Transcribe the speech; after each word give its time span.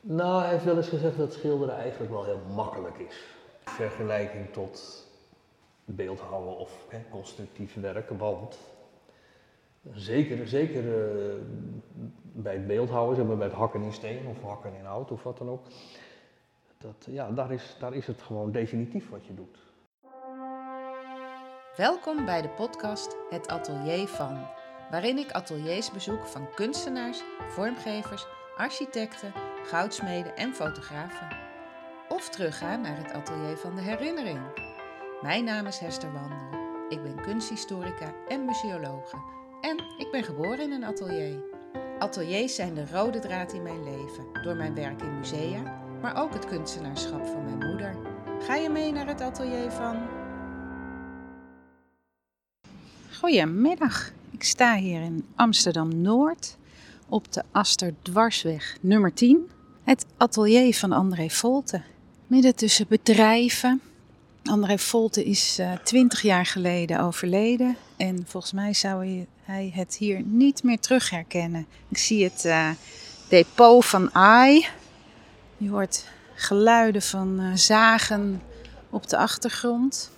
Nou, 0.00 0.42
hij 0.42 0.50
heeft 0.50 0.64
wel 0.64 0.76
eens 0.76 0.88
gezegd 0.88 1.16
dat 1.16 1.32
schilderen 1.32 1.74
eigenlijk 1.74 2.12
wel 2.12 2.24
heel 2.24 2.40
makkelijk 2.54 2.98
is. 2.98 3.24
In 3.66 3.72
vergelijking 3.72 4.52
tot 4.52 5.06
beeldhouwen 5.84 6.56
of 6.56 6.86
constructief 7.10 7.74
werken, 7.74 8.18
want 8.18 8.58
zeker, 9.92 10.48
zeker 10.48 10.84
uh, 10.84 11.34
bij 12.22 12.52
het 12.52 12.66
beeldhouwen, 12.66 13.16
zeg 13.16 13.26
maar 13.26 13.36
bij 13.36 13.46
het 13.46 13.56
hakken 13.56 13.82
in 13.82 13.92
steen 13.92 14.26
of 14.26 14.42
hakken 14.42 14.74
in 14.74 14.84
hout 14.84 15.10
of 15.10 15.22
wat 15.22 15.38
dan 15.38 15.48
ook, 15.48 15.66
dat, 16.78 17.06
ja, 17.06 17.30
daar, 17.30 17.52
is, 17.52 17.76
daar 17.78 17.94
is 17.94 18.06
het 18.06 18.22
gewoon 18.22 18.52
definitief 18.52 19.10
wat 19.10 19.26
je 19.26 19.34
doet. 19.34 19.58
Welkom 21.76 22.24
bij 22.24 22.42
de 22.42 22.48
podcast 22.48 23.16
Het 23.30 23.48
Atelier 23.48 24.08
van, 24.08 24.46
waarin 24.90 25.18
ik 25.18 25.30
ateliers 25.30 25.90
bezoek 25.92 26.26
van 26.26 26.54
kunstenaars, 26.54 27.22
vormgevers, 27.48 28.26
architecten, 28.56 29.32
goudsmeden 29.64 30.36
en 30.36 30.54
fotografen. 30.54 31.28
Of 32.08 32.28
terugga 32.28 32.76
naar 32.76 32.96
het 32.96 33.12
atelier 33.12 33.56
van 33.56 33.74
de 33.74 33.80
herinnering. 33.80 34.40
Mijn 35.22 35.44
naam 35.44 35.66
is 35.66 35.78
Hester 35.78 36.12
Wandel. 36.12 36.58
Ik 36.88 37.02
ben 37.02 37.22
kunsthistorica 37.22 38.14
en 38.28 38.44
museologe. 38.44 39.16
En 39.60 39.76
ik 39.98 40.08
ben 40.10 40.24
geboren 40.24 40.60
in 40.60 40.72
een 40.72 40.84
atelier. 40.84 41.42
Ateliers 41.98 42.54
zijn 42.54 42.74
de 42.74 42.86
rode 42.92 43.18
draad 43.18 43.52
in 43.52 43.62
mijn 43.62 43.84
leven, 43.84 44.42
door 44.42 44.56
mijn 44.56 44.74
werk 44.74 45.02
in 45.02 45.18
musea, 45.18 45.82
maar 46.00 46.22
ook 46.22 46.32
het 46.32 46.46
kunstenaarschap 46.46 47.26
van 47.26 47.44
mijn 47.44 47.70
moeder. 47.70 47.96
Ga 48.40 48.54
je 48.54 48.70
mee 48.70 48.92
naar 48.92 49.06
het 49.06 49.20
atelier 49.20 49.70
van 49.70 50.08
Goedemiddag. 53.18 54.10
Ik 54.30 54.42
sta 54.42 54.76
hier 54.76 55.00
in 55.00 55.26
Amsterdam 55.34 56.00
Noord 56.00 56.56
op 57.10 57.32
de 57.32 57.42
Aster 57.50 57.94
Dwarsweg 58.02 58.76
nummer 58.80 59.14
10. 59.14 59.50
Het 59.84 60.06
atelier 60.16 60.74
van 60.74 60.92
André 60.92 61.28
Volte. 61.28 61.82
Midden 62.26 62.54
tussen 62.54 62.86
bedrijven. 62.88 63.80
André 64.44 64.78
Volte 64.78 65.24
is 65.24 65.58
uh, 65.60 65.72
eh, 65.72 65.78
20 65.78 66.22
jaar 66.22 66.46
geleden 66.46 67.00
overleden 67.00 67.76
en 67.96 68.24
volgens 68.26 68.52
mij 68.52 68.74
zou 68.74 69.26
hij 69.42 69.72
het 69.74 69.96
hier 69.96 70.22
niet 70.24 70.62
meer 70.62 70.78
terug 70.78 71.10
herkennen. 71.10 71.66
Ik 71.88 71.98
zie 71.98 72.24
het 72.24 72.44
uh, 72.44 72.70
depot 73.28 73.86
van 73.86 74.14
AI. 74.14 74.66
Je 75.56 75.68
hoort 75.68 76.06
geluiden 76.34 77.02
van 77.02 77.40
uh, 77.40 77.54
zagen 77.54 78.42
op 78.90 79.08
de 79.08 79.16
achtergrond. 79.16 80.10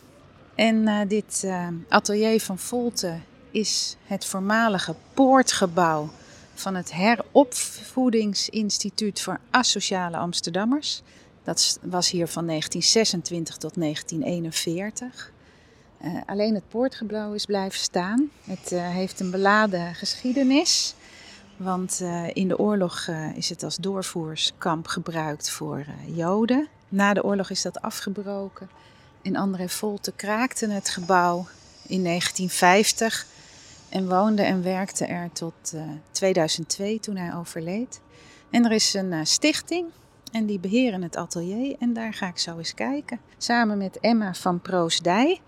En 0.55 1.09
dit 1.09 1.47
atelier 1.89 2.41
van 2.41 2.59
Volte 2.59 3.19
is 3.51 3.97
het 4.06 4.27
voormalige 4.27 4.95
poortgebouw 5.15 6.11
van 6.55 6.75
het 6.75 6.92
Heropvoedingsinstituut 6.92 9.20
voor 9.20 9.41
Asociale 9.50 10.17
Amsterdammers. 10.17 11.03
Dat 11.44 11.78
was 11.83 12.11
hier 12.11 12.27
van 12.27 12.47
1926 12.47 13.56
tot 13.56 13.75
1941. 13.75 15.33
Uh, 16.05 16.17
eh, 16.17 16.22
alleen 16.27 16.55
het 16.55 16.69
poortgebouw 16.69 17.33
is 17.33 17.47
blijven 17.47 17.78
staan. 17.78 18.31
Het 18.44 18.70
heeft 18.70 19.20
een 19.20 19.31
beladen 19.31 19.94
geschiedenis. 19.94 20.94
Want 21.56 22.03
in 22.33 22.48
de 22.48 22.59
oorlog 22.59 23.09
is 23.34 23.48
het 23.48 23.62
als 23.62 23.77
doorvoerskamp 23.77 24.87
gebruikt 24.87 25.50
voor 25.50 25.84
Joden. 26.06 26.69
Na 26.89 27.14
de 27.14 27.25
oorlog 27.25 27.50
is 27.50 27.62
dat 27.62 27.81
afgebroken. 27.81 28.69
En 29.22 29.37
André 29.37 29.69
Volte 29.69 30.12
kraakte 30.16 30.70
het 30.70 30.89
gebouw 30.89 31.47
in 31.87 32.05
1950 32.05 33.27
en 33.93 34.09
woonde 34.09 34.43
en 34.43 34.62
werkte 34.62 35.05
er 35.05 35.33
tot 35.33 35.75
2002 36.11 36.95
eh, 36.95 37.01
toen 37.01 37.17
hij 37.17 37.35
overleed. 37.35 38.01
En 38.51 38.65
er 38.65 38.73
is 38.73 38.95
een 38.95 39.12
uh, 39.12 39.21
stichting 39.23 39.87
en 40.33 40.47
die 40.47 40.59
beheren 40.59 41.03
het 41.03 41.17
atelier 41.17 41.77
en 41.79 41.93
daar 41.93 42.15
ga 42.15 42.29
ik 42.29 42.39
zo 42.39 42.59
eens 42.59 42.75
kijken. 42.75 43.21
Samen 43.39 43.79
met 43.79 44.01
Emma 44.01 44.34
van 44.34 44.61
Proosdij. 44.61 45.41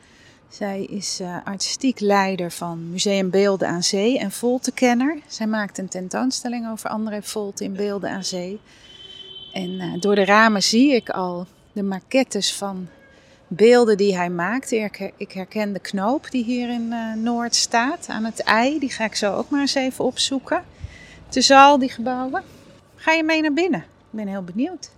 Zij 0.49 0.85
is 0.85 1.21
uh, 1.21 1.37
artistiek 1.45 2.01
leider 2.01 2.51
van 2.51 2.91
Museum 2.91 3.31
Beelden 3.31 3.69
aan 3.69 3.83
Zee 3.83 4.19
en 4.19 4.31
Voltekenner. 4.31 5.19
Zij 5.27 5.47
maakt 5.47 5.79
een 5.79 5.89
tentoonstelling 5.89 6.71
over 6.71 6.91
André 6.91 7.23
Volte 7.23 7.65
in 7.65 7.73
Beelden 7.73 8.11
aan 8.11 8.25
Zee. 8.25 8.61
En 9.53 10.01
door 10.01 10.15
de 10.15 10.25
ramen 10.25 10.63
zie 10.63 10.95
ik 10.95 11.09
al 11.11 11.47
de 11.73 11.83
maquettes 11.83 12.55
van 12.55 12.89
beelden 13.57 13.97
die 13.97 14.17
hij 14.17 14.31
maakte. 14.31 14.91
Ik 15.17 15.33
herken 15.33 15.73
de 15.73 15.79
knoop 15.79 16.31
die 16.31 16.45
hier 16.45 16.69
in 16.69 16.93
uh, 16.93 17.15
Noord 17.15 17.55
staat 17.55 18.09
aan 18.09 18.25
het 18.25 18.41
ei. 18.43 18.79
Die 18.79 18.91
ga 18.91 19.05
ik 19.05 19.15
zo 19.15 19.35
ook 19.35 19.51
maar 19.51 19.61
eens 19.61 19.75
even 19.75 20.05
opzoeken. 20.05 20.65
Tussen 21.29 21.59
al 21.59 21.79
die 21.79 21.89
gebouwen. 21.89 22.43
Ga 22.95 23.13
je 23.13 23.23
mee 23.23 23.41
naar 23.41 23.53
binnen? 23.53 23.81
Ik 23.81 24.11
ben 24.11 24.27
heel 24.27 24.45
benieuwd. 24.45 24.91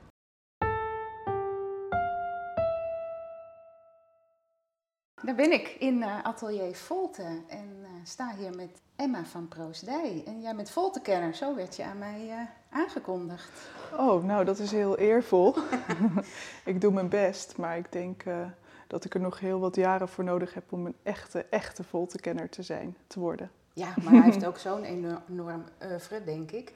Daar 5.23 5.35
ben 5.35 5.53
ik 5.53 5.77
in 5.79 5.97
uh, 5.97 6.23
Atelier 6.23 6.75
Volte 6.75 7.43
en 7.49 7.69
uh, 7.83 7.89
sta 8.05 8.35
hier 8.39 8.55
met 8.57 8.81
Emma 8.97 9.25
van 9.25 9.49
Proosdij. 9.49 10.23
En 10.27 10.41
jij 10.41 10.57
bent 10.57 10.71
Voltekenner, 10.71 11.35
zo 11.35 11.55
werd 11.55 11.77
je 11.77 11.85
aan 11.85 11.99
mij 11.99 12.49
aangekondigd. 12.77 13.51
Oh, 13.93 14.25
nou 14.25 14.45
dat 14.45 14.59
is 14.59 14.71
heel 14.71 14.99
eervol. 14.99 15.55
ik 16.65 16.81
doe 16.81 16.93
mijn 16.93 17.09
best, 17.09 17.57
maar 17.57 17.77
ik 17.77 17.93
denk 17.93 18.25
uh, 18.25 18.47
dat 18.87 19.05
ik 19.05 19.15
er 19.15 19.21
nog 19.21 19.41
heel 19.41 19.61
wat 19.61 19.77
jaren 19.77 20.09
voor 20.09 20.25
nodig 20.25 20.55
heb 20.55 20.73
om 20.73 20.87
een 20.87 20.97
echte, 21.03 21.47
echte 21.51 21.85
voltekenner 21.85 22.49
te 22.49 22.63
zijn, 22.63 22.97
te 23.07 23.21
worden. 23.21 23.51
Ja, 23.73 23.95
maar 24.03 24.13
hij 24.13 24.23
heeft 24.23 24.47
ook 24.51 24.59
zo'n 24.59 24.85
enorm 24.85 25.65
oeuvre, 25.85 26.25
denk 26.25 26.51
ik. 26.51 26.73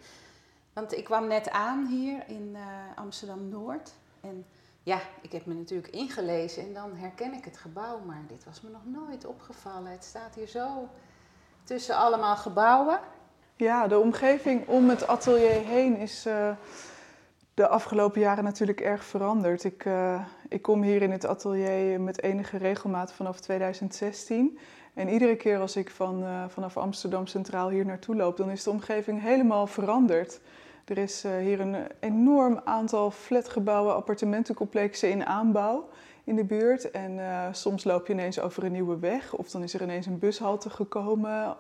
Want 0.72 0.97
ik 0.97 1.05
kwam 1.05 1.27
net 1.27 1.50
aan 1.50 1.87
hier 1.87 2.22
in 2.27 2.50
uh, 2.53 2.61
Amsterdam-Noord. 2.94 3.93
En 4.21 4.44
ja, 4.82 5.00
ik 5.21 5.32
heb 5.32 5.47
me 5.47 5.55
natuurlijk 5.55 5.93
ingelezen 5.93 6.62
en 6.62 6.75
dan 6.75 6.97
herken 6.97 7.34
ik 7.34 7.44
het 7.44 7.56
gebouw. 7.56 7.99
Maar 8.06 8.22
dit 8.28 8.44
was 8.44 8.61
me 8.61 8.71
nog 8.71 8.84
nooit 8.84 9.25
opgevallen. 9.25 9.91
Het 9.91 10.05
staat 10.05 10.34
hier 10.34 10.49
zo 10.49 10.88
tussen 11.65 11.97
allemaal 11.97 12.37
gebouwen. 12.37 13.00
Ja, 13.60 13.87
de 13.87 13.98
omgeving 13.98 14.66
om 14.66 14.88
het 14.88 15.06
atelier 15.06 15.65
heen 15.66 15.97
is 15.97 16.26
uh, 16.26 16.50
de 17.54 17.69
afgelopen 17.69 18.21
jaren 18.21 18.44
natuurlijk 18.44 18.81
erg 18.81 19.04
veranderd. 19.04 19.65
Ik, 19.65 19.84
uh, 19.84 20.25
ik 20.48 20.62
kom 20.62 20.82
hier 20.82 21.03
in 21.03 21.10
het 21.10 21.26
atelier 21.26 22.00
met 22.00 22.22
enige 22.22 22.56
regelmaat 22.56 23.12
vanaf 23.12 23.41
2016. 23.41 24.59
En 24.94 25.09
iedere 25.09 25.37
keer 25.37 25.59
als 25.59 25.76
ik 25.76 25.91
van, 25.91 26.22
uh, 26.22 26.44
vanaf 26.49 26.76
Amsterdam 26.76 27.26
Centraal 27.26 27.69
hier 27.69 27.84
naartoe 27.84 28.16
loop, 28.16 28.37
dan 28.37 28.50
is 28.50 28.62
de 28.62 28.70
omgeving 28.70 29.22
helemaal 29.22 29.66
veranderd. 29.66 30.41
Er 30.84 30.99
is 30.99 31.22
hier 31.41 31.60
een 31.60 31.76
enorm 32.00 32.60
aantal 32.65 33.10
flatgebouwen, 33.10 33.94
appartementencomplexen 33.94 35.10
in 35.10 35.26
aanbouw 35.26 35.88
in 36.25 36.37
de 36.37 36.44
buurt. 36.44 36.91
En 36.91 37.20
soms 37.54 37.84
loop 37.84 38.06
je 38.06 38.12
ineens 38.12 38.41
over 38.41 38.65
een 38.65 38.72
nieuwe 38.72 38.99
weg 38.99 39.34
of 39.34 39.50
dan 39.50 39.62
is 39.62 39.75
er 39.75 39.82
ineens 39.82 40.06
een 40.06 40.19
bushalte 40.19 40.70
gekomen. 40.70 41.56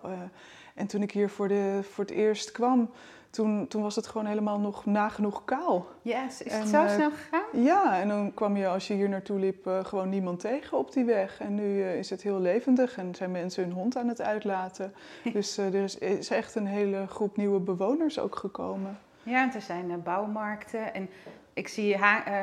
En 0.74 0.86
toen 0.86 1.02
ik 1.02 1.10
hier 1.10 1.28
voor, 1.28 1.48
de, 1.48 1.80
voor 1.82 2.04
het 2.04 2.12
eerst 2.12 2.52
kwam, 2.52 2.90
toen, 3.30 3.68
toen 3.68 3.82
was 3.82 3.96
het 3.96 4.06
gewoon 4.06 4.26
helemaal 4.26 4.58
nog 4.58 4.86
nagenoeg 4.86 5.44
kaal. 5.44 5.86
Ja, 6.02 6.24
yes, 6.24 6.42
is 6.42 6.52
het 6.52 6.68
zo 6.68 6.82
uh, 6.82 6.94
snel 6.94 7.10
gegaan? 7.10 7.62
Ja, 7.62 8.00
en 8.00 8.08
dan 8.08 8.34
kwam 8.34 8.56
je 8.56 8.68
als 8.68 8.86
je 8.86 8.94
hier 8.94 9.08
naartoe 9.08 9.38
liep 9.38 9.66
uh, 9.66 9.84
gewoon 9.84 10.08
niemand 10.08 10.40
tegen 10.40 10.78
op 10.78 10.92
die 10.92 11.04
weg. 11.04 11.40
En 11.40 11.54
nu 11.54 11.62
uh, 11.62 11.98
is 11.98 12.10
het 12.10 12.22
heel 12.22 12.40
levendig 12.40 12.96
en 12.96 13.14
zijn 13.14 13.30
mensen 13.30 13.64
hun 13.64 13.72
hond 13.72 13.96
aan 13.96 14.08
het 14.08 14.20
uitlaten. 14.20 14.94
dus 15.32 15.56
er 15.56 15.74
is, 15.74 15.98
is, 15.98 16.30
echt 16.30 16.54
een 16.54 16.66
hele 16.66 17.06
groep 17.06 17.36
nieuwe 17.36 17.60
bewoners 17.60 18.18
ook 18.18 18.36
gekomen. 18.36 18.98
Ja, 19.22 19.42
en 19.42 19.54
er 19.54 19.62
zijn 19.62 20.02
bouwmarkten 20.02 20.94
en 20.94 21.08
ik 21.52 21.68
zie 21.68 21.96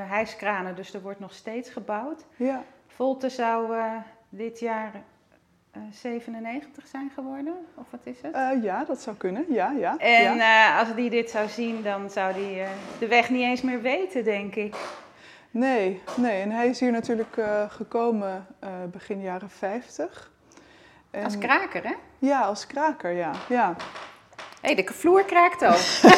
hijskranen, 0.08 0.76
dus 0.76 0.94
er 0.94 1.02
wordt 1.02 1.20
nog 1.20 1.34
steeds 1.34 1.70
gebouwd. 1.70 2.26
Ja. 2.36 2.64
Volte 2.88 3.30
zou 3.30 3.76
dit 4.30 4.60
jaar 4.60 5.04
97 5.92 6.84
eh, 6.84 6.90
zijn 6.90 7.12
geworden? 7.16 7.54
Of 7.76 7.86
wat 7.90 8.00
is 8.04 8.22
het? 8.22 8.36
Uh, 8.36 8.64
ja, 8.64 8.84
dat 8.84 9.02
zou 9.02 9.16
kunnen. 9.16 9.46
Ja, 9.50 9.72
ja. 9.72 9.98
En 9.98 10.36
ja. 10.36 10.72
Uh, 10.72 10.80
als 10.80 10.96
die 10.96 11.10
dit 11.10 11.30
zou 11.30 11.50
zien, 11.50 11.84
dan 11.84 12.10
zou 12.10 12.40
uh, 12.40 12.68
de 13.00 13.08
weg 13.08 13.30
niet 13.30 13.42
eens 13.42 13.62
meer 13.62 13.82
weten, 13.82 14.24
denk 14.24 14.56
ik. 14.56 14.76
Nee, 15.52 16.02
nee. 16.16 16.42
En 16.42 16.52
hij 16.52 16.68
is 16.68 16.80
hier 16.80 16.92
natuurlijk 16.92 17.42
gekomen 17.68 18.48
begin 18.92 19.22
jaren 19.22 19.50
50. 19.50 20.32
En... 21.12 21.24
Als 21.24 21.38
kraker, 21.38 21.84
hè? 21.84 21.94
Ja, 22.20 22.42
als 22.42 22.68
kraker, 22.68 23.12
ja. 23.12 23.32
ja. 23.50 23.76
Hé, 24.62 24.74
hey, 24.74 24.76
de 24.76 24.94
vloer 24.94 25.24
kraakt 25.24 25.66
ook. 25.66 26.12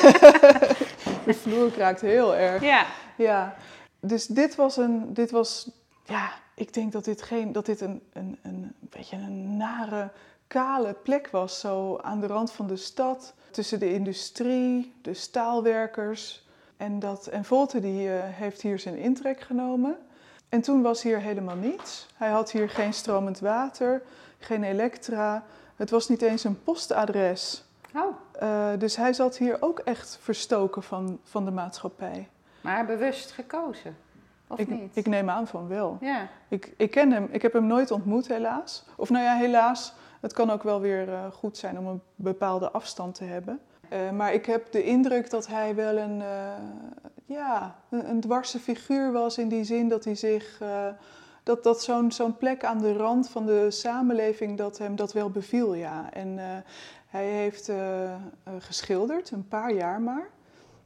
de 1.25 1.33
vloer 1.33 1.71
kraakt 1.71 2.01
heel 2.01 2.35
erg. 2.35 2.63
Ja. 2.63 2.85
Ja. 3.15 3.55
Dus 3.99 4.25
dit 4.25 4.55
was 4.55 4.77
een, 4.77 5.13
dit 5.13 5.31
was, 5.31 5.71
ja, 6.03 6.31
ik 6.59 6.73
denk 6.73 6.91
dat 6.91 7.05
dit, 7.05 7.21
geen, 7.21 7.51
dat 7.51 7.65
dit 7.65 7.81
een, 7.81 8.01
een, 8.13 8.37
een, 8.41 8.73
beetje 8.79 9.15
een 9.15 9.57
nare, 9.57 10.09
kale 10.47 10.93
plek 11.03 11.29
was. 11.29 11.59
Zo 11.59 11.97
aan 11.97 12.19
de 12.19 12.27
rand 12.27 12.51
van 12.51 12.67
de 12.67 12.75
stad, 12.75 13.33
tussen 13.51 13.79
de 13.79 13.93
industrie, 13.93 14.93
de 15.01 15.13
staalwerkers. 15.13 16.47
En, 16.77 16.99
dat, 16.99 17.27
en 17.27 17.45
Volte 17.45 17.79
die, 17.79 18.07
uh, 18.07 18.13
heeft 18.23 18.61
hier 18.61 18.79
zijn 18.79 18.97
intrek 18.97 19.39
genomen. 19.39 19.97
En 20.49 20.61
toen 20.61 20.81
was 20.81 21.01
hier 21.01 21.19
helemaal 21.19 21.55
niets. 21.55 22.07
Hij 22.15 22.29
had 22.29 22.51
hier 22.51 22.69
geen 22.69 22.93
stromend 22.93 23.39
water, 23.39 24.01
geen 24.39 24.63
elektra. 24.63 25.43
Het 25.75 25.89
was 25.89 26.09
niet 26.09 26.21
eens 26.21 26.43
een 26.43 26.63
postadres. 26.63 27.63
Oh. 27.95 28.15
Eh, 28.31 28.79
dus 28.79 28.95
hij 28.95 29.13
zat 29.13 29.37
hier 29.37 29.57
ook 29.59 29.79
echt 29.79 30.17
verstoken 30.21 30.83
van, 30.83 31.19
van 31.23 31.45
de 31.45 31.51
maatschappij. 31.51 32.29
Maar 32.61 32.85
bewust 32.85 33.31
gekozen, 33.31 33.97
of 34.49 34.59
ik, 34.59 34.69
niet? 34.69 34.95
ik 34.97 35.07
neem 35.07 35.29
aan 35.29 35.47
van 35.47 35.67
wel. 35.67 35.97
Ja, 36.01 36.27
Ik, 36.47 36.73
ik 36.77 36.91
ken 36.91 37.11
hem, 37.11 37.27
ik 37.31 37.41
heb 37.41 37.53
hem 37.53 37.67
nooit 37.67 37.91
ontmoet 37.91 38.27
helaas. 38.27 38.85
Of 38.95 39.09
nou 39.09 39.23
ja, 39.23 39.35
helaas, 39.35 39.93
het 40.19 40.33
kan 40.33 40.49
ook 40.49 40.63
wel 40.63 40.81
weer 40.81 41.13
eh, 41.13 41.31
goed 41.31 41.57
zijn 41.57 41.77
om 41.79 41.87
een 41.87 42.01
bepaalde 42.15 42.71
afstand 42.71 43.15
te 43.15 43.23
hebben. 43.23 43.59
Eh, 43.89 44.11
maar 44.11 44.33
ik 44.33 44.45
heb 44.45 44.71
de 44.71 44.83
indruk 44.83 45.29
dat 45.29 45.47
hij 45.47 45.75
wel 45.75 45.97
een, 45.97 46.21
eh, 46.21 46.53
ja, 47.25 47.75
een, 47.89 48.09
een 48.09 48.19
dwarse 48.19 48.59
figuur 48.59 49.11
was 49.11 49.37
in 49.37 49.47
die 49.47 49.63
zin 49.63 49.87
dat 49.87 50.03
hij 50.03 50.15
zich... 50.15 50.61
dat 51.43 51.63
dat 51.63 51.83
zo'n 51.83 52.11
zo'n 52.11 52.37
plek 52.37 52.63
aan 52.65 52.77
de 52.77 52.93
rand 52.93 53.29
van 53.29 53.45
de 53.45 53.71
samenleving 53.71 54.57
dat 54.57 54.77
hem 54.77 54.95
dat 54.95 55.13
wel 55.13 55.29
beviel, 55.29 55.73
ja. 55.73 56.13
En 56.13 56.37
hij 57.07 57.25
heeft 57.25 57.71
geschilderd, 58.59 59.31
een 59.31 59.47
paar 59.47 59.73
jaar 59.73 60.01
maar. 60.01 60.29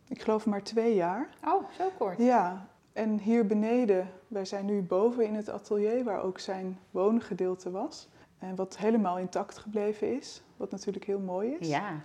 Ik 0.07 0.21
geloof 0.21 0.45
maar 0.45 0.63
twee 0.63 0.95
jaar. 0.95 1.29
oh, 1.45 1.63
zo 1.77 1.91
kort. 1.97 2.17
Ja, 2.17 2.67
en 2.93 3.19
hier 3.19 3.45
beneden, 3.45 4.09
wij 4.27 4.45
zijn 4.45 4.65
nu 4.65 4.81
boven 4.81 5.25
in 5.25 5.35
het 5.35 5.49
atelier 5.49 6.03
waar 6.03 6.21
ook 6.21 6.39
zijn 6.39 6.79
woongedeelte 6.91 7.71
was. 7.71 8.07
En 8.39 8.55
wat 8.55 8.77
helemaal 8.77 9.17
intact 9.17 9.57
gebleven 9.57 10.17
is, 10.17 10.41
wat 10.57 10.71
natuurlijk 10.71 11.05
heel 11.05 11.19
mooi 11.19 11.55
is. 11.59 11.67
Ja, 11.67 12.01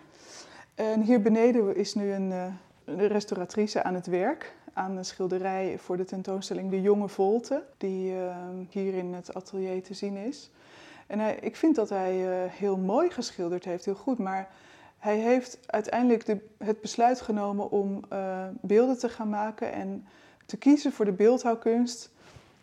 En 0.74 1.02
hier 1.02 1.22
beneden 1.22 1.76
is 1.76 1.94
nu 1.94 2.12
een, 2.12 2.32
eh, 2.32 2.46
een 2.84 3.06
restauratrice 3.06 3.82
aan 3.82 3.94
het 3.94 4.06
werk 4.06 4.56
aan 4.72 4.96
een 4.96 5.04
schilderij 5.04 5.78
voor 5.78 5.96
de 5.96 6.04
tentoonstelling 6.04 6.70
De 6.70 6.80
Jonge 6.80 7.08
Volte, 7.08 7.64
die 7.76 8.14
eh, 8.14 8.36
hier 8.68 8.94
in 8.94 9.14
het 9.14 9.34
atelier 9.34 9.82
te 9.82 9.94
zien 9.94 10.16
is. 10.16 10.50
En 11.06 11.18
hij, 11.18 11.38
ik 11.40 11.56
vind 11.56 11.74
dat 11.74 11.88
hij 11.88 12.44
eh, 12.44 12.50
heel 12.52 12.76
mooi 12.76 13.10
geschilderd 13.10 13.64
heeft, 13.64 13.84
heel 13.84 13.94
goed, 13.94 14.18
maar 14.18 14.48
hij 14.98 15.16
heeft 15.16 15.58
uiteindelijk 15.66 16.26
de, 16.26 16.38
het 16.58 16.80
besluit 16.80 17.20
genomen 17.20 17.70
om 17.70 18.00
beelden 18.60 18.98
te 18.98 19.08
gaan 19.08 19.28
maken 19.28 19.72
en 19.72 20.06
te 20.48 20.56
kiezen 20.56 20.92
voor 20.92 21.04
de 21.04 21.12
beeldhouwkunst, 21.12 22.10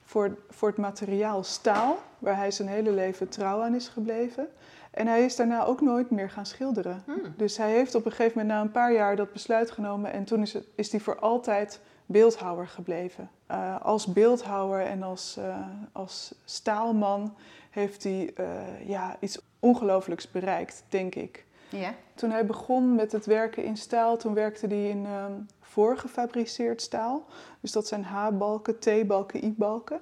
voor, 0.03 0.37
voor 0.49 0.67
het 0.67 0.77
materiaal 0.77 1.43
staal, 1.43 1.97
waar 2.19 2.37
hij 2.37 2.51
zijn 2.51 2.67
hele 2.67 2.91
leven 2.91 3.29
trouw 3.29 3.61
aan 3.61 3.75
is 3.75 3.87
gebleven. 3.87 4.47
En 4.91 5.07
hij 5.07 5.25
is 5.25 5.35
daarna 5.35 5.65
ook 5.65 5.81
nooit 5.81 6.09
meer 6.09 6.29
gaan 6.29 6.45
schilderen. 6.45 7.03
Hmm. 7.05 7.33
Dus 7.37 7.57
hij 7.57 7.71
heeft 7.71 7.95
op 7.95 8.05
een 8.05 8.11
gegeven 8.11 8.37
moment 8.37 8.55
na 8.55 8.61
een 8.61 8.71
paar 8.71 8.93
jaar 8.93 9.15
dat 9.15 9.33
besluit 9.33 9.71
genomen 9.71 10.11
en 10.11 10.23
toen 10.23 10.41
is, 10.41 10.53
het, 10.53 10.65
is 10.75 10.91
hij 10.91 10.99
voor 10.99 11.19
altijd 11.19 11.79
beeldhouwer 12.05 12.67
gebleven. 12.67 13.29
Eh, 13.45 13.81
als 13.81 14.05
beeldhouwer 14.05 14.85
en 14.85 15.03
als, 15.03 15.37
eh, 15.37 15.67
als 15.91 16.33
staalman 16.45 17.35
heeft 17.69 18.03
hij 18.03 18.31
eh, 18.35 18.87
ja, 18.87 19.17
iets 19.19 19.39
ongelooflijks 19.59 20.31
bereikt, 20.31 20.83
denk 20.89 21.15
ik. 21.15 21.45
Ja. 21.79 21.93
Toen 22.15 22.31
hij 22.31 22.45
begon 22.45 22.95
met 22.95 23.11
het 23.11 23.25
werken 23.25 23.63
in 23.63 23.77
staal, 23.77 24.17
toen 24.17 24.33
werkte 24.33 24.67
hij 24.67 24.89
in 24.89 25.05
ehm, 25.05 25.31
voorgefabriceerd 25.61 26.81
staal. 26.81 27.25
Dus 27.61 27.71
dat 27.71 27.87
zijn 27.87 28.03
H-balken, 28.03 28.79
T-balken, 28.79 29.43
I-balken. 29.45 30.01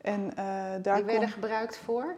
En 0.00 0.30
eh, 0.36 0.36
daar 0.82 0.96
Die 0.96 1.04
werden 1.04 1.18
kon- 1.18 1.28
gebruikt 1.28 1.76
voor? 1.76 2.14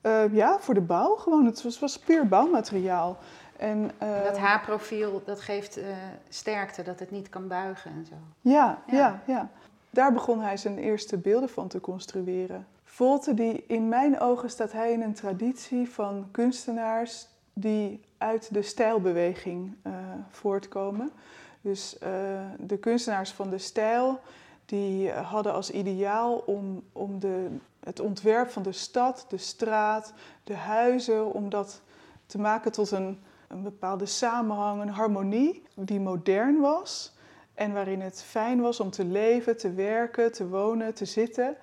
eh, 0.00 0.34
ja, 0.34 0.58
voor 0.60 0.74
de 0.74 0.80
bouw 0.80 1.14
gewoon. 1.16 1.44
Het 1.46 1.62
was, 1.62 1.78
was 1.78 1.98
puur 1.98 2.28
bouwmateriaal. 2.28 3.16
En, 3.56 3.90
Dat 4.24 4.38
H-profiel, 4.38 5.22
dat 5.24 5.40
geeft 5.40 5.76
eh, 5.76 5.84
sterkte, 6.28 6.82
dat 6.82 6.98
het 6.98 7.10
niet 7.10 7.28
kan 7.28 7.48
buigen 7.48 7.90
en 7.90 8.06
zo. 8.06 8.14
Ja, 8.40 8.78
Ja. 8.86 8.96
ja. 8.96 9.22
Ja, 9.26 9.48
Daar 9.90 10.12
begon 10.12 10.40
hij 10.40 10.56
zijn 10.56 10.78
eerste 10.78 11.16
beelden 11.18 11.48
van 11.48 11.68
te 11.68 11.80
construeren. 11.80 12.66
Volte, 12.84 13.34
die, 13.34 13.64
in 13.66 13.88
mijn 13.88 14.20
ogen 14.20 14.50
staat 14.50 14.72
hij 14.72 14.92
in 14.92 15.02
een 15.02 15.14
traditie 15.14 15.90
van 15.90 16.28
kunstenaars 16.30 17.26
die 17.52 18.00
uit 18.18 18.54
de 18.54 18.62
stijlbeweging 18.62 19.74
eh, 19.82 19.92
voortkomen. 20.30 21.12
Dus 21.60 21.98
eh, 21.98 22.10
de 22.58 22.78
kunstenaars 22.78 23.30
van 23.30 23.50
de 23.50 23.58
stijl, 23.58 24.20
die 24.64 25.10
eh, 25.10 25.30
hadden 25.30 25.52
als 25.52 25.70
ideaal 25.70 26.36
om, 26.36 26.82
om 26.92 27.18
de, 27.18 27.48
het 27.80 28.00
ontwerp 28.00 28.50
van 28.50 28.62
de 28.62 28.72
stad, 28.72 29.26
de 29.28 29.38
straat, 29.38 30.12
de 30.44 30.54
huizen, 30.54 31.32
om 31.32 31.48
dat 31.48 31.80
te 32.26 32.38
maken 32.38 32.72
tot 32.72 32.90
een, 32.90 33.18
een 33.48 33.62
bepaalde 33.62 34.06
samenhang, 34.06 34.82
een 34.82 34.88
harmonie 34.88 35.62
die 35.74 36.00
modern 36.00 36.60
was. 36.60 37.12
En 37.54 37.72
waarin 37.72 38.00
het 38.00 38.22
fijn 38.22 38.60
was 38.60 38.80
om 38.80 38.90
te 38.90 39.04
leven, 39.04 39.56
te 39.56 39.72
werken, 39.72 40.32
te 40.32 40.48
wonen, 40.48 40.94
te 40.94 41.04
zitten. 41.04 41.56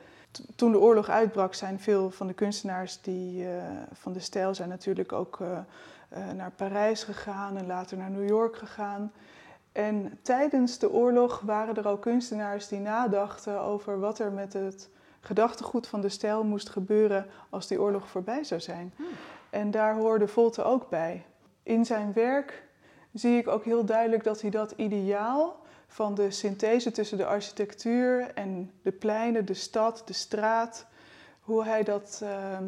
Toen 0.56 0.72
de 0.72 0.80
oorlog 0.80 1.10
uitbrak 1.10 1.54
zijn 1.54 1.80
veel 1.80 2.12
van 2.12 2.28
de 2.28 2.34
kunstenaars 2.34 3.02
die, 3.02 3.48
eh, 3.48 3.52
van 3.94 4.14
de 4.14 4.20
stijl 4.20 4.56
zijn 4.56 4.70
natuurlijk 4.70 5.12
ook 5.12 5.40
eh, 5.42 5.58
eh, 6.10 6.34
naar 6.36 6.52
Parijs 6.52 7.04
gegaan 7.04 7.58
en 7.58 7.68
later 7.68 7.98
naar 7.98 8.10
New 8.10 8.28
York 8.28 8.56
gegaan. 8.56 9.12
En 9.72 10.20
tijdens 10.22 10.78
de 10.78 10.92
oorlog 10.92 11.40
waren 11.40 11.76
er 11.76 11.88
ook 11.88 12.02
kunstenaars 12.02 12.68
die 12.68 12.80
nadachten 12.80 13.62
over 13.62 14.00
wat 14.00 14.20
er 14.20 14.32
met 14.32 14.54
het 14.54 14.90
gedachtegoed 15.20 15.88
van 15.88 16.02
de 16.02 16.10
stijl 16.10 16.44
moest 16.44 16.70
gebeuren 16.70 17.26
als 17.50 17.68
die 17.68 17.82
oorlog 17.82 18.08
voorbij 18.08 18.44
zou 18.44 18.62
zijn. 18.62 18.94
Hmm. 18.96 19.06
En 19.50 19.72
daar 19.72 19.96
hoorde 19.96 20.28
Volte 20.28 20.64
ook 20.64 20.90
bij. 20.90 21.26
In 21.64 21.86
zijn 21.86 22.14
werk 22.14 22.64
zie 23.14 23.38
ik 23.38 23.48
ook 23.48 23.64
heel 23.64 23.86
duidelijk 23.86 24.24
dat 24.24 24.42
hij 24.42 24.50
dat 24.50 24.72
ideaal 24.72 25.66
van 25.98 26.16
de 26.16 26.32
synthese 26.32 26.92
tussen 26.92 27.18
de 27.18 27.26
architectuur 27.26 28.32
en 28.34 28.72
de 28.82 28.92
pleinen, 28.92 29.46
de 29.46 29.54
stad, 29.54 30.04
de 30.06 30.14
straat, 30.14 30.86
hoe 31.40 31.64
hij 31.64 31.84
dat 31.84 32.22
ehm, 32.24 32.64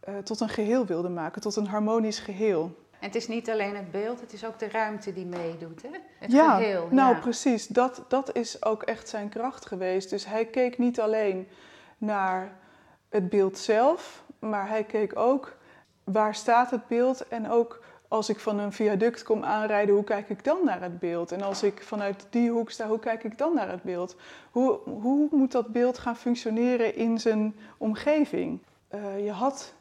eh, 0.00 0.18
tot 0.18 0.40
een 0.40 0.48
geheel 0.48 0.86
wilde 0.86 1.08
maken, 1.08 1.42
tot 1.42 1.56
een 1.56 1.66
harmonisch 1.66 2.18
geheel. 2.18 2.62
En 2.90 3.06
het 3.06 3.14
is 3.14 3.28
niet 3.28 3.50
alleen 3.50 3.76
het 3.76 3.90
beeld, 3.90 4.20
het 4.20 4.32
is 4.32 4.44
ook 4.44 4.58
de 4.58 4.68
ruimte 4.68 5.12
die 5.12 5.26
meedoet, 5.26 5.82
hè? 5.82 5.88
Het 6.18 6.32
ja, 6.32 6.56
geheel. 6.56 6.88
nou 6.90 7.14
ja. 7.14 7.20
precies. 7.20 7.66
Dat, 7.66 8.04
dat 8.08 8.36
is 8.36 8.64
ook 8.64 8.82
echt 8.82 9.08
zijn 9.08 9.28
kracht 9.28 9.66
geweest. 9.66 10.10
Dus 10.10 10.26
hij 10.26 10.46
keek 10.46 10.78
niet 10.78 11.00
alleen 11.00 11.48
naar 11.98 12.52
het 13.08 13.28
beeld 13.28 13.58
zelf, 13.58 14.24
maar 14.38 14.68
hij 14.68 14.84
keek 14.84 15.18
ook 15.18 15.56
waar 16.04 16.34
staat 16.34 16.70
het 16.70 16.86
beeld 16.86 17.28
en 17.28 17.50
ook 17.50 17.82
als 18.08 18.28
ik 18.28 18.40
van 18.40 18.58
een 18.58 18.72
viaduct 18.72 19.22
kom 19.22 19.44
aanrijden, 19.44 19.94
hoe 19.94 20.04
kijk 20.04 20.28
ik 20.28 20.44
dan 20.44 20.58
naar 20.64 20.82
het 20.82 20.98
beeld? 20.98 21.32
En 21.32 21.42
als 21.42 21.62
ik 21.62 21.82
vanuit 21.82 22.26
die 22.30 22.50
hoek 22.50 22.70
sta, 22.70 22.88
hoe 22.88 22.98
kijk 22.98 23.24
ik 23.24 23.38
dan 23.38 23.54
naar 23.54 23.70
het 23.70 23.82
beeld? 23.82 24.16
Hoe, 24.50 24.78
hoe 24.84 25.28
moet 25.30 25.52
dat 25.52 25.72
beeld 25.72 25.98
gaan 25.98 26.16
functioneren 26.16 26.96
in 26.96 27.20
zijn 27.20 27.56
omgeving? 27.76 28.58
Eh, 28.88 29.24
je 29.24 29.30
had 29.30 29.74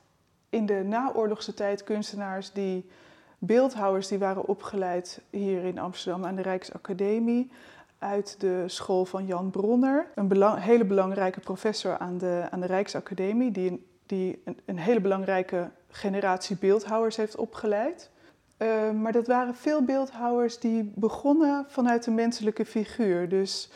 in 0.49 0.65
de 0.65 0.83
naoorlogse 0.83 1.53
tijd 1.53 1.83
kunstenaars 1.83 2.51
die 2.51 2.89
beeldhouwers 3.37 4.07
die 4.07 4.19
waren 4.19 4.45
opgeleid 4.45 5.21
hier 5.29 5.63
in 5.63 5.79
Amsterdam 5.79 6.25
aan 6.25 6.35
de 6.35 6.41
Rijksacademie 6.41 7.51
uit 7.99 8.35
de 8.39 8.63
school 8.65 9.05
van 9.05 9.25
Jan 9.25 9.49
Bronner, 9.49 10.07
een 10.15 10.57
hele 10.57 10.85
belangrijke 10.85 11.39
professor 11.39 11.97
aan 11.97 12.17
de, 12.17 12.47
aan 12.51 12.59
de 12.59 12.65
Rijksacademie, 12.65 13.51
die, 13.51 13.85
die 14.05 14.41
een, 14.45 14.59
een 14.65 14.79
hele 14.79 15.01
belangrijke 15.01 15.69
generatie 15.89 16.57
beeldhouwers 16.57 17.15
heeft 17.15 17.35
opgeleid. 17.35 18.09
Eh, 18.57 18.91
maar 18.91 19.11
dat 19.11 19.27
waren 19.27 19.55
veel 19.55 19.83
beeldhouwers 19.83 20.59
die 20.59 20.91
begonnen 20.95 21.65
vanuit 21.67 22.03
de 22.03 22.11
menselijke 22.11 22.65
figuur. 22.65 23.29
Dus 23.29 23.71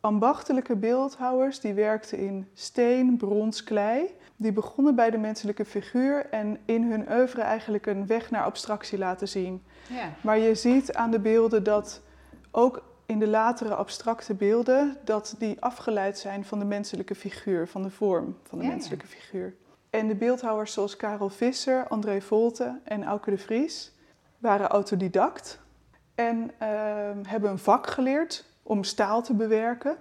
ambachtelijke 0.00 0.76
beeldhouwers 0.76 1.60
die 1.60 1.74
werkten 1.74 2.18
in 2.18 2.48
steen, 2.54 3.16
brons, 3.16 3.64
klei. 3.64 4.14
Die 4.36 4.52
begonnen 4.52 4.94
bij 4.94 5.10
de 5.10 5.18
menselijke 5.18 5.64
figuur 5.64 6.26
en 6.30 6.58
in 6.64 6.90
hun 6.90 7.12
oeuvre 7.12 7.42
eigenlijk 7.42 7.86
een 7.86 8.06
weg 8.06 8.30
naar 8.30 8.44
abstractie 8.44 8.98
laten 8.98 9.28
zien. 9.28 9.62
Ja. 9.88 10.08
Maar 10.20 10.38
je 10.38 10.54
ziet 10.54 10.94
aan 10.94 11.10
de 11.10 11.20
beelden 11.20 11.64
dat 11.64 12.00
ook 12.50 12.82
in 13.06 13.18
de 13.18 13.28
latere 13.28 13.74
abstracte 13.74 14.34
beelden, 14.34 14.96
dat 15.04 15.34
die 15.38 15.56
afgeleid 15.60 16.18
zijn 16.18 16.44
van 16.44 16.58
de 16.58 16.64
menselijke 16.64 17.14
figuur, 17.14 17.68
van 17.68 17.82
de 17.82 17.90
vorm 17.90 18.36
van 18.42 18.58
de 18.58 18.64
Ja, 18.64 18.70
ja. 18.70 18.76
menselijke 18.76 19.06
figuur. 19.06 19.54
En 19.90 20.08
de 20.08 20.14
beeldhouwers 20.14 20.72
zoals 20.72 20.96
Karel 20.96 21.28
Visser, 21.28 21.88
André 21.88 22.20
Volte 22.20 22.80
en 22.84 23.04
Auke 23.04 23.30
de 23.30 23.38
Vries 23.38 23.92
waren 24.40 24.68
autodidact 24.68 25.58
en 26.14 26.50
ehm, 26.58 27.18
hebben 27.26 27.50
een 27.50 27.58
vak 27.58 27.86
geleerd 27.86 28.44
om 28.62 28.84
staal 28.84 29.22
te 29.22 29.34
bewerken. 29.34 29.96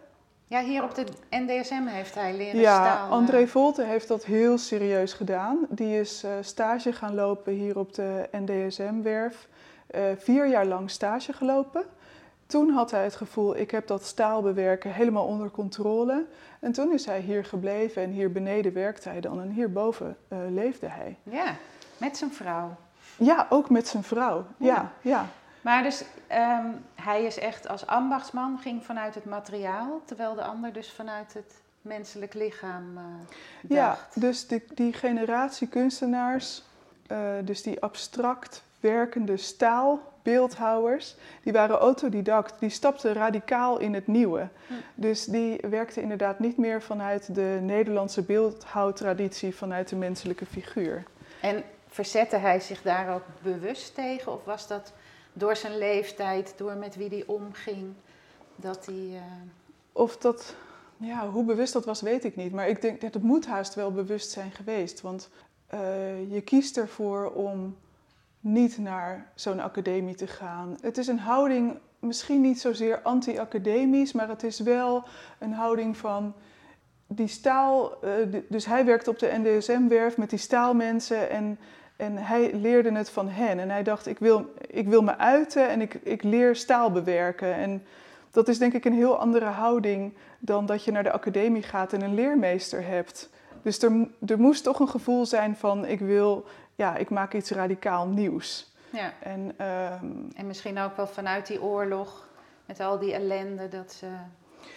ja, 0.47 0.61
hier 0.61 0.83
op 0.83 0.95
de 0.95 1.05
NDSM 1.29 1.85
heeft 1.85 2.15
hij 2.15 2.35
leren 2.37 2.59
Ja, 2.59 2.73
staal. 2.75 3.05
eh, 3.05 3.11
André 3.11 3.47
Volte 3.47 3.83
heeft 3.83 4.07
dat 4.07 4.25
heel 4.25 4.57
serieus 4.57 5.13
gedaan. 5.13 5.57
Die 5.69 5.99
is 5.99 6.23
eh, 6.23 6.31
stage 6.41 6.91
gaan 6.93 7.15
lopen 7.15 7.53
hier 7.53 7.77
op 7.79 7.93
de 7.93 8.29
NDSM-werf. 8.31 9.47
Eh, 9.87 10.01
vier 10.17 10.47
jaar 10.47 10.65
lang 10.65 10.89
stage 10.89 11.33
gelopen. 11.33 11.83
Toen 12.45 12.69
had 12.69 12.91
hij 12.91 13.03
het 13.03 13.15
gevoel, 13.15 13.57
ik 13.57 13.71
heb 13.71 13.87
dat 13.87 14.03
staal 14.03 14.41
bewerken 14.41 14.91
helemaal 14.93 15.25
onder 15.25 15.51
controle. 15.51 16.25
En 16.59 16.71
toen 16.71 16.93
is 16.93 17.05
hij 17.05 17.19
hier 17.19 17.45
gebleven 17.45 18.03
en 18.03 18.09
hier 18.09 18.31
beneden 18.31 18.73
werkte 18.73 19.09
hij 19.09 19.19
dan 19.19 19.41
en 19.41 19.49
hierboven 19.49 20.17
eh 20.27 20.37
leefde 20.49 20.87
hij. 20.87 21.17
Ja, 21.23 21.55
met 21.97 22.17
zijn 22.17 22.31
vrouw. 22.33 22.75
Ja, 23.19 23.47
ook 23.49 23.69
met 23.69 23.87
zijn 23.87 24.03
vrouw. 24.03 24.45
Ja. 24.57 24.67
Ja, 24.67 24.91
ja. 25.01 25.25
Maar 25.61 25.83
dus 25.83 26.03
ehm, 26.27 26.65
hij 26.95 27.23
is 27.23 27.39
echt 27.39 27.67
als 27.67 27.85
ambachtsman, 27.87 28.59
ging 28.61 28.85
vanuit 28.85 29.15
het 29.15 29.25
materiaal, 29.25 30.01
terwijl 30.05 30.35
de 30.35 30.43
ander 30.43 30.73
dus 30.73 30.91
vanuit 30.91 31.33
het 31.33 31.53
menselijk 31.81 32.33
lichaam 32.33 32.97
eh 32.97 33.03
Ja, 33.69 33.87
dacht. 33.87 34.21
dus 34.21 34.47
die, 34.47 34.63
die 34.73 34.93
generatie 34.93 35.67
kunstenaars, 35.67 36.63
eh, 37.07 37.17
dus 37.43 37.61
die 37.61 37.81
abstract 37.81 38.63
werkende 38.79 39.37
staalbeeldhouwers. 39.37 41.15
Die 41.43 41.53
waren 41.53 41.77
autodidact, 41.77 42.59
die 42.59 42.69
stapten 42.69 43.13
radicaal 43.13 43.79
in 43.79 43.93
het 43.93 44.07
nieuwe. 44.07 44.47
Hm. 44.67 44.73
Dus 44.95 45.25
die 45.25 45.59
werkten 45.69 46.01
inderdaad 46.01 46.39
niet 46.39 46.57
meer 46.57 46.81
vanuit 46.81 47.35
de 47.35 47.59
Nederlandse 47.61 48.21
beeldhouwtraditie, 48.21 49.55
vanuit 49.55 49.89
de 49.89 49.95
menselijke 49.95 50.45
figuur. 50.45 51.03
En 51.41 51.63
verzette 51.89 52.35
hij 52.35 52.59
zich 52.59 52.81
daar 52.81 53.13
ook 53.15 53.23
bewust 53.41 53.95
tegen? 53.95 54.31
Of 54.31 54.43
was 54.45 54.67
dat 54.67 54.93
door 55.33 55.55
zijn 55.55 55.77
leeftijd, 55.77 56.53
door 56.57 56.75
met 56.75 56.95
wie 56.95 57.09
hij 57.09 57.23
omging, 57.27 57.93
dat 58.55 58.85
hij... 58.85 59.09
eh, 59.13 59.21
Of 59.91 60.17
dat, 60.17 60.55
ja, 60.97 61.29
hoe 61.29 61.43
bewust 61.43 61.73
dat 61.73 61.85
was, 61.85 62.01
weet 62.01 62.23
ik 62.23 62.35
niet. 62.35 62.51
Maar 62.51 62.67
ik 62.69 62.81
denk 62.81 63.01
dat 63.01 63.13
het 63.13 63.23
moet 63.23 63.45
haast 63.47 63.75
wel 63.75 63.91
bewust 63.91 64.31
zijn 64.31 64.51
geweest. 64.51 65.01
Want 65.01 65.29
eh, 65.67 66.31
je 66.31 66.41
kiest 66.41 66.77
ervoor 66.77 67.31
om 67.31 67.77
niet 68.39 68.77
naar 68.77 69.31
zo'n 69.35 69.59
academie 69.59 70.15
te 70.15 70.27
gaan. 70.27 70.77
Het 70.81 70.97
is 70.97 71.07
een 71.07 71.19
houding, 71.19 71.77
misschien 71.99 72.41
niet 72.41 72.59
zozeer 72.61 73.01
anti-academisch, 73.01 74.11
maar 74.11 74.29
het 74.29 74.43
is 74.43 74.59
wel 74.59 75.03
een 75.39 75.53
houding 75.53 75.97
van 75.97 76.33
die 77.07 77.27
staal. 77.27 78.01
eh, 78.03 78.11
dus 78.49 78.65
hij 78.65 78.85
werkte 78.85 79.09
op 79.09 79.19
de 79.19 79.31
NDSM-werf 79.43 80.17
met 80.17 80.29
die 80.29 80.39
staalmensen 80.39 81.29
en, 81.29 81.59
en 81.99 82.17
hij 82.17 82.53
leerde 82.53 82.91
het 82.91 83.09
van 83.09 83.29
hen. 83.29 83.59
En 83.59 83.69
hij 83.69 83.83
dacht, 83.83 84.07
ik 84.07 84.19
wil, 84.19 84.53
ik 84.67 84.87
wil 84.87 85.01
me 85.01 85.17
uiten 85.17 85.69
en 85.69 85.81
ik, 85.81 85.93
ik 85.93 86.23
leer 86.23 86.55
staal 86.55 86.91
bewerken. 86.91 87.53
En 87.53 87.83
dat 88.31 88.47
is 88.47 88.57
denk 88.57 88.73
ik 88.73 88.85
een 88.85 88.93
heel 88.93 89.19
andere 89.19 89.45
houding 89.45 90.13
dan 90.39 90.65
dat 90.65 90.83
je 90.83 90.91
naar 90.91 91.03
de 91.03 91.11
academie 91.11 91.63
gaat 91.63 91.93
en 91.93 92.01
een 92.01 92.13
leermeester 92.13 92.85
hebt. 92.85 93.29
Dus 93.61 93.81
er, 93.81 94.07
er 94.27 94.39
moest 94.39 94.63
toch 94.63 94.79
een 94.79 94.89
gevoel 94.89 95.25
zijn 95.25 95.55
van 95.55 95.85
ik 95.85 95.99
wil, 95.99 96.45
ja, 96.75 96.95
ik 96.95 97.09
maak 97.09 97.33
iets 97.33 97.51
radicaal 97.51 98.07
nieuws. 98.07 98.73
ja. 98.89 99.13
En 99.19 99.53
ehm, 99.57 100.05
En 100.35 100.47
misschien 100.47 100.79
ook 100.79 100.95
wel 100.95 101.07
vanuit 101.07 101.47
die 101.47 101.61
oorlog, 101.61 102.27
met 102.65 102.79
al 102.79 102.99
die 102.99 103.13
ellende, 103.13 103.67
dat 103.67 103.91
ze 103.91 104.07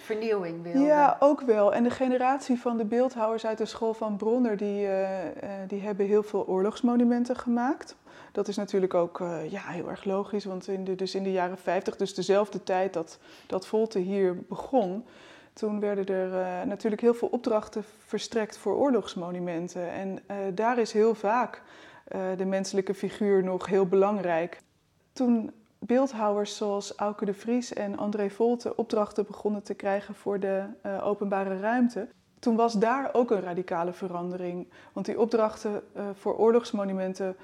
vernieuwing 0.02 0.62
wilden. 0.62 0.82
ja, 0.82 1.16
ook 1.20 1.40
wel. 1.40 1.74
En 1.74 1.82
de 1.82 1.90
generatie 1.90 2.60
van 2.60 2.76
de 2.76 2.84
beeldhouwers 2.84 3.46
uit 3.46 3.58
de 3.58 3.64
school 3.64 3.94
van 3.94 4.16
Bronner, 4.16 4.56
die, 4.56 4.86
eh, 4.86 5.26
eh, 5.26 5.68
die 5.68 5.80
hebben 5.80 6.06
heel 6.06 6.22
veel 6.22 6.46
oorlogsmonumenten 6.46 7.36
gemaakt. 7.36 7.96
Dat 8.32 8.48
is 8.48 8.56
natuurlijk 8.56 8.94
ook 8.94 9.20
eh, 9.20 9.50
ja, 9.50 9.62
heel 9.62 9.88
erg 9.90 10.04
logisch, 10.04 10.44
want 10.44 10.68
in 10.68 10.84
de, 10.84 10.94
dus 10.94 11.14
in 11.14 11.22
de 11.22 11.32
jaren 11.32 11.58
50, 11.58 11.96
dus 11.96 12.14
dezelfde 12.14 12.62
tijd 12.62 12.92
dat, 12.92 13.18
dat 13.46 13.66
Volte 13.66 13.98
hier 13.98 14.36
begon, 14.48 15.04
toen 15.52 15.80
werden 15.80 16.06
er 16.06 16.66
natuurlijk 16.66 17.02
heel 17.02 17.14
veel 17.14 17.28
opdrachten 17.28 17.84
verstrekt 18.06 18.56
voor 18.56 18.76
oorlogsmonumenten. 18.76 19.90
En 19.90 20.18
daar 20.54 20.78
is 20.78 20.92
heel 20.92 21.14
vaak 21.14 21.62
de 22.36 22.44
menselijke 22.44 22.94
figuur 22.94 23.44
nog 23.44 23.66
heel 23.66 23.86
belangrijk. 23.86 24.60
Toen 25.12 25.52
beeldhouwers 25.86 26.56
zoals 26.56 26.96
Auke 26.96 27.24
de 27.24 27.34
Vries 27.34 27.72
en 27.72 27.98
André 27.98 28.30
Volte 28.30 28.76
opdrachten 28.76 29.26
begonnen 29.26 29.62
te 29.62 29.74
krijgen 29.74 30.14
voor 30.14 30.40
de 30.40 30.64
eh, 30.80 31.06
openbare 31.06 31.60
ruimte, 31.60 32.08
toen 32.38 32.56
was 32.56 32.72
daar 32.72 33.10
ook 33.12 33.30
een 33.30 33.40
radicale 33.40 33.92
verandering. 33.92 34.68
Want 34.92 35.06
die 35.06 35.20
opdrachten 35.20 35.82
eh, 35.92 36.04
voor 36.14 36.36
oorlogsmonumenten 36.36 37.36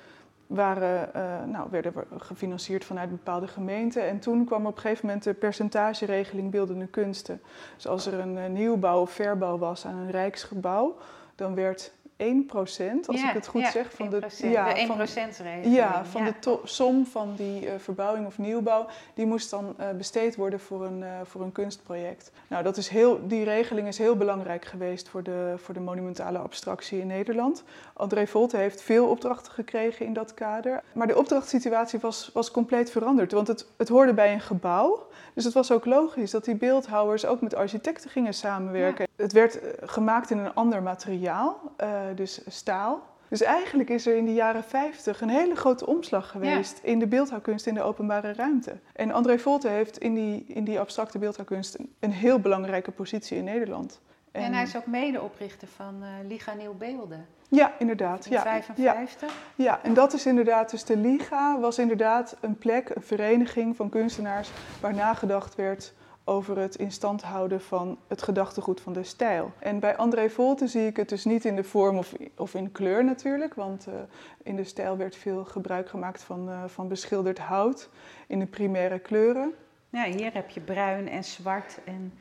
waren, 0.47 1.15
eh, 1.15 1.45
nou, 1.45 1.71
werden 1.71 1.93
gefinancierd 2.19 2.85
vanuit 2.85 3.11
bepaalde 3.11 3.49
gemeenten. 3.49 4.09
En 4.09 4.19
toen 4.19 4.45
kwam 4.45 4.67
op 4.67 4.75
een 4.77 4.81
gegeven 4.81 5.07
moment 5.07 5.25
de 5.25 5.35
percentageregeling 5.35 6.51
beeldende 6.51 6.87
kunsten. 6.87 7.41
Dus 7.75 7.87
als 7.87 8.07
er 8.07 8.19
een 8.19 8.53
nieuwbouw 8.53 9.01
of 9.01 9.11
verbouw 9.11 9.59
was 9.59 9.87
aan 9.87 9.97
een 9.97 10.11
rijksgebouw, 10.11 10.97
dan 11.35 11.55
werd 11.55 11.93
1%, 12.23 13.07
als 13.07 13.21
Ja, 13.21 13.29
ik 13.29 13.35
het 13.35 13.47
goed 13.47 13.61
ja, 13.61 13.71
zeg, 13.71 13.93
van 13.93 14.07
1%, 14.07 14.11
de, 14.11 14.19
de 14.21 14.27
1% 14.27 14.87
van, 14.87 14.97
regeling. 15.07 15.75
ja, 15.75 16.05
van 16.05 16.25
de 16.25 16.39
to- 16.39 16.61
som 16.65 17.07
van 17.07 17.35
die 17.37 17.67
eh, 17.69 17.79
verbouwing 17.79 18.27
of 18.27 18.39
nieuwbouw, 18.39 18.87
die 19.15 19.27
moest 19.27 19.51
dan 19.51 19.75
eh, 19.77 19.87
besteed 19.97 20.37
worden 20.37 20.61
voor 20.61 20.85
een, 20.85 21.03
eh, 21.03 21.09
voor 21.25 21.41
een 21.43 21.53
kunstproject. 21.53 22.31
Nou, 22.49 22.63
dat 22.63 22.77
is 22.77 22.89
heel, 22.89 23.21
die 23.29 23.45
regeling 23.45 23.87
is 23.89 23.99
heel 23.99 24.17
belangrijk 24.17 24.65
geweest 24.65 25.09
voor 25.09 25.23
de, 25.23 25.55
voor 25.57 25.75
de 25.75 25.81
monumentale 25.81 26.39
abstractie 26.39 27.01
in 27.01 27.07
Nederland. 27.07 27.63
André 27.95 28.27
Volte 28.27 28.57
heeft 28.57 28.83
veel 28.83 29.07
opdrachten 29.09 29.53
gekregen 29.53 30.07
in 30.07 30.13
dat 30.13 30.35
kader. 30.35 30.83
Maar 30.93 31.07
de 31.07 31.17
opdrachtssituatie 31.19 31.99
was, 31.99 32.31
was 32.33 32.51
compleet 32.51 32.91
veranderd, 32.91 33.33
want 33.33 33.49
het, 33.49 33.67
het 33.77 33.89
hoorde 33.89 34.15
bij 34.15 34.33
een 34.33 34.41
gebouw. 34.41 35.07
Dus 35.35 35.45
het 35.45 35.55
was 35.55 35.73
ook 35.73 35.85
logisch 35.85 36.31
dat 36.31 36.45
die 36.45 36.55
beeldhouwers 36.57 37.27
ook 37.27 37.41
met 37.41 37.55
architecten 37.55 38.11
gingen 38.11 38.35
samenwerken. 38.35 39.08
Het 39.19 39.33
werd 39.33 39.61
eh, 39.61 39.89
gemaakt 39.89 40.31
in 40.31 40.39
een 40.39 40.55
ander 40.55 40.83
materiaal, 40.83 41.61
eh, 41.77 42.01
dus 42.15 42.41
staal. 42.47 43.07
Dus 43.29 43.43
eigenlijk 43.43 43.89
is 43.89 44.07
er 44.07 44.17
in 44.17 44.25
de 44.25 44.35
jaren 44.35 44.65
50 44.65 45.21
een 45.21 45.29
hele 45.29 45.55
grote 45.55 45.87
omslag 45.87 46.31
geweest 46.31 46.81
in 46.83 46.99
de 46.99 47.07
beeldhouwkunst 47.07 47.67
in 47.67 47.75
de 47.75 47.83
openbare 47.83 48.33
ruimte. 48.33 48.79
En 48.93 49.11
André 49.11 49.39
Volte 49.39 49.69
heeft 49.69 49.99
in 49.99 50.15
die, 50.15 50.45
in 50.47 50.65
die 50.65 50.81
abstracte 50.81 51.19
beeldhouwkunst 51.19 51.79
een, 51.79 51.93
een 51.99 52.13
heel 52.13 52.39
belangrijke 52.39 52.91
positie 52.91 53.37
in 53.37 53.45
Nederland. 53.45 54.01
En, 54.33 54.53
hij 54.53 54.63
is 54.63 54.77
ook 54.77 54.87
medeoprichter 54.87 55.69
van 55.69 56.03
eh, 56.03 56.09
Liga 56.29 56.55
Nieuw 56.55 56.75
Beelden 56.75 57.27
Ja, 57.49 57.73
inderdaad. 57.79 58.27
in 58.27 58.33
Ja, 58.33 58.39
ja, 58.39 58.43
55. 58.43 59.33
ja, 59.55 59.81
en 59.83 59.95
dat 59.95 60.13
is 60.13 60.27
inderdaad, 60.27 60.71
dus 60.71 60.85
de 60.85 60.97
Liga 60.97 61.61
was 61.61 61.79
inderdaad 61.79 62.37
een 62.41 62.59
plek, 62.59 62.89
een 62.95 63.03
vereniging 63.03 63.77
van 63.77 63.89
kunstenaars 63.89 64.51
waar 64.81 64.95
nagedacht 64.95 65.55
werd 65.55 65.93
over 66.29 66.59
het 66.59 66.77
in 66.77 66.91
stand 66.91 67.23
houden 67.23 67.61
van 67.61 67.99
het 68.07 68.23
gedachtegoed 68.23 68.81
van 68.81 68.93
de 68.93 69.03
stijl. 69.03 69.53
En 69.59 69.81
bij 69.81 69.97
André 69.97 70.31
Volte 70.31 70.67
zie 70.67 70.87
ik 70.87 70.97
het 70.97 71.09
dus 71.09 71.25
niet 71.25 71.45
in 71.45 71.57
de 71.57 71.65
vorm 71.65 71.99
of, 71.99 72.15
of 72.37 72.55
in 72.55 72.73
kleur 72.73 73.05
natuurlijk, 73.05 73.55
want 73.55 73.87
eh, 73.87 73.95
in 74.43 74.57
de 74.57 74.65
stijl 74.65 74.97
werd 74.97 75.17
veel 75.17 75.45
gebruik 75.45 75.89
gemaakt 75.89 76.23
van, 76.23 76.49
eh, 76.49 76.65
van 76.67 76.89
beschilderd 76.89 77.39
hout 77.39 77.89
in 78.27 78.39
de 78.39 78.47
primaire 78.47 78.99
kleuren. 78.99 79.55
Ja, 79.91 80.05
hier 80.05 80.35
heb 80.35 80.51
je 80.51 80.61
bruin 80.61 81.09
en 81.09 81.25
zwart 81.25 81.79
en 81.85 82.13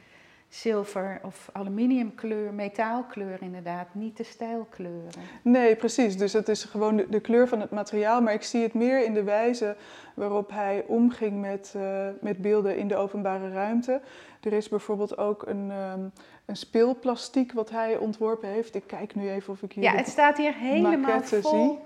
zilver 0.49 1.19
of 1.23 1.49
aluminiumkleur, 1.51 2.53
metaalkleur 2.53 3.41
inderdaad, 3.41 3.87
niet 3.91 4.17
de 4.17 4.23
stijlkleuren. 4.23 5.11
Nee, 5.41 5.75
precies. 5.75 6.17
Dus 6.17 6.33
het 6.33 6.49
is 6.49 6.63
gewoon 6.63 6.95
de, 6.95 7.09
de 7.09 7.19
kleur 7.19 7.47
van 7.47 7.61
het 7.61 7.71
materiaal. 7.71 8.21
Maar 8.21 8.33
ik 8.33 8.43
zie 8.43 8.61
het 8.61 8.73
meer 8.73 9.03
in 9.03 9.13
de 9.13 9.23
wijze 9.23 9.75
waarop 10.13 10.51
hij 10.51 10.83
omging 10.87 11.41
met, 11.41 11.73
eh, 11.75 12.07
met 12.21 12.37
beelden 12.37 12.77
in 12.77 12.87
de 12.87 12.95
openbare 12.95 13.51
ruimte. 13.51 14.01
Er 14.41 14.53
is 14.53 14.69
bijvoorbeeld 14.69 15.17
ook 15.17 15.47
een, 15.47 15.71
ehm, 15.71 16.01
een 16.45 16.55
speelplastiek 16.55 17.51
wat 17.51 17.69
hij 17.69 17.97
ontworpen 17.97 18.49
heeft. 18.49 18.75
Ik 18.75 18.87
kijk 18.87 19.15
nu 19.15 19.29
even 19.29 19.53
of 19.53 19.61
ik 19.61 19.71
hier... 19.71 19.83
Ja, 19.83 19.95
het 19.95 20.07
staat 20.07 20.37
hier 20.37 20.53
helemaal 20.53 21.21
vol 21.23 21.41
zie. 21.51 21.79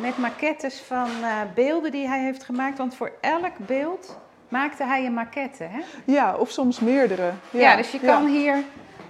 met 0.00 0.18
maquettes 0.18 0.80
van 0.80 1.08
eh, 1.22 1.40
beelden 1.54 1.90
die 1.90 2.08
hij 2.08 2.24
heeft 2.24 2.44
gemaakt. 2.44 2.78
Want 2.78 2.94
voor 2.94 3.12
elk 3.20 3.58
beeld 3.66 4.18
maakte 4.50 4.84
hij 4.84 5.06
een 5.06 5.14
maquette. 5.14 5.64
Hè? 5.64 5.80
ja 6.04 6.36
of 6.36 6.50
soms 6.50 6.80
meerdere. 6.80 7.30
Ja, 7.50 7.76
dus 7.76 7.90
je 7.90 7.98
ja. 8.02 8.06
kan 8.12 8.26
hier 8.26 8.62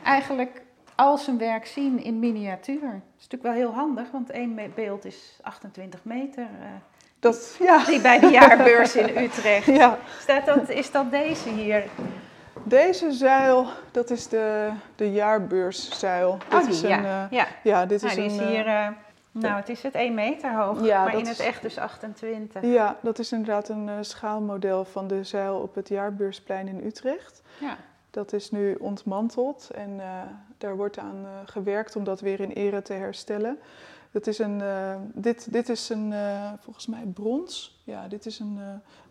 eigenlijk 0.04 0.62
al 0.94 1.18
zijn 1.18 1.38
werk 1.38 1.66
zien 1.66 2.02
in 2.04 2.18
miniatuur. 2.18 2.80
Dat 2.80 3.00
is 3.18 3.28
natuurlijk 3.28 3.42
wel 3.42 3.52
heel 3.52 3.74
handig, 3.74 4.10
want 4.10 4.30
één 4.30 4.58
beeld 4.74 5.04
is 5.04 5.38
28 5.42 6.00
meter. 6.04 6.42
eh, 6.42 6.66
Dat, 7.20 7.56
ja. 7.60 7.84
die 7.84 8.00
bij 8.00 8.18
de 8.20 8.26
jaarbeurs 8.30 8.96
in 8.96 9.16
Utrecht. 9.24 9.66
ja. 9.66 9.98
Staat 10.20 10.46
dat, 10.46 10.68
is 10.68 10.90
dat 10.90 11.10
deze 11.10 11.48
hier? 11.48 11.82
Deze 12.62 13.12
zuil, 13.12 13.66
dat 13.90 14.10
is 14.10 14.28
de, 14.28 14.70
de 14.96 15.12
jaarbeurszuil. 15.12 16.30
Oh, 16.52 16.60
Dit 16.60 16.68
is 16.68 16.80
die, 16.80 16.90
een, 16.90 17.02
ja. 17.02 17.24
eh, 17.30 17.38
ja. 17.38 17.46
ja, 17.62 17.86
dit 17.86 18.02
Nou, 18.02 18.16
is 18.16 18.22
die 18.32 18.40
een... 18.40 18.46
is 18.48 18.54
hier, 18.54 18.66
eh, 18.66 18.86
nou 19.32 19.54
het 19.56 19.68
is 19.68 19.82
het 19.82 19.94
1 19.94 20.14
meter 20.14 20.54
hoog, 20.54 20.84
Ja, 20.84 21.04
maar 21.04 21.12
in 21.12 21.18
het 21.18 21.28
is- 21.28 21.38
echt 21.38 21.62
dus 21.62 21.78
28. 21.78 22.62
Ja, 22.62 22.96
dat 23.02 23.18
is 23.18 23.32
inderdaad 23.32 23.68
een 23.68 23.88
eh, 23.88 23.94
schaalmodel 24.00 24.84
van 24.84 25.06
de 25.06 25.24
zuil 25.24 25.58
op 25.60 25.74
het 25.74 25.88
Jaarbeursplein 25.88 26.68
in 26.68 26.84
Utrecht. 26.86 27.42
Ja. 27.60 27.76
Dat 28.10 28.32
is 28.32 28.50
nu 28.50 28.74
ontmanteld 28.74 29.70
en 29.74 30.00
eh, 30.00 30.06
daar 30.58 30.76
wordt 30.76 30.98
aan 30.98 31.24
eh, 31.24 31.30
gewerkt 31.44 31.96
om 31.96 32.04
dat 32.04 32.20
weer 32.20 32.40
in 32.40 32.50
ere 32.50 32.82
te 32.82 32.92
herstellen. 32.92 33.58
Dat 34.12 34.26
is 34.26 34.38
een, 34.38 34.62
dit, 35.14 35.52
dit 35.52 35.68
is 35.68 35.88
een, 35.88 36.14
volgens 36.60 36.86
mij 36.86 37.02
brons. 37.14 37.80
Ja, 37.84 38.08
dit 38.08 38.26
is 38.26 38.38
een, 38.38 38.58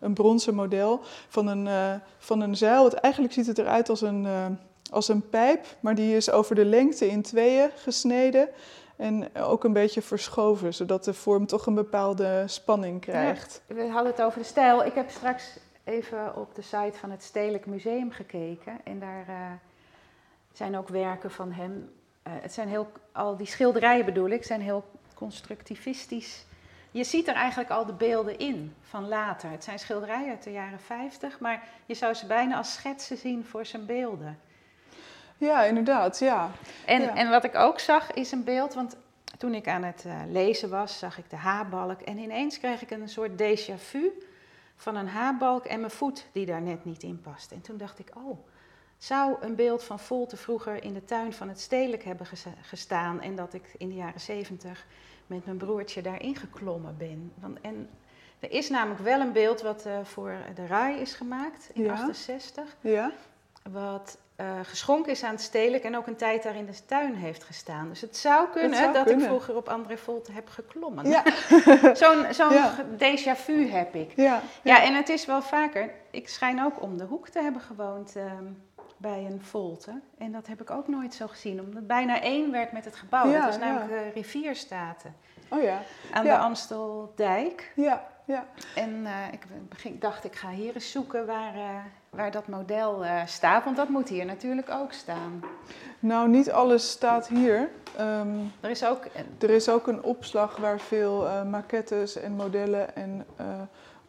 een 0.00 0.14
bronzen 0.14 0.54
model 0.54 1.00
van 1.28 1.46
een, 1.46 2.00
van 2.18 2.40
een 2.40 2.56
zuil. 2.56 2.84
Het, 2.84 2.94
eigenlijk 2.94 3.34
ziet 3.34 3.46
het 3.46 3.58
eruit 3.58 3.88
als 3.88 4.00
een, 4.00 4.26
als 4.90 5.08
een 5.08 5.28
pijp, 5.28 5.66
maar 5.80 5.94
die 5.94 6.16
is 6.16 6.30
over 6.30 6.54
de 6.54 6.64
lengte 6.64 7.08
in 7.10 7.22
tweeën 7.22 7.70
gesneden. 7.76 8.48
En 9.00 9.34
ook 9.36 9.64
een 9.64 9.72
beetje 9.72 10.02
verschoven, 10.02 10.74
zodat 10.74 11.04
de 11.04 11.14
vorm 11.14 11.46
toch 11.46 11.66
een 11.66 11.74
bepaalde 11.74 12.44
spanning 12.46 13.00
krijgt. 13.00 13.62
We 13.66 13.88
hadden 13.88 14.12
het 14.12 14.22
over 14.22 14.38
de 14.38 14.44
stijl. 14.44 14.84
Ik 14.84 14.94
heb 14.94 15.10
straks 15.10 15.58
even 15.84 16.36
op 16.36 16.54
de 16.54 16.62
site 16.62 16.98
van 16.98 17.10
het 17.10 17.22
Stedelijk 17.22 17.66
Museum 17.66 18.10
gekeken. 18.10 18.80
En 18.84 18.98
daar 18.98 19.24
eh, 19.28 19.36
zijn 20.52 20.76
ook 20.76 20.88
werken 20.88 21.30
van 21.30 21.52
hem. 21.52 21.90
Eh, 22.22 22.32
het 22.36 22.52
zijn 22.52 22.68
heel, 22.68 22.92
al 23.12 23.36
die 23.36 23.46
schilderijen 23.46 24.04
bedoel 24.04 24.28
ik, 24.28 24.44
zijn 24.44 24.60
heel 24.60 24.84
constructivistisch. 25.14 26.44
Je 26.90 27.04
ziet 27.04 27.28
er 27.28 27.34
eigenlijk 27.34 27.70
al 27.70 27.86
de 27.86 27.92
beelden 27.92 28.38
in 28.38 28.74
van 28.80 29.08
later. 29.08 29.50
Het 29.50 29.64
zijn 29.64 29.78
schilderijen 29.78 30.30
uit 30.30 30.42
de 30.42 30.52
jaren 30.52 30.80
50, 30.80 31.40
maar 31.40 31.68
je 31.86 31.94
zou 31.94 32.14
ze 32.14 32.26
bijna 32.26 32.56
als 32.56 32.72
schetsen 32.72 33.16
zien 33.16 33.44
voor 33.44 33.66
zijn 33.66 33.86
beelden. 33.86 34.38
Ja, 35.40 35.64
inderdaad, 35.64 36.18
ja. 36.18 36.50
En, 36.86 37.00
Ja. 37.00 37.16
en 37.16 37.30
wat 37.30 37.44
ik 37.44 37.54
ook 37.54 37.80
zag 37.80 38.12
is 38.12 38.32
een 38.32 38.44
beeld, 38.44 38.74
want 38.74 38.96
toen 39.38 39.54
ik 39.54 39.68
aan 39.68 39.82
het 39.82 40.04
uh, 40.06 40.20
lezen 40.28 40.70
was, 40.70 40.98
zag 40.98 41.18
ik 41.18 41.30
de 41.30 41.36
H-balk 41.36 42.00
en 42.00 42.18
ineens 42.18 42.58
kreeg 42.58 42.82
ik 42.82 42.90
een 42.90 43.08
soort 43.08 43.30
déjà 43.30 43.74
vu 43.76 44.10
van 44.76 44.96
een 44.96 45.08
H-balk 45.08 45.64
en 45.64 45.80
mijn 45.80 45.92
voet 45.92 46.26
die 46.32 46.46
daar 46.46 46.62
net 46.62 46.84
niet 46.84 47.02
in 47.02 47.20
past. 47.20 47.52
En 47.52 47.60
toen 47.60 47.76
dacht 47.76 47.98
ik, 47.98 48.10
oh, 48.16 48.38
zou 48.98 49.36
een 49.40 49.54
beeld 49.54 49.84
van 49.84 49.98
Volte 49.98 50.36
vroeger 50.36 50.84
in 50.84 50.92
de 50.92 51.04
tuin 51.04 51.32
van 51.32 51.48
het 51.48 51.60
stedelijk 51.60 52.04
hebben 52.04 52.26
gestaan 52.62 53.20
en 53.20 53.36
dat 53.36 53.54
ik 53.54 53.74
in 53.78 53.88
de 53.88 53.94
jaren 53.94 54.20
zeventig 54.20 54.86
met 55.26 55.44
mijn 55.44 55.56
broertje 55.56 56.02
daarin 56.02 56.36
geklommen 56.36 56.96
ben. 56.98 57.32
Want, 57.34 57.60
en 57.60 57.88
er 58.38 58.50
is 58.50 58.70
namelijk 58.70 59.00
wel 59.00 59.20
een 59.20 59.32
beeld 59.32 59.60
wat 59.60 59.86
uh, 59.86 59.98
voor 60.02 60.36
de 60.54 60.66
RAI 60.66 61.00
is 61.00 61.14
gemaakt 61.14 61.70
in 61.72 61.82
1968. 61.82 62.76
Ja. 62.80 63.12
Wat 63.70 64.18
uh, 64.40 64.60
geschonken 64.62 65.12
is 65.12 65.22
aan 65.22 65.30
het 65.30 65.40
stedelijk 65.40 65.84
en 65.84 65.96
ook 65.96 66.06
een 66.06 66.16
tijd 66.16 66.42
daar 66.42 66.56
in 66.56 66.66
de 66.66 66.84
tuin 66.86 67.14
heeft 67.14 67.44
gestaan. 67.44 67.88
Dus 67.88 68.00
het 68.00 68.16
zou 68.16 68.48
kunnen 68.48 68.92
dat 68.92 69.10
ik 69.10 69.20
vroeger 69.20 69.56
op 69.56 69.68
André 69.68 69.96
Volte 69.96 70.32
heb 70.32 70.48
geklommen. 70.48 71.08
Ja. 71.08 71.22
Zo'n 72.32 72.52
ja. 72.52 72.74
déjà 72.98 73.36
vu 73.36 73.68
heb 73.68 73.94
ik. 73.94 74.12
Ja, 74.16 74.42
ja. 74.62 74.82
en 74.82 74.94
het 74.94 75.08
is 75.08 75.26
wel 75.26 75.42
vaker. 75.42 75.90
Ik 76.10 76.28
schijn 76.28 76.64
ook 76.64 76.82
om 76.82 76.96
de 76.96 77.04
hoek 77.04 77.28
te 77.28 77.40
hebben 77.40 77.60
gewoond. 77.60 78.16
Uh, 78.16 78.22
bij 78.96 79.26
een 79.30 79.42
volte. 79.42 80.00
En 80.18 80.32
dat 80.32 80.46
heb 80.46 80.60
ik 80.60 80.70
ook 80.70 80.88
nooit 80.88 81.14
zo 81.14 81.26
gezien, 81.26 81.60
omdat 81.60 81.74
het 81.74 81.86
bijna 81.86 82.20
één 82.20 82.50
werd 82.50 82.72
met 82.72 82.84
het 82.84 82.96
gebouw. 82.96 83.30
Ja, 83.30 83.40
dat 83.40 83.48
is 83.48 83.58
namelijk 83.58 83.90
ja. 83.90 84.10
rivierstaten. 84.14 85.14
Oh 85.48 85.62
ja. 85.62 85.82
Aan 86.12 86.24
de 86.24 86.36
Amsteldijk. 86.36 87.72
Ja, 87.76 88.08
ja. 88.24 88.46
En 88.74 88.90
uh, 88.90 89.32
ik 89.82 90.00
dacht, 90.00 90.24
ik 90.24 90.36
ga 90.36 90.50
hier 90.50 90.74
eens 90.74 90.90
zoeken 90.90 91.26
waar, 91.26 91.54
waar 92.10 92.30
dat 92.30 92.46
model 92.46 93.04
uh, 93.04 93.26
staat, 93.26 93.64
want 93.64 93.76
dat 93.76 93.88
moet 93.88 94.08
hier 94.08 94.24
natuurlijk 94.24 94.70
ook 94.70 94.92
staan. 94.92 95.44
Nou, 95.98 96.28
niet 96.28 96.50
alles 96.50 96.90
staat 96.90 97.28
hier. 97.28 97.70
Um, 98.00 98.52
er, 98.60 98.70
is 98.70 98.84
ook, 98.84 99.04
er 99.38 99.50
is 99.50 99.68
ook 99.68 99.86
een 99.86 100.02
opslag 100.02 100.56
waar 100.56 100.80
veel 100.80 101.44
maquettes 101.44 102.16
en 102.16 102.32
modellen 102.32 102.96
en 102.96 103.26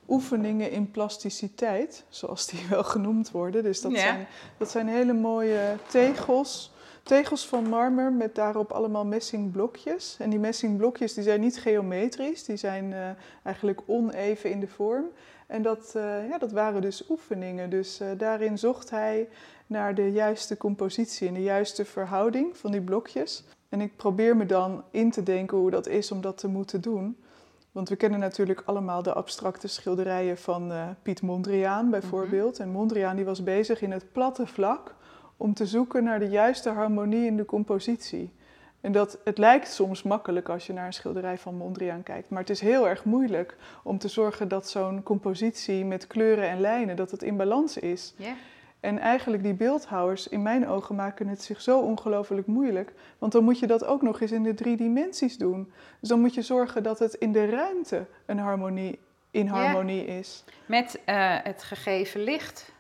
oefeningen 0.08 0.72
in 0.72 0.92
plasticiteit, 0.92 2.04
zoals 2.10 2.48
die 2.48 2.68
wel 2.70 2.84
genoemd 2.84 3.32
worden. 3.32 3.64
Dus 3.64 3.82
dat, 3.82 3.98
zijn, 3.98 4.28
dat 4.58 4.72
zijn 4.72 4.88
hele 4.88 5.14
mooie 5.14 5.78
tegels. 5.88 6.72
Tegels 7.04 7.48
van 7.48 7.70
marmer 7.70 8.14
met 8.14 8.36
daarop 8.36 8.72
allemaal 8.72 9.06
messingblokjes. 9.06 10.16
En 10.20 10.30
die 10.30 10.40
messingblokjes 10.40 11.14
die 11.14 11.24
zijn 11.24 11.40
niet 11.40 11.60
geometrisch, 11.60 12.44
die 12.44 12.58
zijn 12.58 12.92
uh, 12.92 13.10
eigenlijk 13.44 13.82
oneven 13.86 14.52
in 14.52 14.60
de 14.60 14.68
vorm. 14.68 15.06
En 15.48 15.62
dat, 15.62 15.94
uh, 15.96 16.30
ja, 16.30 16.38
dat 16.38 16.52
waren 16.52 16.82
dus 16.82 17.10
oefeningen. 17.10 17.70
Dus 17.70 18.02
uh, 18.02 18.08
daarin 18.18 18.58
zocht 18.58 18.90
hij 18.90 19.30
naar 19.68 19.96
de 19.96 20.12
juiste 20.12 20.58
compositie 20.58 21.28
en 21.28 21.34
de 21.34 21.44
juiste 21.44 21.86
verhouding 21.86 22.58
van 22.58 22.72
die 22.72 22.82
blokjes. 22.82 23.44
En 23.70 23.82
ik 23.82 23.96
probeer 23.96 24.38
me 24.38 24.46
dan 24.46 24.84
in 24.92 25.12
te 25.12 25.24
denken 25.24 25.58
hoe 25.58 25.72
dat 25.72 25.88
is 25.88 26.12
om 26.12 26.22
dat 26.22 26.38
te 26.38 26.48
moeten 26.48 26.82
doen. 26.82 27.18
Want 27.72 27.90
we 27.90 27.96
kennen 27.96 28.20
natuurlijk 28.20 28.62
allemaal 28.66 29.04
de 29.04 29.14
abstracte 29.14 29.68
schilderijen 29.68 30.38
van 30.38 30.72
uh, 30.72 30.88
Piet 31.02 31.22
Mondriaan 31.22 31.90
bijvoorbeeld. 31.90 32.54
Mhm. 32.54 32.62
En 32.62 32.70
Mondriaan 32.70 33.16
die 33.16 33.26
was 33.26 33.44
bezig 33.44 33.82
in 33.82 33.92
het 33.92 34.12
platte 34.12 34.48
vlak 34.48 34.96
om 35.42 35.54
te 35.54 35.66
zoeken 35.66 36.04
naar 36.04 36.20
de 36.20 36.30
juiste 36.30 36.70
harmonie 36.70 37.26
in 37.26 37.38
de 37.38 37.46
compositie. 37.46 38.32
En 38.82 38.92
dat, 38.92 39.20
het 39.24 39.38
lijkt 39.38 39.72
soms 39.72 40.04
makkelijk 40.04 40.50
als 40.50 40.68
je 40.68 40.74
naar 40.74 40.86
een 40.86 40.94
schilderij 40.94 41.38
van 41.38 41.56
Mondriaan 41.56 42.04
kijkt, 42.04 42.30
maar 42.30 42.40
het 42.40 42.50
is 42.50 42.60
heel 42.60 42.88
erg 42.88 43.06
moeilijk 43.06 43.58
om 43.84 43.98
te 43.98 44.08
zorgen 44.08 44.48
dat 44.48 44.70
zo'n 44.70 45.04
compositie 45.04 45.86
met 45.86 46.08
kleuren 46.08 46.50
en 46.50 46.60
lijnen, 46.60 46.96
dat 46.96 47.12
het 47.12 47.24
in 47.24 47.38
balans 47.38 47.78
is. 47.78 48.14
Yeah. 48.18 48.32
En 48.80 49.00
eigenlijk 49.00 49.44
die 49.44 49.54
beeldhouwers, 49.54 50.28
in 50.28 50.42
mijn 50.42 50.68
ogen, 50.68 50.96
maken 50.96 51.28
het 51.28 51.42
zich 51.42 51.62
zo 51.62 51.80
ongelooflijk 51.80 52.48
moeilijk. 52.48 52.94
Want 53.18 53.32
dan 53.32 53.44
moet 53.44 53.60
je 53.60 53.68
dat 53.68 53.86
ook 53.86 54.02
nog 54.02 54.22
eens 54.22 54.32
in 54.32 54.44
de 54.44 54.54
drie 54.54 54.78
dimensies 54.78 55.38
doen. 55.38 55.72
Dus 56.00 56.10
dan 56.10 56.20
moet 56.20 56.34
je 56.34 56.42
zorgen 56.42 56.84
dat 56.84 57.00
het 57.00 57.14
in 57.14 57.32
de 57.32 57.46
ruimte 57.46 58.06
een 58.26 58.40
harmonie, 58.40 59.00
in 59.32 59.48
harmonie 59.48 60.06
is. 60.06 60.44
Met 60.66 61.00
uh, 61.06 61.36
het 61.44 61.64
gegeven 61.64 62.24
licht 62.24 62.72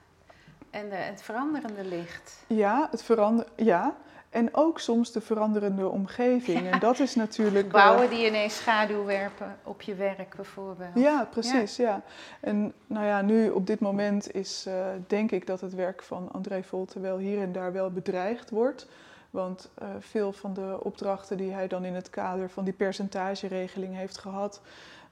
en 0.71 0.89
de, 0.89 0.95
het 0.95 1.21
veranderende 1.21 1.85
licht. 1.85 2.43
Ja, 2.47 2.87
het 2.91 3.03
verander, 3.03 3.45
ja. 3.55 3.95
En 4.29 4.55
ook 4.55 4.79
soms 4.79 5.11
de 5.11 5.21
veranderende 5.21 5.89
omgeving. 5.89 6.71
En 6.71 6.79
dat 6.79 6.99
is 6.99 7.15
natuurlijk. 7.15 7.71
Bouwen 7.81 8.09
die 8.09 8.27
ineens 8.27 8.55
schaduw 8.55 9.03
werpen 9.03 9.57
op 9.63 9.81
je 9.81 9.95
werk 9.95 10.35
bijvoorbeeld. 10.35 10.95
Ja, 10.95 11.27
precies. 11.31 11.75
Ja. 11.75 12.01
En 12.39 12.73
nou 12.87 13.05
ja, 13.05 13.21
nu 13.21 13.49
op 13.49 13.67
dit 13.67 13.79
moment 13.79 14.35
is 14.35 14.65
uh, 14.67 14.73
denk 15.07 15.31
ik 15.31 15.47
dat 15.47 15.61
het 15.61 15.73
werk 15.73 16.03
van 16.03 16.29
André 16.31 16.63
Volte 16.63 16.99
wel 16.99 17.17
hier 17.17 17.41
en 17.41 17.51
daar 17.51 17.73
wel 17.73 17.91
bedreigd 17.91 18.49
wordt. 18.49 18.87
Want 19.29 19.69
uh, 19.81 19.87
veel 19.99 20.31
van 20.33 20.53
de 20.53 20.77
opdrachten 20.83 21.37
die 21.37 21.51
hij 21.51 21.67
dan 21.67 21.85
in 21.85 21.95
het 21.95 22.09
kader 22.09 22.49
van 22.49 22.63
die 22.63 22.73
percentageregeling 22.73 23.95
heeft 23.95 24.17
gehad. 24.17 24.61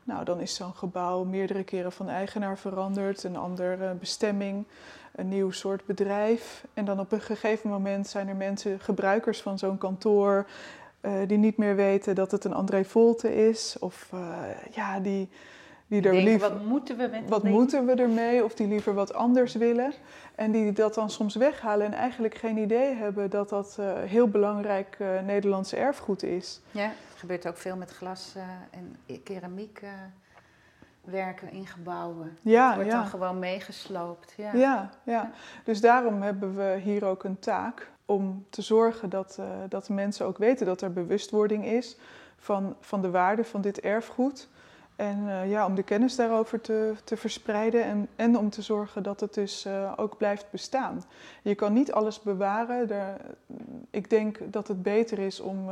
Nou, 0.03 0.23
dan 0.25 0.39
is 0.39 0.55
zo'n 0.55 0.73
gebouw 0.73 1.23
meerdere 1.23 1.63
keren 1.63 1.91
van 1.91 2.09
eigenaar 2.09 2.57
veranderd, 2.57 3.23
een 3.23 3.37
andere 3.37 3.93
bestemming 3.93 4.65
een 5.19 5.29
nieuw 5.29 5.51
soort 5.51 5.85
bedrijf. 5.85 6.63
En 6.73 6.85
dan 6.85 6.99
op 6.99 7.11
een 7.11 7.21
gegeven 7.21 7.69
moment 7.69 8.07
zijn 8.07 8.27
er 8.27 8.35
mensen, 8.35 8.79
gebruikers 8.79 9.41
van 9.41 9.57
zo'n 9.57 9.77
kantoor, 9.77 10.47
uh, 11.01 11.11
die 11.27 11.37
niet 11.37 11.57
meer 11.57 11.75
weten 11.75 12.15
dat 12.15 12.31
het 12.31 12.43
een 12.43 12.53
André 12.53 12.83
Volte 12.85 13.47
is. 13.47 13.75
Of 13.79 14.09
uh, 14.13 14.19
ja, 14.71 14.99
die, 14.99 15.29
die 15.87 16.01
er 16.01 16.13
liever. 16.13 16.49
Wat 16.49 16.65
moeten 16.65 16.97
we 16.97 17.07
met 17.11 17.29
Wat 17.29 17.43
moeten 17.43 17.85
we 17.85 17.93
ermee? 17.93 18.43
Of 18.43 18.53
die 18.53 18.67
liever 18.67 18.93
wat 18.93 19.13
anders 19.13 19.53
willen. 19.53 19.93
En 20.35 20.51
die 20.51 20.71
dat 20.71 20.93
dan 20.93 21.09
soms 21.09 21.35
weghalen 21.35 21.85
en 21.85 21.93
eigenlijk 21.93 22.35
geen 22.35 22.57
idee 22.57 22.93
hebben 22.93 23.29
dat 23.29 23.49
dat 23.49 23.77
uh, 23.79 23.93
heel 23.97 24.27
belangrijk 24.27 24.97
Nederlandse 25.25 25.75
erfgoed 25.75 26.23
is. 26.23 26.61
Ja, 26.71 26.83
het 27.09 27.19
gebeurt 27.19 27.47
ook 27.47 27.57
veel 27.57 27.75
met 27.75 27.91
glas 27.91 28.35
en 28.71 28.95
keramiek 29.23 29.81
werken 31.09 31.51
in 31.51 31.67
gebouwen. 31.67 32.37
Ja, 32.41 32.67
het 32.67 32.75
wordt 32.75 32.91
dan 32.91 33.05
gewoon 33.05 33.39
meegesloopt. 33.39 34.33
Ja. 34.37 34.53
Ja, 34.53 34.89
ja. 35.03 35.31
dus 35.63 35.81
daarom 35.81 36.21
hebben 36.21 36.55
we 36.55 36.79
hier 36.83 37.05
ook 37.05 37.23
een 37.23 37.39
taak 37.39 37.89
om 38.05 38.45
te 38.49 38.61
zorgen 38.61 39.09
dat, 39.09 39.37
uh, 39.39 39.45
dat 39.69 39.89
mensen 39.89 40.25
ook 40.25 40.37
weten 40.37 40.65
dat 40.65 40.81
er 40.81 40.93
bewustwording 40.93 41.65
is 41.65 41.97
van, 42.37 42.75
van 42.79 43.01
de 43.01 43.09
waarde 43.09 43.43
van 43.43 43.61
dit 43.61 43.79
erfgoed. 43.79 44.49
En 44.95 45.19
uh, 45.19 45.49
ja, 45.49 45.65
om 45.65 45.75
de 45.75 45.83
kennis 45.83 46.15
daarover 46.15 46.61
te, 46.61 46.93
te 47.03 47.17
verspreiden 47.17 47.83
en, 47.83 48.07
en 48.15 48.37
om 48.37 48.49
te 48.49 48.61
zorgen 48.61 49.03
dat 49.03 49.19
het 49.19 49.33
dus 49.33 49.65
uh, 49.65 49.93
ook 49.95 50.17
blijft 50.17 50.45
bestaan. 50.51 51.03
Je 51.41 51.55
kan 51.55 51.73
niet 51.73 51.91
alles 51.91 52.21
bewaren. 52.21 52.89
Er, 52.89 53.17
ik 53.89 54.09
denk 54.09 54.39
dat 54.43 54.67
het 54.67 54.83
beter 54.83 55.19
is 55.19 55.39
om 55.39 55.69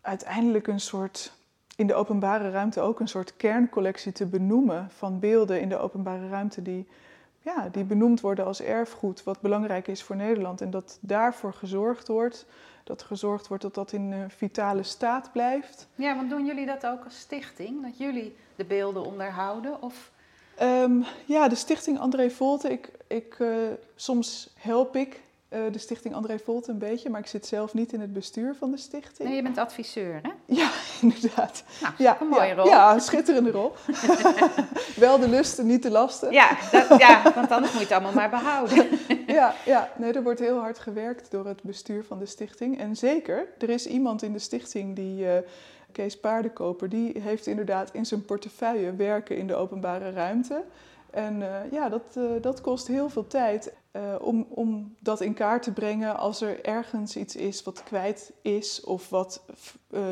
uiteindelijk 0.00 0.66
een 0.66 0.80
soort 0.80 1.32
in 1.80 1.86
de 1.86 1.94
openbare 1.94 2.50
ruimte 2.50 2.80
ook 2.80 3.00
een 3.00 3.08
soort 3.08 3.36
kerncollectie 3.36 4.12
te 4.12 4.26
benoemen 4.26 4.90
van 4.90 5.18
beelden 5.18 5.60
in 5.60 5.68
de 5.68 5.78
openbare 5.78 6.28
ruimte 6.28 6.62
die, 6.62 6.86
ja, 7.42 7.68
die 7.72 7.84
benoemd 7.84 8.20
worden 8.20 8.44
als 8.44 8.62
erfgoed, 8.62 9.22
wat 9.22 9.40
belangrijk 9.40 9.88
is 9.88 10.02
voor 10.02 10.16
Nederland. 10.16 10.60
En 10.60 10.70
dat 10.70 10.98
daarvoor 11.00 11.52
gezorgd 11.52 12.08
wordt, 12.08 12.46
dat 12.84 13.02
gezorgd 13.02 13.48
wordt 13.48 13.62
dat 13.62 13.74
dat 13.74 13.92
in 13.92 14.12
een 14.12 14.30
vitale 14.30 14.82
staat 14.82 15.32
blijft. 15.32 15.88
Ja, 15.94 16.16
want 16.16 16.30
doen 16.30 16.46
jullie 16.46 16.66
dat 16.66 16.86
ook 16.86 17.04
als 17.04 17.18
stichting? 17.18 17.82
Dat 17.82 17.98
jullie 17.98 18.36
de 18.56 18.64
beelden 18.64 19.04
onderhouden? 19.04 19.82
Of... 19.82 20.10
Um, 20.62 21.04
ja, 21.26 21.48
de 21.48 21.54
stichting 21.54 21.98
André 21.98 22.30
Volte, 22.30 22.70
ik, 22.70 22.90
ik, 23.06 23.38
uh, 23.38 23.56
soms 23.94 24.52
help 24.58 24.96
ik 24.96 25.20
de 25.50 25.78
stichting 25.78 26.14
André 26.14 26.38
Volt 26.38 26.68
een 26.68 26.78
beetje, 26.78 27.10
maar 27.10 27.20
ik 27.20 27.26
zit 27.26 27.46
zelf 27.46 27.74
niet 27.74 27.92
in 27.92 28.00
het 28.00 28.12
bestuur 28.12 28.54
van 28.54 28.70
de 28.70 28.76
stichting. 28.76 29.28
Nee, 29.28 29.36
je 29.36 29.42
bent 29.42 29.58
adviseur, 29.58 30.20
hè? 30.22 30.30
Ja, 30.44 30.70
inderdaad. 31.00 31.64
Nou, 31.80 31.94
ja, 31.98 32.20
een 32.20 32.26
mooie 32.26 32.46
ja, 32.46 32.54
rol. 32.54 32.66
Ja, 32.66 32.94
een 32.94 33.00
schitterende 33.00 33.50
rol. 33.50 33.72
Wel 34.96 35.18
de 35.18 35.28
lusten, 35.28 35.66
niet 35.66 35.82
de 35.82 35.90
lasten. 35.90 36.32
Ja, 36.32 36.56
dat, 36.70 36.98
ja, 36.98 37.32
want 37.34 37.50
anders 37.50 37.72
moet 37.72 37.80
je 37.80 37.86
het 37.86 37.92
allemaal 37.92 38.12
maar 38.12 38.30
behouden. 38.30 38.88
ja, 39.26 39.54
ja, 39.64 39.90
nee, 39.96 40.12
er 40.12 40.22
wordt 40.22 40.40
heel 40.40 40.58
hard 40.58 40.78
gewerkt 40.78 41.30
door 41.30 41.46
het 41.46 41.62
bestuur 41.62 42.04
van 42.04 42.18
de 42.18 42.26
stichting. 42.26 42.78
En 42.78 42.96
zeker, 42.96 43.46
er 43.58 43.70
is 43.70 43.86
iemand 43.86 44.22
in 44.22 44.32
de 44.32 44.38
stichting 44.38 44.96
die... 44.96 45.24
Uh, 45.24 45.32
Kees 45.92 46.20
Paardenkoper, 46.20 46.88
die 46.88 47.20
heeft 47.20 47.46
inderdaad 47.46 47.90
in 47.92 48.06
zijn 48.06 48.24
portefeuille 48.24 48.94
werken 48.94 49.36
in 49.36 49.46
de 49.46 49.54
openbare 49.54 50.10
ruimte. 50.10 50.62
En 51.10 51.40
uh, 51.40 51.46
ja, 51.70 51.88
dat, 51.88 52.14
uh, 52.18 52.24
dat 52.40 52.60
kost 52.60 52.86
heel 52.86 53.08
veel 53.08 53.26
tijd 53.26 53.72
uh, 53.92 54.14
om, 54.20 54.46
om 54.48 54.96
dat 54.98 55.20
in 55.20 55.34
kaart 55.34 55.62
te 55.62 55.72
brengen 55.72 56.16
als 56.16 56.40
er 56.40 56.64
ergens 56.64 57.16
iets 57.16 57.36
is 57.36 57.62
wat 57.62 57.82
kwijt 57.82 58.32
is 58.42 58.84
of 58.84 59.08
wat 59.08 59.42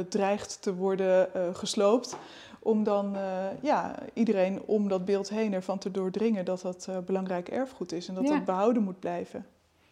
dreigt 0.09 0.63
te 0.63 0.75
worden 0.75 1.29
gesloopt. 1.57 2.17
Om 2.61 2.85
dan 2.85 3.17
ja, 3.61 3.95
iedereen 4.13 4.63
om 4.63 4.89
dat 4.89 5.05
beeld 5.05 5.29
heen 5.29 5.53
ervan 5.53 5.79
te 5.79 5.91
doordringen 5.91 6.45
dat 6.45 6.61
dat 6.61 6.89
belangrijk 7.07 7.49
erfgoed 7.49 7.93
is 7.93 8.09
en 8.09 8.15
dat 8.15 8.27
dat 8.27 8.45
behouden 8.45 8.83
moet 8.83 9.01
blijven. 9.01 9.47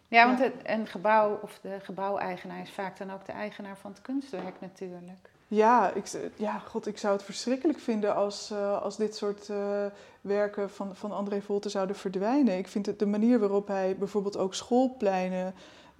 Ja, 0.08 0.26
want 0.26 0.38
het, 0.38 0.54
een 0.62 0.86
gebouw 0.86 1.38
of 1.42 1.58
de 1.62 1.78
gebouweigenaar 1.82 2.60
is 2.60 2.70
vaak 2.70 2.98
dan 2.98 3.12
ook 3.12 3.24
de 3.24 3.32
eigenaar 3.32 3.76
van 3.76 3.90
het 3.90 4.02
kunstwerk 4.02 4.60
natuurlijk. 4.60 5.30
Ja, 5.48 5.92
ik, 5.92 6.30
ja, 6.36 6.58
god, 6.58 6.86
ik 6.86 6.98
zou 6.98 7.12
het 7.14 7.22
verschrikkelijk 7.22 7.78
vinden 7.78 8.14
als, 8.14 8.50
uh, 8.52 8.82
als 8.82 8.96
dit 8.96 9.16
soort 9.16 9.48
uh, 9.48 9.86
werken 10.20 10.70
van, 10.70 10.96
van 10.96 11.12
André 11.12 11.40
Volte 11.40 11.68
zouden 11.68 11.96
verdwijnen. 11.96 12.58
Ik 12.58 12.68
vind 12.68 12.86
het, 12.86 12.98
de 12.98 13.06
manier 13.06 13.38
waarop 13.38 13.68
hij 13.68 13.96
bijvoorbeeld 13.98 14.36
ook 14.36 14.54
schoolpleinen 14.54 15.54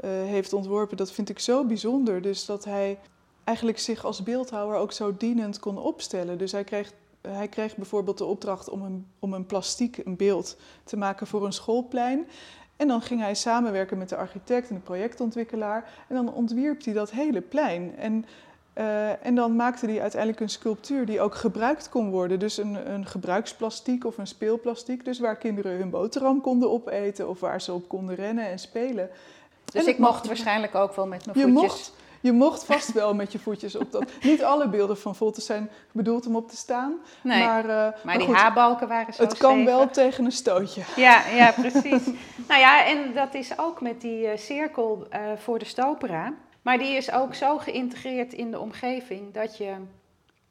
uh, 0.04 0.10
heeft 0.10 0.52
ontworpen, 0.52 0.96
dat 0.96 1.12
vind 1.12 1.28
ik 1.28 1.38
zo 1.38 1.64
bijzonder. 1.64 2.22
Dus 2.22 2.44
dat 2.44 2.64
hij 2.64 2.98
eigenlijk 3.44 3.78
zich 3.78 4.04
als 4.04 4.22
beeldhouwer 4.22 4.78
ook 4.78 4.92
zo 4.92 5.16
dienend 5.16 5.58
kon 5.58 5.78
opstellen. 5.78 6.38
Dus 6.38 6.52
hij 6.52 6.64
kreeg, 6.64 6.92
hij 7.20 7.48
kreeg 7.48 7.76
bijvoorbeeld 7.76 8.18
de 8.18 8.24
opdracht 8.24 8.68
om 8.68 8.82
een, 8.82 9.06
om 9.18 9.32
een 9.32 9.46
plastiek, 9.46 9.96
een 9.96 10.16
beeld, 10.16 10.56
te 10.84 10.96
maken 10.96 11.26
voor 11.26 11.44
een 11.44 11.52
schoolplein. 11.52 12.28
En 12.76 12.88
dan 12.88 13.02
ging 13.02 13.20
hij 13.20 13.34
samenwerken 13.34 13.98
met 13.98 14.08
de 14.08 14.16
architect 14.16 14.68
en 14.68 14.74
de 14.74 14.80
projectontwikkelaar. 14.80 15.90
En 16.08 16.14
dan 16.14 16.32
ontwierp 16.32 16.84
hij 16.84 16.92
dat 16.92 17.10
hele 17.10 17.40
plein. 17.40 17.96
En, 17.96 18.24
uh, 18.78 19.26
en 19.26 19.34
dan 19.34 19.56
maakte 19.56 19.86
hij 19.86 20.00
uiteindelijk 20.00 20.40
een 20.40 20.48
sculptuur 20.48 21.06
die 21.06 21.20
ook 21.20 21.34
gebruikt 21.34 21.88
kon 21.88 22.10
worden. 22.10 22.38
Dus 22.38 22.56
een, 22.56 22.92
een 22.92 23.06
gebruiksplastiek 23.06 24.04
of 24.04 24.18
een 24.18 24.26
speelplastiek. 24.26 25.04
Dus 25.04 25.18
waar 25.18 25.36
kinderen 25.36 25.76
hun 25.76 25.90
boterham 25.90 26.40
konden 26.40 26.70
opeten 26.70 27.28
of 27.28 27.40
waar 27.40 27.60
ze 27.60 27.72
op 27.72 27.88
konden 27.88 28.14
rennen 28.14 28.46
en 28.48 28.58
spelen. 28.58 29.10
Dus 29.72 29.84
En 29.84 29.88
ik 29.88 29.98
mocht 29.98 30.26
waarschijnlijk 30.26 30.74
ook 30.74 30.94
wel 30.94 31.06
met 31.06 31.26
mijn 31.26 31.38
je 31.38 31.44
voetjes. 31.44 31.62
mocht, 31.62 31.92
je 32.20 32.32
mocht 32.32 32.64
vast 32.64 32.92
wel 32.92 33.14
met 33.14 33.32
je 33.32 33.38
voetjes 33.38 33.76
op 33.76 33.92
dat. 33.92 34.04
Niet 34.22 34.44
alle 34.44 34.68
beelden 34.68 34.98
van 34.98 35.14
Volte 35.14 35.40
zijn 35.40 35.70
bedoeld 35.92 36.26
om 36.26 36.36
op 36.36 36.48
te 36.48 36.56
staan. 36.56 36.94
Nee, 37.22 37.44
maar, 37.44 37.64
maar, 37.66 37.94
eh, 38.04 38.18
die 38.18 38.26
goed, 38.26 38.36
haarbalken 38.36 38.88
waren 38.88 39.14
zo 39.14 39.22
het 39.22 39.36
kan 39.36 39.52
stevig. 39.52 39.74
wel 39.74 39.90
tegen 39.90 40.24
een 40.24 40.32
stootje. 40.32 40.82
Ja, 40.96 41.22
ja, 41.34 41.52
precies. 41.62 42.06
nou 42.48 42.60
ja, 42.60 42.86
en 42.86 43.14
dat 43.14 43.34
is 43.34 43.58
ook 43.58 43.80
met 43.80 44.00
die 44.00 44.26
eh, 44.26 44.38
cirkel 44.38 45.06
eh, 45.10 45.20
voor 45.36 45.58
de 45.58 45.64
stopera. 45.64 46.32
Maar 46.66 46.78
die 46.78 46.96
is 46.96 47.12
ook 47.12 47.34
zo 47.34 47.58
geïntegreerd 47.58 48.32
in 48.32 48.50
de 48.50 48.58
omgeving 48.60 49.32
dat 49.34 49.56
je 49.56 49.74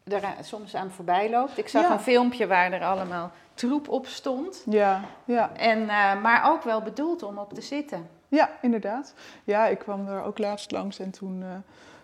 er 0.04 0.23
a- 0.25 0.41
soms 0.41 0.75
aan 0.75 0.91
voorbij 0.91 1.30
loopt. 1.30 1.58
Ik 1.58 1.67
zag 1.67 1.82
Ja. 1.82 1.91
een 1.91 1.99
filmpje 1.99 2.47
waar 2.47 2.71
er 2.71 2.84
allemaal 2.84 3.32
troep 3.54 3.89
op 3.89 4.06
stond. 4.08 4.63
Ja, 4.69 5.01
ja. 5.25 5.51
En, 5.56 5.82
eh, 5.89 6.21
maar 6.21 6.51
ook 6.51 6.63
wel 6.63 6.82
bedoeld 6.82 7.23
om 7.23 7.38
op 7.38 7.54
te 7.54 7.62
zitten. 7.62 8.10
Ja, 8.28 8.49
inderdaad. 8.62 9.13
Ja, 9.43 9.67
ik 9.67 9.80
kwam 9.80 10.08
er 10.08 10.23
ook 10.23 10.38
laatst 10.38 10.71
langs 10.71 10.99
en 10.99 11.12
toen 11.12 11.43
eh, 11.43 11.49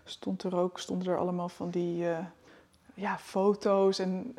stond 0.03 0.43
er 0.43 0.57
ook, 0.57 0.79
stonden 0.79 1.07
er 1.13 1.17
allemaal 1.19 1.49
van 1.49 1.69
die 1.69 2.09
eh, 2.09 2.17
ja, 2.93 3.17
foto's. 3.17 3.99
En 3.99 4.35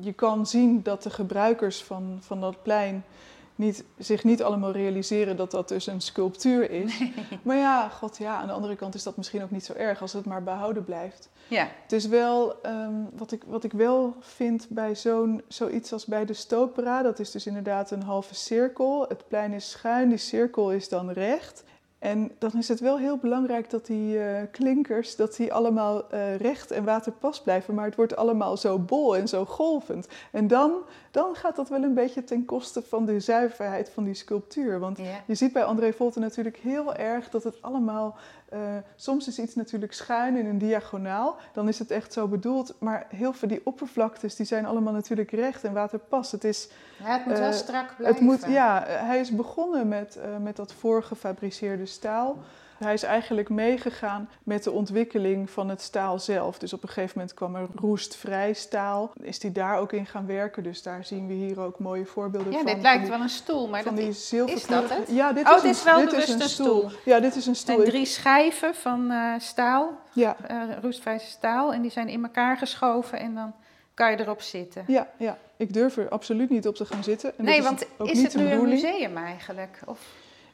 je 0.00 0.12
kan 0.12 0.46
zien 0.46 0.82
dat 0.82 1.02
de 1.02 1.10
gebruikers 1.10 1.82
van, 1.82 2.18
van 2.20 2.40
dat 2.40 2.62
plein 2.62 3.04
niet, 3.54 3.84
zich 3.98 4.24
niet 4.24 4.42
allemaal 4.42 4.72
realiseren 4.72 5.36
dat 5.36 5.50
dat 5.50 5.68
dus 5.68 5.86
een 5.86 6.00
sculptuur 6.00 6.70
is. 6.70 7.02
Maar 7.42 7.56
ja, 7.56 7.88
god 7.88 8.16
ja, 8.18 8.36
aan 8.36 8.46
de 8.46 8.52
andere 8.52 8.76
kant 8.76 8.94
is 8.94 9.02
dat 9.02 9.16
misschien 9.16 9.42
ook 9.42 9.50
niet 9.50 9.64
zo 9.64 9.72
erg 9.72 10.00
als 10.00 10.12
het 10.12 10.24
maar 10.24 10.42
behouden 10.42 10.84
blijft. 10.84 11.30
Ja, 11.48 11.68
Het 11.82 11.92
is 11.92 12.06
wel, 12.06 12.62
ehm, 12.62 12.94
wat, 13.16 13.32
ik, 13.32 13.42
wat 13.46 13.64
ik 13.64 13.72
wel 13.72 14.16
vind 14.20 14.66
bij 14.68 14.96
zo'n, 14.96 15.42
zoiets 15.48 15.92
als 15.92 16.04
bij 16.04 16.24
de 16.24 16.32
Stopera, 16.32 17.02
dat 17.02 17.18
is 17.18 17.30
dus 17.30 17.46
inderdaad 17.46 17.90
een 17.90 18.02
halve 18.02 18.34
cirkel. 18.34 19.04
Het 19.08 19.28
plein 19.28 19.52
is 19.52 19.70
schuin, 19.70 20.08
die 20.08 20.18
cirkel 20.18 20.72
is 20.72 20.88
dan 20.88 21.10
recht. 21.10 21.64
En 22.04 22.30
dan 22.38 22.50
is 22.54 22.68
het 22.68 22.80
wel 22.80 22.98
heel 22.98 23.16
belangrijk 23.16 23.70
dat 23.70 23.86
die 23.86 24.18
eh, 24.18 24.42
klinkers, 24.50 25.16
dat 25.16 25.36
die 25.36 25.52
allemaal 25.52 26.10
eh, 26.10 26.36
recht 26.36 26.70
en 26.70 26.84
waterpas 26.84 27.42
blijven. 27.42 27.74
Maar 27.74 27.84
het 27.84 27.94
wordt 27.94 28.16
allemaal 28.16 28.56
zo 28.56 28.78
bol 28.78 29.16
en 29.16 29.28
zo 29.28 29.44
golvend. 29.44 30.08
En 30.32 30.46
dan, 30.46 30.72
dan 31.10 31.34
gaat 31.34 31.56
dat 31.56 31.68
wel 31.68 31.82
een 31.82 31.94
beetje 31.94 32.24
ten 32.24 32.44
koste 32.44 32.82
van 32.82 33.04
de 33.04 33.20
zuiverheid 33.20 33.90
van 33.90 34.04
die 34.04 34.14
sculptuur. 34.14 34.78
Want 34.78 34.98
ja. 34.98 35.22
je 35.26 35.34
ziet 35.34 35.52
bij 35.52 35.64
André 35.64 35.92
Volte 35.92 36.18
natuurlijk 36.18 36.56
heel 36.56 36.94
erg 36.94 37.30
dat 37.30 37.44
het 37.44 37.62
allemaal. 37.62 38.16
Eh, 38.54 38.60
soms 38.96 39.28
is 39.28 39.38
iets 39.38 39.54
natuurlijk 39.54 39.92
schuin 39.92 40.36
in 40.36 40.46
een 40.46 40.58
diagonaal. 40.58 41.36
Dan 41.52 41.68
is 41.68 41.78
het 41.78 41.90
echt 41.90 42.12
zo 42.12 42.26
bedoeld. 42.28 42.74
Maar 42.78 43.06
heel 43.08 43.32
veel 43.32 43.48
die 43.48 43.60
oppervlaktes 43.64 44.36
die 44.36 44.46
zijn 44.46 44.66
allemaal 44.66 44.92
natuurlijk 44.92 45.30
recht 45.30 45.64
en 45.64 45.72
waterpas. 45.72 46.32
Het, 46.32 46.44
is, 46.44 46.68
Ja, 46.98 47.04
het 47.16 47.26
moet 47.26 47.38
wel 47.38 47.48
Eh, 47.48 47.54
strak 47.54 47.96
blijven. 47.96 48.04
het 48.06 48.20
moet, 48.20 48.44
ja, 48.52 48.86
eh, 48.86 49.06
hij 49.06 49.20
is 49.20 49.30
begonnen 49.30 49.88
met, 49.88 50.18
met 50.42 50.56
dat 50.56 50.72
voorgefabriceerde 50.72 51.86
staal. 51.86 52.36
Hij 52.78 52.92
is 52.92 53.02
eigenlijk 53.02 53.48
meegegaan 53.48 54.28
met 54.42 54.64
de 54.64 54.70
ontwikkeling 54.70 55.50
van 55.50 55.68
het 55.68 55.80
staal 55.80 56.18
zelf. 56.18 56.58
Dus 56.58 56.72
op 56.72 56.82
een 56.82 56.88
gegeven 56.88 57.12
moment 57.18 57.34
kwam 57.34 57.54
er 57.56 57.66
roestvrij 57.74 58.52
staal. 58.52 59.12
Is 59.22 59.42
hij 59.42 59.52
daar 59.52 59.78
ook 59.78 59.92
in 59.92 60.06
gaan 60.06 60.26
werken. 60.26 60.62
Dus 60.62 60.82
daar 60.82 61.04
zien 61.04 61.26
we 61.26 61.32
hier 61.32 61.60
ook 61.60 61.78
mooie 61.78 62.06
voorbeelden 62.06 62.52
Ja, 62.52 62.56
van. 62.56 62.66
dit 62.66 62.74
van 62.74 62.82
lijkt 62.82 63.00
die- 63.00 63.10
wel 63.10 63.20
een 63.20 63.28
stoel, 63.28 63.68
maar 63.68 63.82
van 63.82 63.94
dat 63.94 64.00
die 64.04 64.10
is... 64.12 64.32
is 64.32 64.66
dat 64.66 64.90
het? 64.90 65.08
Ja, 65.08 65.32
dit 65.32 65.46
Oh, 65.48 65.54
is, 65.56 65.62
dit 65.62 65.64
een, 65.64 65.70
is 65.70 65.82
wel 65.84 65.98
dit 65.98 66.08
bewust 66.10 66.28
is 66.28 66.34
een 66.34 66.48
stoel. 66.48 66.88
stoel. 66.88 66.98
Ja, 67.04 67.20
dit 67.20 67.36
is 67.36 67.46
een 67.46 67.56
stoel. 67.56 67.80
Ik- 67.82 67.88
drie 67.88 68.04
schijven 68.06 68.74
van 68.74 69.10
eh, 69.10 69.32
staal, 69.38 69.98
Ja, 70.12 70.36
eh 70.48 70.56
roestvrij 70.82 71.18
staal. 71.18 71.72
En 71.72 71.82
die 71.82 71.90
zijn 71.90 72.08
in 72.08 72.22
elkaar 72.24 72.56
geschoven 72.56 73.18
en 73.18 73.34
dan 73.34 73.52
kan 73.94 74.10
je 74.10 74.20
erop 74.20 74.40
zitten. 74.42 74.84
ja, 74.86 75.08
ja, 75.18 75.38
ik 75.56 75.72
durf 75.72 75.96
er 75.96 76.08
absoluut 76.08 76.50
niet 76.50 76.66
op 76.68 76.74
te 76.74 76.84
gaan 76.84 77.04
zitten. 77.04 77.38
En 77.38 77.44
nee, 77.44 77.62
want 77.62 77.86
ook 77.98 78.08
is 78.08 78.22
het 78.22 78.34
nu 78.34 78.50
een 78.50 78.68
museum 78.68 79.16
eigenlijk? 79.16 79.78
Of... 79.86 79.98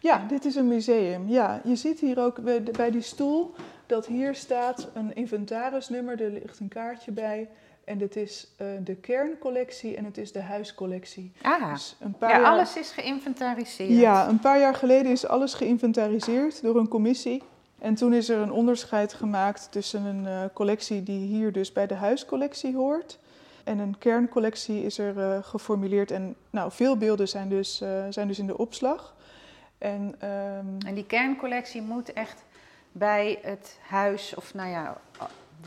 Ja, 0.03 0.25
dit 0.29 0.45
is 0.45 0.55
een 0.55 0.69
museum. 0.69 1.29
Ja, 1.29 1.61
je 1.65 1.77
ziet 1.77 2.01
hier 2.01 2.19
ook 2.19 2.43
bij, 2.73 2.91
die 2.91 3.01
stoel 3.01 3.55
dat 3.87 4.07
hier 4.07 4.35
staat 4.35 4.89
een 4.95 5.15
inventarisnummer. 5.15 6.23
Er 6.23 6.31
ligt 6.31 6.61
een 6.61 6.69
kaartje 6.69 7.13
bij. 7.13 7.49
En 7.85 7.99
dit 7.99 8.17
is 8.17 8.49
eh, 8.57 8.67
de 8.85 8.95
kerncollectie 8.95 9.97
en 9.97 10.05
het 10.05 10.19
is 10.19 10.33
de 10.33 10.41
huiscollectie. 10.41 11.33
Ah, 11.43 11.73
Dus 11.73 11.97
een 12.01 12.13
paar 12.13 12.31
ja, 12.31 12.41
jaar... 12.41 12.51
alles 12.51 12.77
is 12.77 12.91
geïnventariseerd. 12.91 13.91
Ja, 13.91 14.29
een 14.29 14.39
paar 14.39 14.59
jaar 14.59 14.75
geleden 14.75 15.13
is 15.13 15.27
alles 15.27 15.55
geïnventariseerd 15.55 16.63
door 16.63 16.77
een 16.77 16.89
commissie. 16.89 17.43
En 17.79 17.95
toen 17.95 18.13
is 18.13 18.29
er 18.29 18.39
een 18.39 18.53
onderscheid 18.53 19.13
gemaakt 19.13 19.69
tussen 19.71 20.05
een 20.05 20.27
eh, 20.27 20.41
collectie 20.55 21.03
die 21.03 21.27
hier 21.27 21.53
dus 21.53 21.73
bij 21.73 21.87
de 21.87 21.95
huiscollectie 21.95 22.77
hoort. 22.77 23.19
En 23.65 23.79
een 23.79 23.99
kerncollectie 23.99 24.85
is 24.85 24.99
er 24.99 25.19
eh, 25.19 25.39
geformuleerd. 25.43 26.11
En 26.11 26.37
nou, 26.51 26.73
veel 26.73 26.97
beelden 26.97 27.29
zijn 27.29 27.49
dus, 27.49 27.83
zijn 28.11 28.29
dus 28.29 28.39
in 28.39 28.47
de 28.47 28.59
opslag. 28.59 29.15
En 29.81 30.15
ehm, 30.19 30.87
En 30.87 30.95
die 30.95 31.07
kerncollectie 31.07 31.83
moet 31.83 32.13
echt 32.13 32.45
bij 32.93 33.39
het 33.43 33.79
huis, 33.89 34.35
of 34.35 34.55
nou 34.55 34.69
ja, 34.69 34.97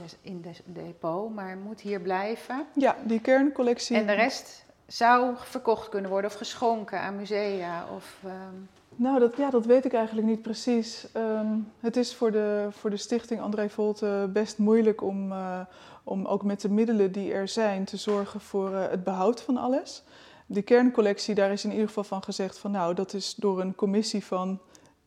dus 0.02 0.16
in 0.22 0.42
de 0.42 0.52
depot, 0.66 1.34
maar 1.34 1.58
moet 1.58 1.82
hier 1.82 2.00
blijven. 2.00 2.66
ja, 2.74 2.96
die 3.04 3.20
kerncollectie. 3.20 3.96
En 3.98 4.08
de 4.08 4.14
rest 4.14 4.66
zou 4.88 5.34
verkocht 5.38 5.90
kunnen 5.90 6.10
worden 6.10 6.30
of 6.30 6.38
geschonken 6.38 7.00
aan 7.00 7.16
musea. 7.16 7.86
Of, 7.96 8.18
ehm, 8.24 8.56
Nou, 8.96 9.20
dat, 9.20 9.38
ja, 9.38 9.50
dat 9.50 9.66
weet 9.66 9.86
ik 9.86 9.94
eigenlijk 9.94 10.28
niet 10.28 10.42
precies. 10.42 11.08
Ehm, 11.12 11.58
het 11.80 11.98
is 11.98 12.16
voor 12.16 12.32
de, 12.32 12.68
voor 12.72 12.90
de 12.90 12.98
stichting 12.98 13.42
André 13.42 13.70
Volte 13.70 14.30
best 14.34 14.58
moeilijk 14.58 15.02
om, 15.02 15.32
eh, 15.32 15.60
om 16.04 16.26
ook 16.26 16.44
met 16.44 16.62
de 16.62 16.70
middelen 16.70 17.12
die 17.12 17.34
er 17.34 17.48
zijn 17.48 17.86
te 17.86 17.98
zorgen 17.98 18.42
voor 18.42 18.74
eh, 18.74 18.90
het 18.90 19.04
behoud 19.04 19.42
van 19.42 19.58
alles. 19.58 20.04
De 20.46 20.62
kerncollectie, 20.62 21.36
daar 21.36 21.52
is 21.52 21.64
in 21.64 21.72
ieder 21.72 21.88
geval 21.88 22.04
van 22.04 22.24
gezegd 22.24 22.58
van 22.58 22.72
nou, 22.72 22.94
dat 22.94 23.14
is 23.14 23.36
door 23.36 23.62
een 23.62 23.76
commissie 23.76 24.26
van 24.26 24.60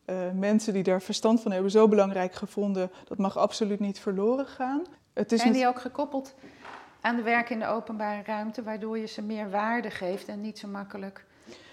eh, 0.05 0.15
mensen 0.33 0.73
die 0.73 0.83
daar 0.83 1.01
verstand 1.01 1.41
van 1.41 1.51
hebben 1.51 1.71
zo 1.71 1.87
belangrijk 1.87 2.33
gevonden. 2.33 2.91
Dat 3.07 3.17
mag 3.17 3.37
absoluut 3.37 3.79
niet 3.79 3.99
verloren 3.99 4.47
gaan. 4.47 4.81
Het 5.13 5.31
is 5.31 5.41
zijn 5.41 5.53
die 5.53 5.67
ook 5.67 5.79
gekoppeld 5.79 6.33
aan 7.01 7.15
de 7.15 7.21
werken 7.21 7.53
in 7.53 7.59
de 7.59 7.67
openbare 7.67 8.23
ruimte, 8.25 8.63
waardoor 8.63 8.97
je 8.97 9.05
ze 9.05 9.21
meer 9.21 9.49
waarde 9.49 9.89
geeft 9.89 10.27
en 10.27 10.41
niet 10.41 10.59
zo 10.59 10.67
makkelijk 10.67 11.25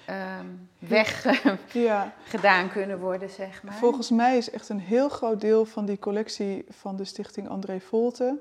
ehm 0.07 0.47
weggedaan 0.79 1.59
ja, 2.67 2.67
kunnen 2.73 2.99
worden, 2.99 3.31
zeg 3.31 3.63
maar. 3.63 3.75
Volgens 3.75 4.11
mij 4.11 4.37
is 4.37 4.51
echt 4.51 4.69
een 4.69 4.81
heel 4.81 5.09
groot 5.09 5.41
deel 5.41 5.65
van 5.65 5.85
die 5.85 5.99
collectie 5.99 6.65
van 6.69 6.97
de 6.97 7.05
stichting 7.05 7.49
André 7.49 7.81
Volte... 7.81 8.39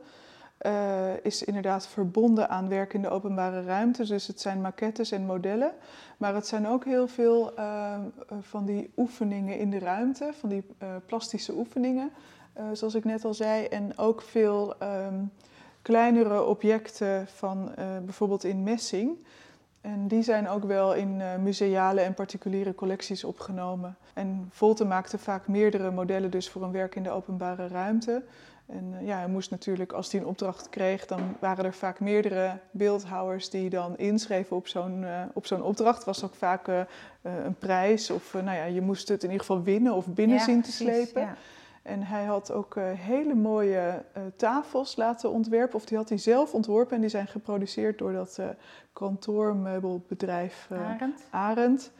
eh, 0.64 1.26
is 1.26 1.44
inderdaad 1.44 1.88
verbonden 1.88 2.50
aan 2.50 2.70
werk 2.70 2.94
in 2.94 3.02
de 3.02 3.10
openbare 3.10 3.64
ruimte. 3.64 4.06
Dus 4.06 4.28
het 4.28 4.42
zijn 4.42 4.62
maquettes 4.62 5.12
en 5.12 5.26
modellen. 5.26 5.72
Maar 6.18 6.36
het 6.36 6.48
zijn 6.48 6.68
ook 6.68 6.86
heel 6.86 7.08
veel 7.08 7.56
eh, 7.56 8.00
van 8.42 8.66
die 8.66 8.92
oefeningen 8.98 9.58
in 9.58 9.70
de 9.70 9.80
ruimte, 9.80 10.32
van 10.40 10.50
die 10.50 10.64
eh, 10.78 10.88
plastische 11.06 11.54
oefeningen, 11.54 12.12
zoals 12.74 12.96
ik 12.96 13.04
net 13.04 13.26
al 13.26 13.34
zei. 13.34 13.66
En 13.66 13.98
ook 13.98 14.22
veel 14.22 14.78
ehm, 14.80 15.24
kleinere 15.82 16.44
objecten 16.44 17.28
van 17.28 17.72
bijvoorbeeld 18.04 18.44
in 18.44 18.64
messing. 18.64 19.18
En 19.82 20.08
die 20.08 20.24
zijn 20.24 20.50
ook 20.50 20.64
wel 20.64 20.94
in 20.94 21.22
museale 21.42 22.02
en 22.02 22.14
particuliere 22.14 22.76
collecties 22.76 23.24
opgenomen. 23.24 23.98
En 24.14 24.48
Volte 24.50 24.86
maakte 24.86 25.18
vaak 25.18 25.48
meerdere 25.48 25.92
modellen 25.92 26.32
dus 26.32 26.50
voor 26.50 26.64
een 26.64 26.72
werk 26.72 26.96
in 26.96 27.04
de 27.04 27.12
openbare 27.12 27.68
ruimte. 27.68 28.24
En 28.66 28.94
eh, 29.00 29.08
ja, 29.08 29.18
hij 29.18 29.28
moest 29.28 29.52
natuurlijk, 29.52 29.92
als 29.92 30.12
hij 30.12 30.22
een 30.22 30.28
opdracht 30.28 30.70
kreeg, 30.70 31.06
dan 31.06 31.36
waren 31.40 31.66
er 31.66 31.74
vaak 31.74 32.00
meerdere 32.00 32.60
beeldhouwers 32.72 33.50
die 33.50 33.70
dan 33.70 33.98
inschreven 33.98 34.56
op 34.56 34.68
zo'n 34.68 35.04
eh, 35.04 35.22
op 35.34 35.46
zo'n 35.46 35.62
opdracht. 35.64 36.04
was 36.04 36.24
ook 36.24 36.36
vaak 36.36 36.68
eh, 36.68 36.82
een 37.22 37.56
prijs 37.56 38.10
of 38.10 38.34
nou 38.34 38.58
ja, 38.58 38.64
je 38.64 38.82
moest 38.82 39.08
het 39.08 39.24
in 39.24 39.30
ieder 39.32 39.46
geval 39.46 39.64
winnen 39.64 39.94
of 39.94 40.08
binnen 40.08 40.38
Ja, 40.38 40.44
zien 40.44 40.62
te 40.62 40.72
precies, 40.72 40.78
slepen. 40.88 41.22
ja. 41.22 41.36
En 41.82 42.04
hij 42.04 42.24
had 42.24 42.52
ook 42.52 42.76
hele 42.98 43.34
mooie 43.34 44.04
tafels 44.36 44.96
laten 44.96 45.32
ontwerpen, 45.32 45.76
of 45.76 45.86
die 45.86 45.98
had 45.98 46.10
hij 46.10 46.18
zelf 46.18 46.54
ontworpen 46.54 46.96
en 46.96 47.02
die 47.02 47.10
zijn 47.10 47.28
geproduceerd 47.28 47.98
door 47.98 48.12
dat 48.14 48.40
kantoormeubelbedrijf 48.94 50.68
Arend? 50.72 51.24
Arend. 51.30 51.92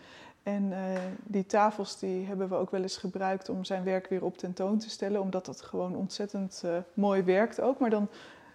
En 0.44 0.74
eh, 0.74 1.02
die 1.24 1.46
tafels 1.46 2.00
die 2.00 2.26
hebben 2.26 2.50
we 2.50 2.56
ook 2.56 2.72
wel 2.72 2.82
eens 2.82 2.98
gebruikt 2.98 3.50
om 3.50 3.64
zijn 3.64 3.84
werk 3.84 4.08
weer 4.08 4.24
op 4.24 4.38
tentoon 4.38 4.78
te 4.78 4.90
stellen, 4.90 5.22
omdat 5.22 5.46
dat 5.46 5.62
gewoon 5.62 5.96
ontzettend 5.96 6.62
eh, 6.66 6.78
mooi 6.94 7.22
werkt 7.22 7.62
ook. 7.62 7.80
Maar 7.80 7.90
dan, 7.90 8.08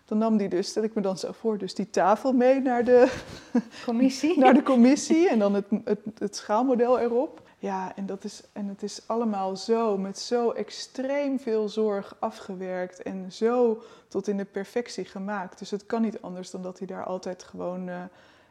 dan 0.05 0.18
nam 0.18 0.37
die 0.37 0.48
dus, 0.48 0.68
stel 0.68 0.83
ik 0.83 0.94
me 0.94 1.01
dan 1.01 1.18
zo 1.18 1.33
voor, 1.33 1.59
dus 1.59 1.74
die 1.74 1.90
tafel 1.90 2.33
mee 2.33 2.61
naar 2.61 2.85
de, 2.85 3.20
Commissie? 3.85 4.38
naar 4.38 4.55
de 4.55 4.62
commissie 4.62 5.29
en 5.29 5.38
dan 5.38 5.55
het, 5.55 5.66
het, 5.85 6.01
het 6.18 6.37
schaalmodel 6.37 6.98
erop. 6.98 7.46
Ja, 7.59 7.96
en, 7.96 8.07
dat 8.07 8.24
is, 8.24 8.42
en 8.53 8.66
het 8.66 8.83
is 8.83 9.03
allemaal 9.07 9.57
zo, 9.57 9.98
met 9.98 10.18
zo 10.18 10.51
extreem 10.51 11.40
veel 11.40 11.68
zorg 11.68 12.16
afgewerkt 12.18 13.03
en 13.03 13.33
zo 13.33 13.83
tot 14.09 14.29
in 14.29 14.37
de 14.37 14.44
perfectie 14.44 15.05
gemaakt. 15.05 15.59
Dus 15.59 15.70
het 15.70 15.87
kan 15.87 16.03
niet 16.03 16.22
anders 16.22 16.51
dan 16.51 16.62
dat 16.62 16.79
hij 16.79 16.87
daar 16.87 17.05
altijd 17.05 17.42
gewoon 17.42 17.88
uh, 17.88 18.03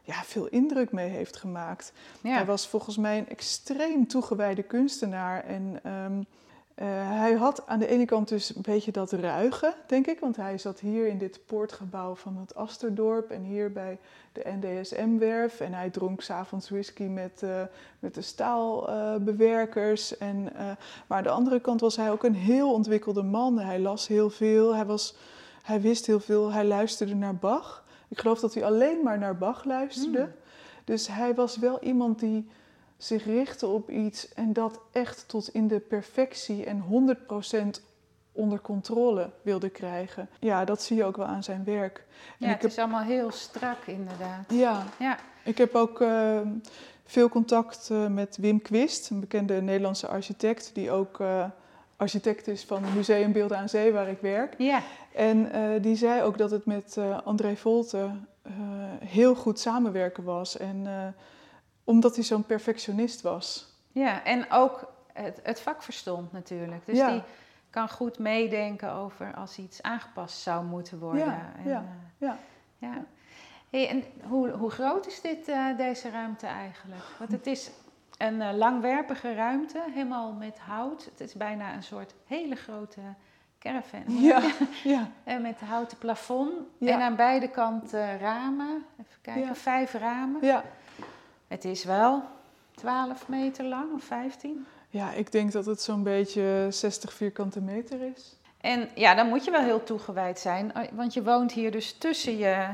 ja, 0.08 0.22
veel 0.24 0.46
indruk 0.46 0.92
mee 0.92 1.08
heeft 1.08 1.36
gemaakt. 1.36 1.92
Ja. 2.20 2.34
Hij 2.34 2.44
was 2.44 2.68
volgens 2.68 2.96
mij 2.96 3.18
een 3.18 3.28
extreem 3.28 4.06
toegewijde 4.06 4.62
kunstenaar 4.62 5.44
en... 5.44 5.80
Um, 5.92 6.26
uh, 6.82 6.86
hij 7.18 7.32
had 7.32 7.66
aan 7.66 7.78
de 7.78 7.86
ene 7.86 8.04
kant 8.04 8.28
dus 8.28 8.56
een 8.56 8.62
beetje 8.62 8.92
dat 8.92 9.12
ruige, 9.12 9.74
denk 9.86 10.06
ik, 10.06 10.20
want 10.20 10.36
hij 10.36 10.58
zat 10.58 10.80
hier 10.80 11.06
in 11.06 11.18
dit 11.18 11.40
poortgebouw 11.46 12.14
van 12.14 12.36
het 12.36 12.54
Asterdorp 12.54 13.30
en 13.30 13.42
hier 13.42 13.72
bij 13.72 13.98
de 14.32 14.56
NDSM-werf. 14.60 15.60
En 15.60 15.72
hij 15.72 15.90
dronk 15.90 16.20
s'avonds 16.20 16.68
whisky 16.68 17.02
met, 17.02 17.40
uh, 17.44 17.62
met 17.98 18.14
de 18.14 18.22
staalbewerkers. 18.22 20.12
Uh, 20.12 20.28
en, 20.28 20.42
maar 21.06 21.18
aan 21.18 21.22
de 21.22 21.30
andere 21.30 21.60
kant 21.60 21.80
was 21.80 21.96
hij 21.96 22.10
ook 22.10 22.24
een 22.24 22.34
heel 22.34 22.72
ontwikkelde 22.72 23.22
man. 23.22 23.58
Hij 23.58 23.80
las 23.80 24.06
heel 24.06 24.30
veel, 24.30 24.74
hij, 24.74 24.84
was, 24.84 25.16
hij 25.62 25.80
wist 25.80 26.06
heel 26.06 26.20
veel, 26.20 26.52
hij 26.52 26.64
luisterde 26.64 27.14
naar 27.14 27.36
Bach. 27.36 27.86
Ik 28.08 28.20
geloof 28.20 28.40
dat 28.40 28.54
hij 28.54 28.64
alleen 28.64 29.02
maar 29.02 29.18
naar 29.18 29.38
Bach 29.38 29.64
luisterde. 29.64 30.20
Hmm. 30.20 30.32
Dus 30.84 31.06
hij 31.06 31.34
was 31.34 31.56
wel 31.56 31.82
iemand 31.82 32.18
die 32.18 32.48
zich 32.96 33.24
richtte 33.24 33.66
op 33.66 33.90
iets 33.90 34.34
en 34.34 34.52
dat 34.52 34.80
echt 34.92 35.28
tot 35.28 35.48
in 35.48 35.68
de 35.68 35.80
perfectie 35.80 36.64
en 36.64 37.16
100% 37.80 37.82
onder 38.32 38.60
controle 38.60 39.30
wilde 39.42 39.68
krijgen. 39.68 40.28
Ja, 40.40 40.64
dat 40.64 40.82
zie 40.82 40.96
je 40.96 41.04
ook 41.04 41.16
wel 41.16 41.26
aan 41.26 41.42
zijn 41.42 41.64
werk. 41.64 42.04
Ja, 42.38 42.48
het 42.48 42.64
is 42.64 42.78
allemaal 42.78 43.02
heel 43.02 43.30
strak 43.30 43.86
inderdaad. 43.86 44.44
Ja, 44.48 44.86
ja. 44.98 45.18
ik 45.44 45.58
heb 45.58 45.74
ook 45.74 46.00
uh, 46.00 46.40
veel 47.04 47.28
contact 47.28 47.88
uh, 47.92 48.06
met 48.06 48.36
Wim 48.36 48.62
Quist, 48.62 49.10
een 49.10 49.20
bekende 49.20 49.62
Nederlandse 49.62 50.06
architect... 50.06 50.70
die 50.74 50.90
ook 50.90 51.20
uh, 51.20 51.44
architect 51.98 52.48
is 52.48 52.64
van 52.64 52.84
het 52.84 52.94
Museum 52.94 53.32
Beelden 53.32 53.58
aan 53.58 53.68
Zee, 53.68 53.92
waar 53.92 54.08
ik 54.08 54.20
werk. 54.20 54.54
Ja. 54.58 54.82
En 55.14 55.50
die 55.82 55.96
zei 55.96 56.22
ook 56.22 56.38
dat 56.38 56.50
het 56.50 56.66
met 56.66 56.98
André 57.24 57.56
Volte 57.56 58.10
heel 59.04 59.34
goed 59.34 59.58
samenwerken 59.60 60.24
was... 60.24 60.56
En, 60.56 60.86
omdat 61.84 62.14
hij 62.14 62.24
zo'n 62.24 62.44
perfectionist 62.44 63.20
was. 63.20 63.66
Ja, 63.92 64.24
en 64.24 64.46
ook 64.50 64.92
het, 65.12 65.40
het 65.42 65.60
vak 65.60 65.82
verstond 65.82 66.32
natuurlijk. 66.32 66.86
Dus 66.86 67.06
die 67.06 67.22
kan 67.70 67.88
goed 67.88 68.18
meedenken 68.18 68.92
over 68.92 69.34
als 69.34 69.58
iets 69.58 69.82
aangepast 69.82 70.38
zou 70.38 70.64
moeten 70.64 70.98
worden. 70.98 71.24
Ja, 71.24 71.52
en, 71.56 71.70
ja, 71.70 71.84
ja. 72.18 72.38
ja. 72.78 73.04
Hey, 73.70 73.88
en 73.88 74.04
hoe, 74.28 74.50
hoe 74.50 74.70
groot 74.70 75.06
is 75.06 75.20
dit, 75.20 75.46
deze 75.76 76.10
ruimte 76.10 76.46
eigenlijk? 76.46 77.02
Want 77.18 77.32
het 77.32 77.46
is 77.46 77.70
een 78.18 78.34
uh, 78.34 78.48
langwerpige 78.54 79.34
ruimte, 79.34 79.82
helemaal 79.90 80.32
met 80.32 80.58
hout. 80.58 81.04
Het 81.04 81.20
is 81.20 81.34
bijna 81.34 81.74
een 81.74 81.82
soort 81.82 82.14
hele 82.26 82.54
grote 82.54 83.00
caravan. 83.58 84.02
Ja, 84.28 84.42
ja. 84.84 85.10
en 85.24 85.42
met 85.42 85.60
houten 85.60 85.98
plafond. 85.98 86.52
En 86.80 87.00
aan 87.00 87.16
beide 87.16 87.48
kanten 87.48 88.18
ramen. 88.18 88.84
Even 89.00 89.20
kijken, 89.22 89.56
vijf 89.56 89.92
ramen. 89.92 90.46
Ja. 90.46 90.64
Het 91.48 91.64
is 91.64 91.84
wel 91.84 92.22
12 92.74 93.28
meter 93.28 93.64
lang 93.64 93.92
of 93.92 94.04
15. 94.04 94.66
Ja, 94.90 95.12
ik 95.12 95.32
denk 95.32 95.52
dat 95.52 95.66
het 95.66 95.82
zo'n 95.82 96.02
beetje 96.02 96.66
60 96.70 97.12
vierkante 97.12 97.60
meter 97.60 98.00
is. 98.00 98.36
En 98.60 98.88
ja, 98.94 99.14
dan 99.14 99.28
moet 99.28 99.44
je 99.44 99.50
wel 99.50 99.62
heel 99.62 99.82
toegewijd 99.82 100.38
zijn, 100.38 100.74
eh, 100.74 100.82
want 100.92 101.14
je 101.14 101.22
woont 101.22 101.52
hier 101.52 101.70
dus 101.70 101.92
tussen 101.92 102.36
je, 102.36 102.66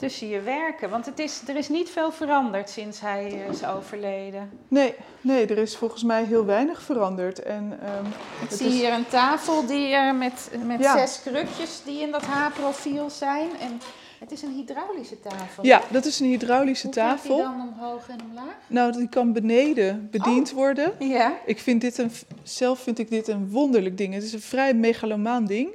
tussen 0.00 0.28
je 0.28 0.40
werken. 0.40 0.90
Want 0.90 1.06
het 1.06 1.18
is, 1.18 1.42
er 1.46 1.56
is 1.56 1.68
niet 1.68 1.90
veel 1.90 2.12
veranderd 2.12 2.70
sinds 2.70 3.00
hij 3.00 3.44
is 3.50 3.64
overleden. 3.64 4.50
Nee, 4.68 4.94
nee 5.20 5.46
er 5.46 5.58
is 5.58 5.76
volgens 5.76 6.02
mij 6.02 6.24
heel 6.24 6.44
weinig 6.44 6.82
veranderd. 6.82 7.42
En, 7.42 7.64
um, 7.64 8.12
ik 8.42 8.56
zie 8.56 8.70
hier 8.70 8.92
een 8.92 9.06
tafel 9.08 9.66
die, 9.66 9.88
uh, 9.88 10.12
met, 10.12 10.50
met 10.66 10.84
zes 10.84 11.22
krukjes 11.22 11.82
die 11.84 12.00
in 12.00 12.10
dat 12.10 12.22
H-profiel 12.22 13.10
zijn. 13.10 13.48
En 13.60 13.80
het 14.18 14.32
is 14.32 14.42
een 14.42 14.52
hydraulische 14.52 15.20
tafel. 15.20 15.64
Ja, 15.64 15.82
dat 15.90 16.04
is 16.04 16.20
een 16.20 16.26
hydraulische 16.26 16.86
Hoe 16.86 16.94
tafel. 16.94 17.34
Hoe 17.34 17.42
dan 17.42 17.72
omhoog 17.72 18.08
en 18.08 18.18
omlaag? 18.28 18.56
Nou, 18.66 18.92
die 18.92 19.08
kan 19.08 19.32
beneden 19.32 20.08
bediend 20.10 20.50
oh. 20.50 20.56
worden. 20.56 20.92
Ja. 20.98 21.38
Ik 21.46 21.58
vind 21.58 21.80
dit 21.80 21.98
een, 21.98 22.10
zelf 22.42 22.78
vind 22.78 22.98
ik 22.98 23.10
dit 23.10 23.28
een 23.28 23.50
wonderlijk 23.50 23.98
ding. 23.98 24.14
Het 24.14 24.22
is 24.22 24.32
een 24.32 24.40
vrij 24.40 24.74
megalomaan 24.74 25.44
ding. 25.44 25.68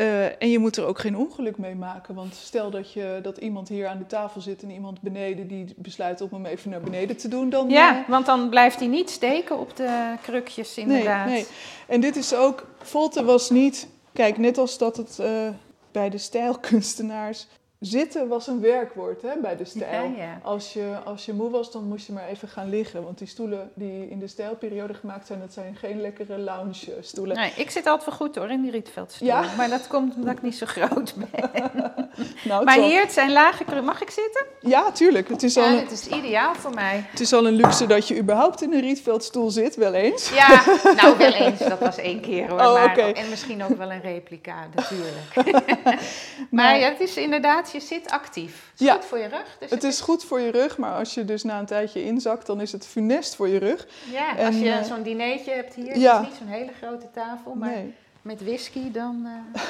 Uh, 0.00 0.24
en 0.24 0.50
je 0.50 0.58
moet 0.58 0.76
er 0.76 0.84
ook 0.84 0.98
geen 0.98 1.16
ongeluk 1.16 1.58
mee 1.58 1.74
maken. 1.74 2.14
Want 2.14 2.34
stel 2.34 2.70
dat, 2.70 2.92
je, 2.92 3.18
dat 3.22 3.38
iemand 3.38 3.68
hier 3.68 3.86
aan 3.86 3.98
de 3.98 4.06
tafel 4.06 4.40
zit 4.40 4.62
en 4.62 4.70
iemand 4.70 5.00
beneden 5.00 5.46
die 5.46 5.74
besluit 5.76 6.20
om 6.20 6.28
hem 6.32 6.46
even 6.46 6.70
naar 6.70 6.80
beneden 6.80 7.16
te 7.16 7.28
doen. 7.28 7.50
Dan, 7.50 7.68
ja, 7.68 8.00
uh, 8.00 8.08
want 8.08 8.26
dan 8.26 8.48
blijft 8.48 8.78
hij 8.78 8.88
niet 8.88 9.10
steken 9.10 9.58
op 9.58 9.76
de 9.76 10.14
krukjes 10.22 10.78
inderdaad. 10.78 11.26
Nee, 11.26 11.34
nee. 11.34 11.46
En 11.86 12.00
dit 12.00 12.16
is 12.16 12.34
ook, 12.34 12.66
Volte 12.82 13.24
was 13.24 13.50
niet, 13.50 13.88
kijk 14.12 14.38
net 14.38 14.58
als 14.58 14.78
dat 14.78 14.96
het 14.96 15.18
uh, 15.20 15.48
bij 15.92 16.10
de 16.10 16.18
stijlkunstenaars 16.18 17.46
Zitten 17.80 18.28
was 18.28 18.46
een 18.46 18.60
werkwoord 18.60 19.22
hè, 19.22 19.30
bij 19.40 19.56
de 19.56 19.64
stijl. 19.64 20.14
Als, 20.42 20.72
je, 20.72 20.96
als 21.04 21.24
je 21.24 21.32
moe 21.32 21.50
was, 21.50 21.72
dan 21.72 21.84
moest 21.84 22.06
je 22.06 22.12
maar 22.12 22.28
even 22.28 22.48
gaan 22.48 22.68
liggen. 22.68 23.04
Want 23.04 23.18
die 23.18 23.26
stoelen 23.26 23.70
die 23.74 24.08
in 24.08 24.18
de 24.18 24.26
stijlperiode 24.26 24.94
gemaakt 24.94 25.26
zijn, 25.26 25.40
dat 25.40 25.52
zijn 25.52 25.76
geen 25.76 26.00
lekkere 26.00 26.38
lounge 26.38 26.96
stoelen. 27.00 27.36
Nee, 27.36 27.52
ik 27.56 27.70
zit 27.70 27.86
altijd 27.86 28.08
wel 28.08 28.18
goed 28.18 28.36
hoor 28.36 28.50
in 28.50 28.62
die 28.62 28.70
Rietveldstoel. 28.70 29.28
Ja? 29.28 29.44
Maar 29.56 29.68
dat 29.68 29.86
komt 29.86 30.14
omdat 30.14 30.32
ik 30.32 30.42
niet 30.42 30.56
zo 30.56 30.66
groot 30.66 31.14
ben. 31.16 31.50
nou, 32.48 32.64
maar 32.64 32.78
hier, 32.78 33.00
het 33.00 33.12
zijn 33.12 33.32
lage 33.32 33.64
Mag 33.82 34.02
ik 34.02 34.10
zitten? 34.10 34.46
Ja, 34.60 34.92
tuurlijk. 34.92 35.28
Het 35.28 35.42
is, 35.42 35.56
al 35.56 35.64
een, 35.64 35.78
het 35.78 35.90
is 35.90 36.06
ideaal 36.06 36.54
voor 36.54 36.74
mij. 36.74 37.04
Het 37.10 37.20
is 37.20 37.32
al 37.32 37.46
een 37.46 37.54
luxe 37.54 37.86
dat 37.86 38.08
je 38.08 38.18
überhaupt 38.18 38.62
in 38.62 38.72
een 38.72 38.80
Rietveldstoel 38.80 39.50
zit, 39.50 39.76
wel 39.76 39.94
eens. 39.94 40.30
Ja, 40.30 40.64
nou 40.96 41.18
wel 41.18 41.32
eens. 41.32 41.58
Dat 41.58 41.78
was 41.78 41.96
één 41.96 42.20
keer 42.20 42.48
hoor. 42.48 42.60
Oh, 42.60 42.72
maar, 42.72 42.98
En 42.98 43.28
misschien 43.28 43.62
ook 43.62 43.76
wel 43.76 43.92
een 43.92 44.00
replica, 44.00 44.66
natuurlijk. 44.74 45.60
maar 46.50 46.78
ja, 46.78 46.88
het 46.88 47.00
is 47.00 47.16
inderdaad 47.16 47.69
je 47.72 47.80
zit 47.80 48.10
actief. 48.10 48.72
Het 48.72 48.80
is 48.80 48.90
goed 48.90 49.04
voor 49.04 49.18
je 49.18 49.26
rug. 49.26 49.56
Dus 49.58 49.70
het, 49.70 49.84
is 49.84 50.00
goed 50.00 50.24
voor 50.24 50.40
je 50.40 50.50
rug, 50.50 50.78
maar 50.78 50.94
als 50.94 51.14
je 51.14 51.24
dus 51.24 51.42
na 51.42 51.58
een 51.58 51.66
tijdje 51.66 52.04
inzakt, 52.04 52.46
dan 52.46 52.60
is 52.60 52.72
het 52.72 52.86
funest 52.86 53.34
voor 53.34 53.48
je 53.48 53.58
rug. 53.58 53.86
Ja, 54.12 54.46
als 54.46 54.58
je 54.58 54.64
uh, 54.64 54.82
zo'n 54.82 55.02
dinertje 55.02 55.50
hebt 55.50 55.74
hier, 55.74 55.98
ja. 55.98 56.16
het 56.16 56.22
is 56.22 56.28
niet 56.28 56.38
zo'n 56.38 56.48
hele 56.58 56.72
grote 56.72 57.10
tafel, 57.12 57.54
maar 57.54 57.70
nee. 57.70 57.94
met 58.22 58.42
whisky 58.42 58.90
dan... 58.90 59.26
Uh... 59.26 59.60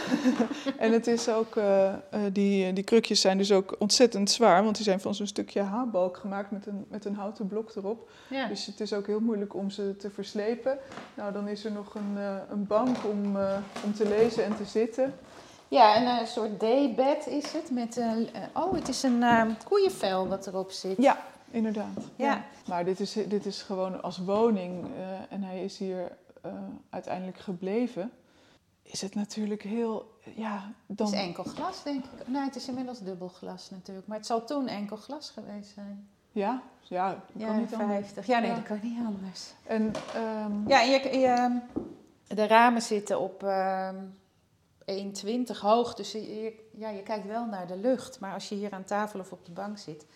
en 0.84 0.92
het 0.92 1.06
is 1.06 1.28
ook, 1.28 1.56
uh, 1.56 1.94
die, 2.32 2.72
die 2.72 2.84
krukjes 2.84 3.20
zijn 3.20 3.38
dus 3.38 3.52
ook 3.52 3.76
ontzettend 3.78 4.30
zwaar, 4.30 4.62
want 4.62 4.76
die 4.76 4.84
zijn 4.84 5.00
van 5.00 5.14
zo'n 5.14 5.26
stukje 5.26 5.60
haarbalk 5.60 6.16
gemaakt 6.16 6.50
met 6.50 6.66
een, 6.66 6.84
met 6.88 7.04
een 7.04 7.14
houten 7.14 7.46
blok 7.46 7.76
erop. 7.76 8.10
Ja. 8.28 8.46
Dus 8.46 8.66
het 8.66 8.80
is 8.80 8.92
ook 8.92 9.06
heel 9.06 9.20
moeilijk 9.20 9.54
om 9.54 9.70
ze 9.70 9.96
te 9.96 10.10
verslepen. 10.10 10.78
Nou, 11.14 11.32
dan 11.32 11.48
is 11.48 11.64
er 11.64 11.72
nog 11.72 11.94
een, 11.94 12.16
een 12.50 12.66
bank 12.66 12.96
om, 13.04 13.36
om 13.84 13.94
te 13.94 14.08
lezen 14.08 14.44
en 14.44 14.56
te 14.56 14.64
zitten. 14.64 15.14
Ja, 15.70 15.96
een, 15.96 16.20
een 16.20 16.26
soort 16.26 16.60
daybed 16.60 17.26
is 17.26 17.52
het. 17.52 17.70
Met, 17.70 17.96
uh, 17.96 18.06
oh, 18.54 18.74
het 18.74 18.88
is 18.88 19.02
een 19.02 19.20
uh, 19.20 19.42
koeienvel 19.64 20.28
wat 20.28 20.46
erop 20.46 20.70
zit. 20.70 20.96
Ja, 20.96 21.24
inderdaad. 21.50 22.04
Ja. 22.16 22.44
Maar 22.68 22.84
dit 22.84 23.00
is, 23.00 23.12
dit 23.12 23.46
is 23.46 23.62
gewoon 23.62 24.02
als 24.02 24.18
woning 24.18 24.84
uh, 24.84 24.90
en 25.28 25.42
hij 25.42 25.64
is 25.64 25.78
hier 25.78 26.12
uiteindelijk 26.90 27.38
gebleven. 27.38 28.10
Is 28.82 29.00
het 29.00 29.14
natuurlijk 29.14 29.62
heel, 29.62 30.18
ja... 30.34 30.72
Dan... 30.86 31.06
Het 31.06 31.16
is 31.16 31.22
enkel 31.22 31.44
glas, 31.44 31.82
denk 31.82 32.04
ik. 32.04 32.28
Nee, 32.28 32.42
het 32.42 32.56
is 32.56 32.68
inmiddels 32.68 32.98
dubbel 32.98 33.28
glas 33.28 33.70
natuurlijk. 33.70 34.06
Maar 34.06 34.16
het 34.16 34.26
zal 34.26 34.44
toen 34.44 34.68
enkel 34.68 34.96
glas 34.96 35.30
geweest 35.30 35.72
zijn. 35.74 36.08
Ja, 36.32 36.62
ja, 36.82 37.08
dat 37.08 37.20
ja, 37.32 37.56
niet 37.56 37.68
50. 37.68 37.80
anders. 37.80 38.26
Ja, 38.26 38.38
nee, 38.38 38.48
ja. 38.48 38.54
dat 38.54 38.64
kan 38.64 38.80
niet 38.82 38.98
anders. 39.06 39.52
En, 39.66 39.92
um... 40.16 40.68
Ja, 40.68 40.80
je, 40.80 41.18
je, 41.18 41.60
de 42.26 42.46
ramen 42.46 42.82
zitten 42.82 43.20
op... 43.20 43.42
1,20 44.90 45.60
hoog. 45.60 45.94
Dus 45.94 46.12
je, 46.12 46.54
ja, 46.70 46.88
je 46.88 47.02
kijkt 47.02 47.26
wel 47.26 47.46
naar 47.46 47.66
de 47.66 47.76
lucht. 47.76 48.20
Maar 48.20 48.34
als 48.34 48.48
je 48.48 48.54
hier 48.54 48.72
aan 48.72 48.84
tafel 48.84 49.20
of 49.20 49.32
op 49.32 49.44
de 49.44 49.52
bank 49.52 49.78
zit, 49.78 50.06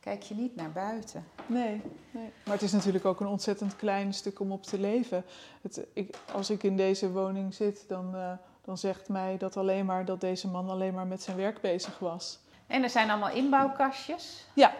kijk 0.00 0.22
je 0.22 0.34
niet 0.34 0.56
naar 0.56 0.72
buiten. 0.72 1.24
Nee, 1.46 1.82
nee. 2.10 2.32
maar 2.44 2.54
het 2.54 2.62
is 2.62 2.72
natuurlijk 2.72 3.04
ook 3.04 3.20
een 3.20 3.26
ontzettend 3.26 3.76
klein 3.76 4.14
stuk 4.14 4.40
om 4.40 4.52
op 4.52 4.62
te 4.62 4.78
leven. 4.78 5.24
Het, 5.62 5.86
ik, 5.92 6.16
als 6.32 6.50
ik 6.50 6.62
in 6.62 6.76
deze 6.76 7.10
woning 7.10 7.54
zit, 7.54 7.84
dan, 7.88 8.14
uh, 8.14 8.32
dan 8.64 8.78
zegt 8.78 9.08
mij 9.08 9.36
dat 9.38 9.56
alleen 9.56 9.86
maar 9.86 10.04
dat 10.04 10.20
deze 10.20 10.48
man 10.48 10.70
alleen 10.70 10.94
maar 10.94 11.06
met 11.06 11.22
zijn 11.22 11.36
werk 11.36 11.60
bezig 11.60 11.98
was. 11.98 12.38
En 12.66 12.82
er 12.82 12.90
zijn 12.90 13.10
allemaal 13.10 13.30
inbouwkastjes. 13.30 14.44
Ja, 14.54 14.74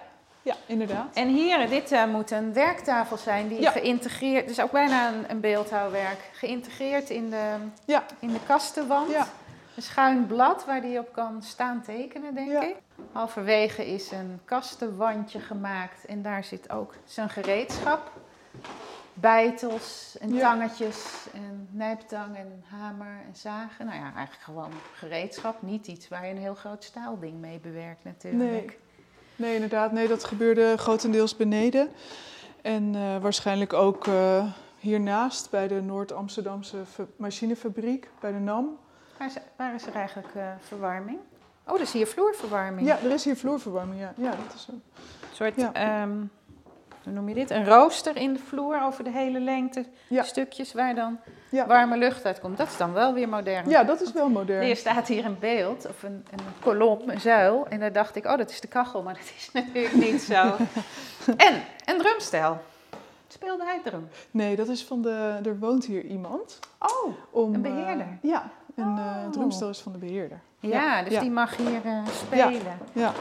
ja, 0.45 0.55
inderdaad. 0.67 1.14
En 1.17 1.29
hier, 1.29 1.69
dit 1.69 1.93
uh, 1.93 2.07
moet 2.07 2.31
een 2.31 2.53
werktafel 2.53 3.17
zijn 3.17 3.49
die 3.49 3.61
ja. 3.61 3.71
geïntegreerd, 3.71 4.49
dus 4.49 4.61
ook 4.61 4.71
bijna 4.71 5.09
een, 5.09 5.31
een, 5.31 5.40
beeldhouwwerk, 5.40 6.31
geïntegreerd 6.33 7.11
in 7.11 7.31
de, 7.31 7.57
ja. 7.85 8.05
in 8.19 8.33
de 8.33 8.40
kastenwand. 8.47 9.11
Ja. 9.11 9.27
Een 9.77 9.83
schuin 9.83 10.27
blad 10.27 10.65
waar 10.65 10.81
die 10.81 10.99
op 10.99 11.13
kan 11.13 11.43
staan 11.43 11.83
tekenen, 11.83 12.35
denk 12.35 12.63
ik. 12.63 12.75
Halverwege 13.13 13.87
is 13.87 14.11
een 14.11 14.41
kastenwandje 14.45 15.41
gemaakt 15.41 16.05
en 16.05 16.23
daar 16.23 16.45
zit 16.45 16.71
ook 16.71 16.95
zijn 17.05 17.29
gereedschap. 17.31 18.13
Bijtels 19.15 20.17
en 20.21 20.39
tangetjes 20.39 21.27
en 21.35 21.69
nijptang 21.71 22.37
en 22.37 22.65
hamer 22.69 23.17
en 23.27 23.37
zagen. 23.37 23.87
Nou 23.87 23.99
ja, 23.99 24.05
eigenlijk 24.05 24.43
gewoon 24.45 24.71
gereedschap. 24.95 25.63
Niet 25.63 25.87
iets 25.87 26.09
waar 26.09 26.27
je 26.27 26.31
een 26.33 26.39
heel 26.39 26.55
groot 26.55 26.85
staalding 26.85 27.41
mee 27.41 27.59
bewerkt 27.59 28.05
natuurlijk. 28.05 28.51
Nee. 28.51 28.79
Nee, 29.37 29.55
inderdaad. 29.55 29.93
Nee, 29.93 30.09
dat 30.09 30.25
gebeurde 30.25 30.77
grotendeels 30.77 31.37
beneden. 31.37 31.89
En 32.63 32.95
eh, 32.95 33.19
waarschijnlijk 33.19 33.73
ook 33.73 34.07
eh, 34.07 34.45
hiernaast 34.79 35.51
bij 35.51 35.69
de 35.69 35.81
Noord-Amsterdamse 35.83 36.77
fa- 36.93 37.07
machinefabriek, 37.17 38.09
bij 38.21 38.33
de 38.33 38.39
NAM. 38.39 38.79
Waar 39.18 39.27
is, 39.29 39.35
waar 39.57 39.74
is 39.74 39.87
er 39.87 39.94
eigenlijk 39.94 40.35
eh, 40.35 40.42
verwarming? 40.61 41.18
Oh, 41.66 41.72
dat 41.72 41.81
is 41.81 41.92
hier 41.92 42.07
vloerverwarming. 42.07 42.87
Ja, 42.87 42.98
er 43.05 43.11
is 43.11 43.24
hier 43.24 43.37
vloerverwarming, 43.37 44.00
ja. 44.00 44.12
ja 44.16 44.31
dat 44.31 44.55
is 44.55 44.62
zo. 44.64 44.72
Een 44.72 44.83
soort, 45.33 45.57
Ja. 45.57 45.72
ehm, 45.72 46.16
hoe 47.05 47.12
noem 47.12 47.29
je 47.29 47.35
dit? 47.35 47.50
Een 47.50 47.64
rooster 47.66 48.16
in 48.16 48.33
de 48.33 48.38
vloer 48.38 48.83
over 48.83 49.05
de 49.05 49.11
hele 49.11 49.40
lengte. 49.40 49.87
Ja. 50.09 50.22
Stukjes 50.22 50.72
waar 50.72 50.94
dan 50.94 51.18
Ja. 51.50 51.66
warme 51.66 51.96
lucht 51.96 52.24
uitkomt. 52.24 52.57
Dat 52.59 52.68
is 52.68 52.77
dan 52.77 52.92
wel 52.92 53.14
weer 53.14 53.29
modern. 53.29 53.68
ja, 53.68 53.85
dat 53.85 54.00
is 54.00 54.12
wel 54.12 54.29
modern. 54.29 54.62
Hier 54.64 54.77
staat 54.77 55.07
hier 55.09 55.24
een 55.24 55.38
beeld, 55.38 55.87
of 55.88 56.03
een, 56.03 56.24
een 56.31 56.44
kolom, 56.61 57.09
een 57.09 57.20
zuil. 57.20 57.66
En 57.68 57.81
daar 57.81 57.92
dacht 57.92 58.16
ik, 58.16 58.24
oh, 58.27 58.37
dat 58.37 58.50
is 58.50 58.61
de 58.61 58.68
kachel, 58.68 59.03
maar 59.03 59.14
dat 59.14 59.33
is 59.37 59.50
natuurlijk 59.64 59.94
niet 59.94 60.22
zo. 60.22 60.57
en 61.37 61.62
een 61.85 61.98
drumstel. 61.98 62.59
Speelde 63.29 63.64
hij 63.64 63.81
drum? 63.85 64.09
Nee, 64.31 64.57
dat 64.57 64.68
is 64.68 64.85
van 64.85 65.03
de... 65.03 65.38
Er 65.44 65.59
woont 65.59 65.85
hier 65.85 66.05
iemand. 66.05 66.59
Oh, 66.79 67.14
Om, 67.31 67.55
Een 67.55 67.64
eh, 67.64 67.72
beheerder? 67.72 68.07
ja, 68.22 68.50
een 68.77 68.99
eh, 68.99 69.23
Oh. 69.25 69.31
drumstel 69.31 69.69
is 69.69 69.79
van 69.81 69.93
de 69.93 69.99
beheerder. 69.99 70.41
ja, 70.61 71.03
dus 71.03 71.13
ja. 71.13 71.21
die 71.21 71.31
mag 71.31 71.57
hier 71.57 71.85
eh, 71.85 72.07
spelen. 72.07 72.79
Ja, 72.93 73.13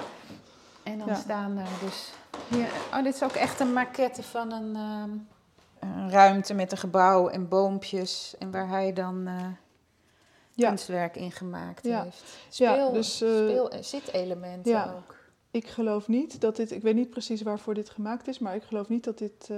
En 0.84 0.98
dan 0.98 1.08
Ja. 1.08 1.16
staan 1.16 1.58
er 1.58 1.68
dus 1.86 2.12
hier... 2.50 2.68
Oh, 2.94 3.04
dit 3.04 3.14
is 3.16 3.24
ook 3.24 3.32
echt 3.32 3.60
een 3.60 3.74
maquette 3.74 4.24
van 4.24 4.52
een, 4.52 4.76
ehm, 4.76 5.10
een 5.80 6.10
ruimte 6.12 6.54
met 6.54 6.72
een 6.72 6.78
gebouw 6.78 7.28
en 7.28 7.48
boompjes. 7.48 8.36
En 8.40 8.52
waar 8.52 8.68
hij 8.70 8.94
dan 8.94 9.28
eh, 9.28 9.46
Ja. 10.52 10.68
kunstwerk 10.68 11.16
in 11.16 11.32
gemaakt 11.32 11.84
Ja. 11.86 12.04
heeft. 12.04 12.24
Ja, 12.50 12.72
Speel, 12.74 12.92
dus, 12.92 13.22
eh, 13.22 13.30
speel- 13.30 13.70
en 13.72 13.84
zitelementen 13.86 14.72
ja. 14.72 14.94
ook. 14.98 15.16
ik 15.52 15.68
geloof 15.68 16.08
niet 16.08 16.42
dat 16.42 16.56
dit... 16.56 16.72
Ik 16.72 16.82
weet 16.82 16.96
niet 16.96 17.10
precies 17.10 17.42
waarvoor 17.42 17.74
dit 17.74 17.90
gemaakt 17.90 18.28
is, 18.28 18.40
maar 18.40 18.56
ik 18.56 18.64
geloof 18.64 18.90
niet 18.90 19.04
dat 19.04 19.18
dit 19.18 19.48
eh, 19.52 19.58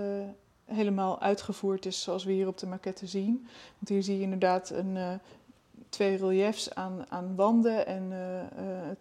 helemaal 0.65 1.21
uitgevoerd 1.21 1.85
is 1.85 2.01
zoals 2.01 2.23
we 2.23 2.31
hier 2.31 2.47
op 2.47 2.57
de 2.57 2.67
maquette 2.67 3.07
zien. 3.07 3.47
Want 3.77 3.89
hier 3.89 4.03
zie 4.03 4.15
je 4.17 4.21
inderdaad 4.23 4.69
een, 4.69 4.97
eh, 4.97 5.13
twee 5.95 6.17
reliefs 6.17 6.75
aan, 6.75 7.05
aan 7.09 7.35
wanden 7.35 7.85
en 7.87 8.07
eh, 8.11 8.39
eh, 8.39 8.45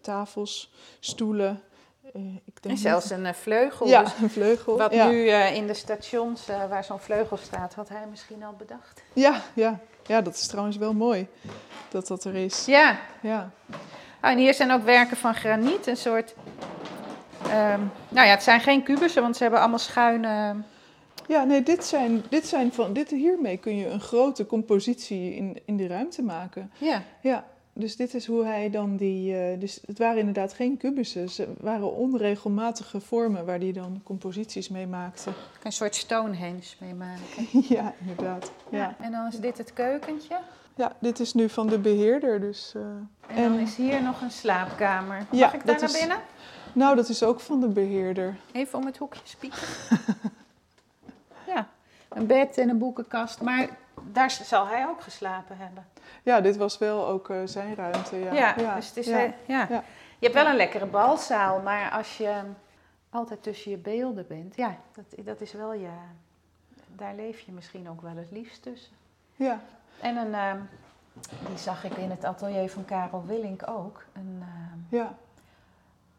tafels, 0.00 0.72
stoelen. 1.00 1.62
Eh, 2.14 2.22
ik 2.44 2.62
denk 2.62 2.74
En 2.74 2.80
zelfs 2.80 3.11
niet- 3.11 3.24
een 3.24 3.35
vleugel. 3.35 3.87
Ja, 3.87 4.02
dus 4.02 4.12
een 4.22 4.30
vleugel. 4.30 4.78
wat 4.78 4.92
ja. 4.94 5.09
nu 5.09 5.28
in 5.30 5.66
de 5.66 5.74
stations, 5.74 6.46
waar 6.68 6.85
zo'n 6.85 7.00
vleugel 7.00 7.37
staat, 7.37 7.74
had 7.74 7.88
hij 7.88 8.07
misschien 8.11 8.44
al 8.44 8.54
bedacht. 8.59 9.02
Ja, 9.12 9.40
ja. 9.54 9.78
ja, 10.07 10.20
dat 10.20 10.35
is 10.35 10.46
trouwens 10.46 10.76
wel 10.76 10.92
mooi 10.92 11.26
dat 11.88 12.07
dat 12.07 12.24
er 12.24 12.35
is. 12.35 12.64
Ja, 12.66 12.98
Ja, 13.20 13.50
Ah, 14.20 14.30
en 14.30 14.38
hier 14.38 14.54
zijn 14.54 14.70
ook 14.72 14.83
werken 14.85 15.16
van 15.16 15.35
graniet, 15.35 15.87
een 15.87 15.96
soort... 15.96 16.35
ehm, 17.42 17.80
nou 18.09 18.26
ja, 18.26 18.33
het 18.33 18.42
zijn 18.42 18.61
geen 18.61 18.83
kubussen, 18.83 19.22
want 19.22 19.37
ze 19.37 19.42
hebben 19.42 19.61
allemaal 19.61 19.78
schuine... 19.78 20.54
ja 21.28 21.44
nee, 21.44 21.62
dit 21.62 21.84
zijn, 21.84 22.22
dit 22.30 22.46
zijn 22.46 22.72
van, 22.72 22.92
dit, 22.92 23.10
hiermee 23.10 23.56
kun 23.56 23.76
je 23.76 23.88
een 23.88 24.00
grote 24.00 24.46
compositie 24.46 25.34
in, 25.34 25.58
in 25.64 25.76
de 25.76 25.87
ruimte 25.87 26.22
maken. 26.22 26.70
Ja, 26.78 27.02
Ja, 27.20 27.44
dus 27.72 27.96
dit 27.96 28.14
is 28.14 28.26
hoe 28.26 28.44
hij 28.44 28.70
dan 28.70 28.96
die. 28.96 29.37
eh, 29.38 29.60
dus 29.60 29.80
het 29.87 29.98
waren 29.98 30.18
inderdaad 30.18 30.52
geen 30.52 30.76
kubussen, 30.76 31.22
het 31.22 31.46
waren 31.60 31.92
onregelmatige 31.94 33.00
vormen 33.00 33.46
waar 33.46 33.58
hij 33.58 33.72
dan 33.72 34.00
composities 34.04 34.68
mee 34.68 34.87
maakte. 34.87 35.30
een 35.62 35.72
soort 35.72 35.94
Stonehenge 35.94 36.74
mee 36.80 36.94
maken. 36.94 37.46
ja, 37.76 37.94
inderdaad. 38.00 38.52
Ja. 38.70 38.96
En 39.00 39.12
dan 39.12 39.26
is 39.26 39.38
dit 39.38 39.58
het 39.58 39.72
keukentje. 39.72 40.38
ja, 40.76 40.92
dit 41.00 41.20
is 41.20 41.32
nu 41.34 41.48
van 41.48 41.66
de 41.66 41.78
beheerder. 41.78 42.40
Dus, 42.40 42.72
eh, 42.76 42.82
En, 42.82 43.42
dan 43.42 43.58
En- 43.58 43.58
is 43.58 43.76
hier 43.76 44.02
nog 44.02 44.20
een 44.20 44.30
slaapkamer. 44.30 45.16
Mag 45.30 45.38
Ja, 45.40 45.52
ik 45.52 45.66
daar 45.66 45.80
naar 45.80 45.90
is- 45.90 45.98
binnen? 45.98 46.18
nou, 46.72 46.96
dat 46.96 47.08
is 47.08 47.22
ook 47.22 47.40
van 47.40 47.60
de 47.60 47.68
beheerder. 47.68 48.37
Even 48.52 48.78
om 48.78 48.87
het 48.87 48.96
hoekje 48.96 49.20
spieken. 49.24 49.58
ja, 52.14 52.20
een 52.20 52.27
bed 52.27 52.59
en 52.59 52.68
een 52.68 52.79
boekenkast. 52.79 53.40
Maar 53.42 53.68
daar 54.03 54.31
zal 54.31 54.66
hij 54.66 54.87
ook 54.87 55.03
geslapen 55.03 55.57
hebben. 55.57 55.87
Ja, 56.22 56.40
dit 56.40 56.57
was 56.57 56.79
wel 56.79 57.07
ook 57.07 57.31
eh, 57.31 57.37
zijn 57.44 57.74
ruimte. 57.74 58.16
Ja, 58.16 58.55
Ja, 58.57 58.74
dus 58.74 58.88
het 58.88 58.96
is... 58.96 59.07
ja. 59.07 59.20
ja. 59.46 59.66
ja. 59.70 59.83
Je 60.18 60.31
hebt 60.31 60.35
wel 60.35 60.46
een 60.46 60.57
lekkere 60.57 60.87
balzaal, 60.87 61.61
maar 61.61 61.90
als 61.90 62.16
je 62.16 62.40
altijd 63.11 63.42
tussen 63.42 63.70
je 63.70 63.77
beelden 63.77 64.27
bent... 64.29 64.57
Ja, 64.57 64.77
dat, 64.92 65.24
dat 65.27 65.40
is 65.40 65.53
wel 65.53 65.72
je... 65.72 65.88
Daar 66.96 67.14
leef 67.14 67.40
je 67.40 67.53
misschien 67.53 67.88
ook 67.90 68.00
wel 68.00 68.16
het 68.16 68.31
liefst 68.31 68.62
tussen. 68.62 68.92
ja. 69.37 69.61
En 70.00 70.16
een... 70.16 70.35
ehm, 70.35 70.59
die 71.48 71.59
zag 71.59 71.85
ik 71.85 71.96
in 71.96 72.11
het 72.11 72.24
atelier 72.24 72.70
van 72.70 72.85
Karel 72.85 73.24
Willink 73.27 73.68
ook. 73.68 74.05
Een... 74.12 74.38
ehm, 74.42 74.96
ja, 74.96 75.14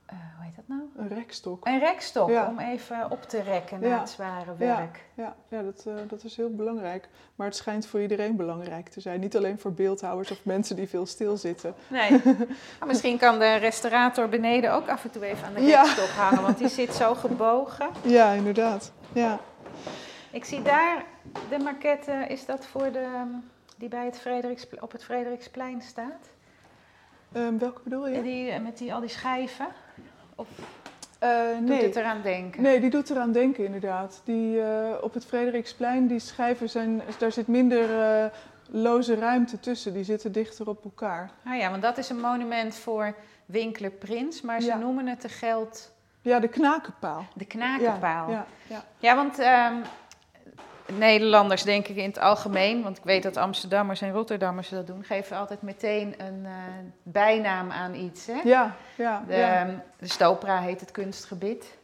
eh, 0.06 0.15
hoe 0.36 0.46
heet 0.46 0.56
dat 0.56 0.68
nou? 0.68 0.82
een 0.98 1.08
rekstok. 1.08 1.68
Een 1.68 1.80
rekstok 1.80 2.30
Ja. 2.30 2.48
om 2.48 2.60
even 2.60 3.12
op 3.12 3.22
te 3.24 3.41
rekken 3.41 3.80
Ja. 3.82 4.00
het 4.00 4.10
zware 4.10 4.56
werk. 4.58 5.04
Ja, 5.13 5.36
ja 5.48 5.62
dat, 5.62 5.86
eh, 5.88 5.94
dat 6.08 6.24
is 6.24 6.36
heel 6.36 6.56
belangrijk. 6.56 7.10
Maar 7.36 7.48
het 7.48 7.56
schijnt 7.56 7.88
voor 7.88 8.02
iedereen 8.02 8.36
belangrijk 8.36 8.89
te 8.89 9.02
zijn. 9.02 9.20
Niet 9.20 9.36
alleen 9.36 9.60
voor 9.60 9.74
beeldhouwers 9.74 10.32
of 10.32 10.46
mensen 10.46 10.76
die 10.76 10.89
veel 10.89 11.06
stilzitten. 11.06 11.76
Nee. 11.88 12.22
Misschien 12.88 13.18
kan 13.18 13.39
de 13.39 13.56
restaurator 13.56 14.30
beneden 14.30 14.74
ook 14.74 14.88
af 14.89 15.04
en 15.04 15.12
toe 15.12 15.26
even 15.26 15.48
aan 15.48 15.54
de 15.54 15.60
rekstok 15.65 16.08
hangen, 16.10 16.41
want 16.41 16.58
die 16.58 16.68
zit 16.70 16.94
zo 16.94 17.15
gebogen. 17.15 17.89
Ja, 18.02 18.32
inderdaad. 18.32 18.91
Ja. 19.13 19.39
Ik 20.32 20.46
zie 20.46 20.62
daar 20.62 21.04
de 21.50 21.60
maquette, 21.60 22.12
is 22.28 22.46
dat 22.46 22.65
voor 22.65 22.91
de, 22.91 23.08
die 23.78 23.89
bij 23.89 24.06
het 24.06 24.20
Frederiks, 24.20 24.68
op 24.80 24.91
het 24.91 25.04
Frederiksplein 25.04 25.82
staat? 25.82 26.30
Ehm, 27.32 27.58
welke 27.58 27.82
bedoel 27.84 28.08
je? 28.08 28.22
Die, 28.22 28.50
eh, 28.50 28.62
met 28.62 28.78
die, 28.78 28.94
al 28.94 29.00
die 29.00 29.10
schijven? 29.10 29.68
Of 30.36 30.48
Eh, 31.19 31.30
doet 31.60 31.67
nee. 31.67 31.84
het 31.84 31.95
eraan 31.95 32.21
denken? 32.21 32.62
nee, 32.62 32.80
die 32.80 32.89
doet 32.89 33.10
eraan 33.10 33.32
denken 33.32 33.65
inderdaad. 33.65 34.21
Die, 34.24 34.62
eh, 34.62 34.89
op 35.02 35.13
het 35.13 35.26
Frederiksplein, 35.26 36.08
die 36.08 36.19
schijven 36.19 36.69
zijn, 36.69 37.02
daar 37.17 37.32
zit 37.32 37.48
minder 37.48 38.00
eh, 38.02 38.26
loze 38.69 39.15
ruimte 39.15 39.60
tussen. 39.60 39.93
Die 39.93 40.04
zitten 40.04 40.32
dichter 40.32 40.67
op 40.69 40.84
elkaar. 40.84 41.32
Ah 41.45 41.58
ja, 41.58 41.69
want 41.69 41.82
dat 41.82 41.98
is 41.98 42.10
een 42.10 42.19
monument 42.19 42.76
voor 42.76 43.15
Winkler 43.45 43.91
Prins, 43.91 44.41
maar 44.41 44.62
ze 44.62 44.67
Ja. 44.67 44.78
noemen 44.78 45.08
het 45.08 45.21
de 45.21 45.30
geld, 45.30 45.91
Ja, 46.21 46.39
de 46.39 46.48
knakenpaal. 46.48 47.26
de 47.36 47.45
knakenpaal. 47.45 48.30
Ja, 48.32 48.45
ja, 48.67 48.84
Ja, 49.00 49.15
want 49.15 49.39
ehm, 49.39 49.74
Nederlanders, 50.93 51.63
denk 51.63 51.88
ik 51.88 51.95
in 51.95 52.08
het 52.10 52.19
algemeen, 52.19 52.84
want 52.84 52.98
ik 52.98 53.04
weet 53.04 53.24
dat 53.24 53.38
Amsterdammers 53.38 54.02
en 54.02 54.12
Rotterdammers 54.12 54.69
dat 54.69 54.88
doen, 54.88 55.04
geven 55.04 55.38
altijd 55.38 55.62
meteen 55.62 56.13
een 56.17 56.45
eh, 56.45 56.52
bijnaam 57.04 57.71
aan 57.71 57.93
iets. 57.93 58.26
Hè? 58.28 58.41
ja, 58.43 58.76
ja. 58.95 59.24
De, 59.28 59.36
ja. 59.36 59.60
ehm, 59.65 59.76
de 60.00 60.08
Stopra 60.08 60.60
heet 60.60 60.80
het 60.80 60.91
kunstgebied. 60.91 61.78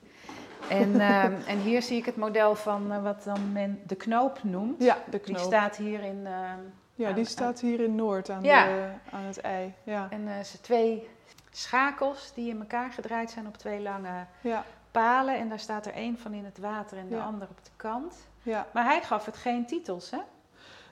En, 0.70 1.00
ehm, 1.10 1.34
en 1.48 1.58
hier 1.60 1.82
zie 1.82 1.98
ik 1.98 2.06
het 2.06 2.16
model 2.16 2.56
van 2.56 2.92
eh, 2.92 3.04
wat 3.04 3.24
dan 3.24 3.52
men 3.52 3.82
de 3.88 3.96
knoop 3.96 4.44
noemt. 4.44 4.84
Ja, 4.84 4.98
de 5.06 5.12
Die 5.12 5.20
knoop. 5.20 5.38
staat 5.38 5.76
hier 5.76 6.04
in. 6.04 6.22
ehm, 6.26 6.60
ja, 6.96 7.12
die 7.12 7.26
staat 7.26 7.60
hier 7.60 7.80
in 7.80 7.96
Noord 7.96 8.30
aan, 8.30 8.44
Ja. 8.44 8.66
de, 8.66 8.88
aan 9.12 9.24
het 9.24 9.42
ei. 9.42 9.74
Ja, 9.84 10.08
en 10.10 10.28
eh 10.28 10.44
ze 10.44 10.62
twee 10.62 11.10
schakels 11.52 12.32
die 12.36 12.50
in 12.50 12.60
elkaar 12.60 12.92
gedraaid 12.92 13.32
zijn 13.32 13.48
op 13.48 13.58
twee 13.58 13.80
lange 13.82 14.26
ja, 14.42 14.64
palen. 14.92 15.36
En 15.38 15.50
daar 15.50 15.60
staat 15.60 15.86
er 15.86 15.94
één 15.94 16.18
van 16.18 16.34
in 16.34 16.46
het 16.46 16.58
water 16.58 16.98
en 16.98 17.08
de 17.10 17.16
Ja. 17.16 17.24
ander 17.24 17.48
op 17.50 17.64
de 17.64 17.70
kant. 17.76 18.16
Ja. 18.44 18.68
Maar 18.74 18.84
hij 18.84 19.02
gaf 19.02 19.26
het 19.26 19.38
geen 19.38 19.66
titels, 19.66 20.10
hè? 20.10 20.18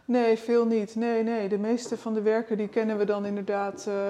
Nee, 0.06 0.38
veel 0.38 0.66
niet. 0.66 0.96
Nee, 0.96 1.24
nee. 1.24 1.50
De 1.50 1.58
meeste 1.58 1.98
van 1.98 2.14
de 2.14 2.22
werken 2.22 2.58
die 2.58 2.68
kennen 2.68 2.98
we 2.98 3.06
dan 3.06 3.26
inderdaad. 3.26 3.88
eh, 3.88 4.10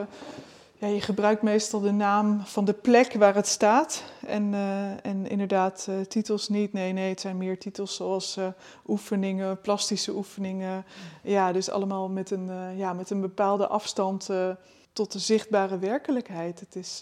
ja, 0.77 0.87
je 0.87 1.01
gebruikt 1.01 1.41
meestal 1.41 1.79
de 1.79 1.91
naam 1.91 2.41
van 2.45 2.65
de 2.65 2.73
plek 2.73 3.13
waar 3.13 3.35
het 3.35 3.47
staat. 3.47 4.03
En, 4.25 4.53
eh, 4.53 5.05
en 5.05 5.27
inderdaad, 5.27 5.85
eh, 5.89 5.99
titels 5.99 6.49
niet. 6.49 6.73
Nee, 6.73 6.93
nee, 6.93 7.09
het 7.09 7.19
zijn 7.19 7.37
meer 7.37 7.59
titels 7.59 7.95
zoals 7.95 8.39
oefeningen, 8.87 9.61
plastische 9.61 10.15
oefeningen. 10.15 10.85
Ja, 11.23 11.51
dus 11.51 11.69
allemaal 11.69 12.09
met 12.09 12.31
een, 12.31 12.77
ja, 12.77 12.93
met 12.93 13.09
een 13.09 13.21
bepaalde 13.21 13.67
afstand 13.67 14.29
tot 14.93 15.11
de 15.11 15.19
zichtbare 15.19 15.79
werkelijkheid. 15.79 16.59
Het 16.59 16.75
is, 16.75 16.99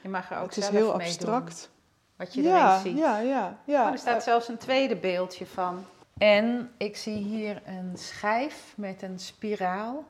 Je 0.00 0.08
mag 0.08 0.30
er 0.30 0.38
ook 0.38 0.46
het 0.46 0.56
is 0.56 0.68
heel 0.68 0.92
abstract. 0.92 1.70
Wat 2.18 2.34
je 2.34 2.42
Ja, 2.42 2.70
erin 2.70 2.80
ziet. 2.92 2.98
ja, 2.98 3.18
ja, 3.18 3.58
ja. 3.64 3.86
Oh, 3.86 3.92
er 3.92 3.98
staat 3.98 4.22
zelfs 4.22 4.48
een 4.48 4.58
tweede 4.58 4.96
beeldje 4.96 5.46
van. 5.46 5.84
En 6.18 6.70
ik 6.76 6.96
zie 6.96 7.16
hier 7.16 7.62
een 7.66 7.92
schijf 7.98 8.72
met 8.76 9.02
een 9.02 9.18
spiraal. 9.18 10.04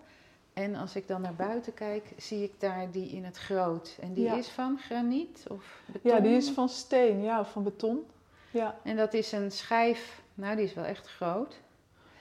En 0.52 0.74
als 0.76 0.96
ik 0.96 1.08
dan 1.08 1.20
naar 1.20 1.34
buiten 1.34 1.74
kijk, 1.74 2.04
zie 2.16 2.42
ik 2.42 2.52
daar 2.60 2.90
die 2.90 3.08
in 3.10 3.24
het 3.24 3.36
groot. 3.38 3.96
En 4.00 4.12
die 4.14 4.24
Ja. 4.24 4.34
is 4.34 4.48
van 4.48 4.78
graniet 4.78 5.44
of 5.48 5.80
beton? 5.86 6.10
ja, 6.12 6.20
die 6.20 6.36
is 6.36 6.50
van 6.50 6.68
steen, 6.68 7.22
ja, 7.22 7.40
of 7.40 7.50
van 7.50 7.62
beton. 7.62 8.06
Ja, 8.50 8.74
En 8.82 8.96
dat 8.96 9.14
is 9.14 9.32
een 9.32 9.50
schijf, 9.52 10.22
nou 10.34 10.56
die 10.56 10.64
is 10.64 10.74
wel 10.74 10.84
echt 10.84 11.06
groot. 11.08 11.60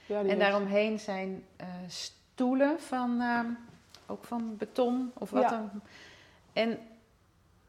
ja 0.06 0.22
die 0.22 0.30
En 0.32 0.38
daaromheen 0.38 0.98
zijn 0.98 1.44
eh, 1.56 1.66
stoelen 1.86 2.80
van, 2.80 3.20
ehm, 3.20 3.46
ook 4.06 4.24
van 4.24 4.56
beton 4.56 5.10
of 5.14 5.30
wat 5.30 5.42
Ja. 5.42 5.48
dan. 5.48 5.70
En 6.52 6.78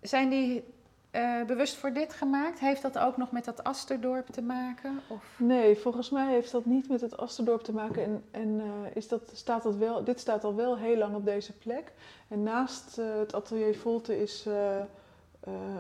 zijn 0.02 0.30
die 0.30 0.64
eh, 1.12 1.44
bewust 1.46 1.76
voor 1.76 1.94
dit 1.94 2.14
gemaakt? 2.14 2.60
Heeft 2.60 2.82
dat 2.82 2.98
ook 2.98 3.18
nog 3.18 3.32
met 3.32 3.46
dat 3.46 3.64
Asterdorp 3.64 4.28
te 4.28 4.42
maken? 4.42 5.00
Of? 5.08 5.24
Nee, 5.38 5.78
volgens 5.78 6.10
mij 6.10 6.32
heeft 6.32 6.52
dat 6.52 6.66
niet 6.66 6.90
met 6.90 7.02
het 7.02 7.18
Asterdorp 7.18 7.62
te 7.62 7.74
maken. 7.74 8.04
En, 8.04 8.24
en 8.32 8.60
eh, 8.60 8.96
is 8.96 9.08
dat, 9.08 9.32
staat 9.34 9.64
dat 9.64 9.76
wel, 9.76 10.04
dit 10.04 10.20
staat 10.20 10.44
al 10.44 10.56
wel 10.56 10.78
heel 10.78 10.98
lang 10.98 11.16
op 11.16 11.26
deze 11.26 11.58
plek. 11.58 11.92
En 12.28 12.44
naast 12.44 12.98
eh, 12.98 13.06
het 13.20 13.34
atelier 13.34 13.76
Volte 13.76 14.22
is, 14.22 14.48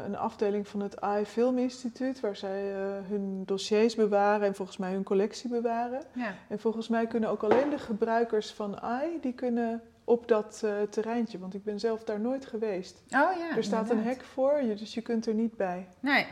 een 0.05 0.17
afdeling 0.17 0.67
van 0.67 0.79
het 0.79 1.01
AI 1.01 1.25
Film 1.25 1.57
Instituut, 1.57 2.19
waar 2.19 2.35
zij 2.35 2.61
hun 3.07 3.43
dossiers 3.45 3.95
bewaren 3.95 4.47
en 4.47 4.55
volgens 4.55 4.77
mij 4.77 4.91
hun 4.91 5.03
collectie 5.03 5.49
bewaren. 5.49 6.01
Ja. 6.13 6.33
En 6.47 6.59
volgens 6.59 6.87
mij 6.87 7.07
kunnen 7.07 7.29
ook 7.29 7.43
alleen 7.43 7.69
de 7.69 7.77
gebruikers 7.77 8.51
van 8.51 8.81
AI, 8.81 9.19
die 9.21 9.33
kunnen 9.33 9.81
op 10.09 10.27
dat 10.27 10.61
eh, 10.63 10.81
terreintje, 10.89 11.39
want 11.39 11.53
ik 11.53 11.63
ben 11.63 11.79
zelf 11.79 12.03
daar 12.03 12.19
nooit 12.19 12.45
geweest. 12.45 13.01
Oh 13.05 13.09
ja. 13.37 13.55
er 13.55 13.63
staat 13.63 13.89
een 13.89 14.03
hek 14.03 14.21
voor, 14.23 14.61
je- 14.61 14.73
dus 14.75 14.93
je 14.93 15.01
kunt 15.01 15.25
er 15.25 15.33
niet 15.33 15.57
bij. 15.57 15.87
Nee. 15.99 16.27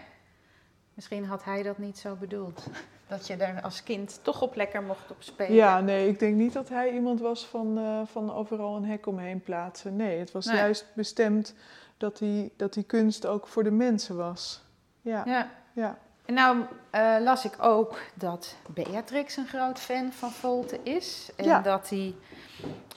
Misschien 0.94 1.26
had 1.26 1.44
hij 1.44 1.64
dat 1.64 1.78
niet 1.78 1.98
zo 1.98 2.16
bedoeld. 2.16 2.64
Dat 3.10 3.28
je 3.28 3.38
daar 3.38 3.62
als 3.62 3.84
kind 3.84 4.20
toch 4.24 4.42
op 4.42 4.56
lekker 4.56 4.84
mocht 4.84 5.12
op 5.12 5.16
spelen. 5.20 5.54
Ja, 5.56 5.80
nee, 5.82 6.08
ik 6.10 6.20
denk 6.20 6.36
niet 6.36 6.54
dat 6.54 6.70
hij 6.70 6.92
iemand 6.94 7.20
was 7.20 7.46
van, 7.46 7.78
eh, 7.78 8.02
van 8.06 8.34
overal 8.34 8.76
een 8.76 8.86
hek 8.86 9.06
omheen 9.06 9.42
plaatsen. 9.42 9.96
Nee, 9.96 10.20
het 10.20 10.32
was 10.32 10.46
Nee. 10.46 10.56
juist 10.56 10.86
bestemd 10.96 11.54
dat 11.98 12.18
die, 12.18 12.54
dat 12.58 12.74
die 12.74 12.84
kunst 12.84 13.26
ook 13.26 13.48
voor 13.48 13.64
de 13.64 13.72
mensen 13.72 14.16
was. 14.18 14.62
Ja, 15.02 15.24
ja. 15.26 15.52
Ja. 15.74 15.98
En 16.28 16.34
nou 16.34 16.66
eh, 16.90 17.16
las 17.20 17.46
ik 17.46 17.54
ook 17.64 18.00
dat 18.14 18.56
Beatrix 18.70 19.38
een 19.38 19.48
groot 19.48 19.80
fan 19.80 20.12
van 20.12 20.32
Volte 20.32 20.80
is. 20.84 21.30
En 21.36 21.46
Ja. 21.46 21.62
dat 21.62 21.90
hij 21.90 22.16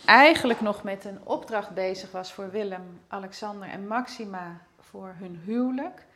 eigenlijk 0.04 0.60
nog 0.60 0.82
met 0.82 1.04
een 1.04 1.18
opdracht 1.24 1.70
bezig 1.70 2.10
was 2.10 2.32
voor 2.32 2.50
Willem, 2.50 3.00
Alexander 3.08 3.68
en 3.68 3.86
Maxima 3.86 4.60
voor 4.80 5.14
hun 5.18 5.40
huwelijk. 5.44 6.06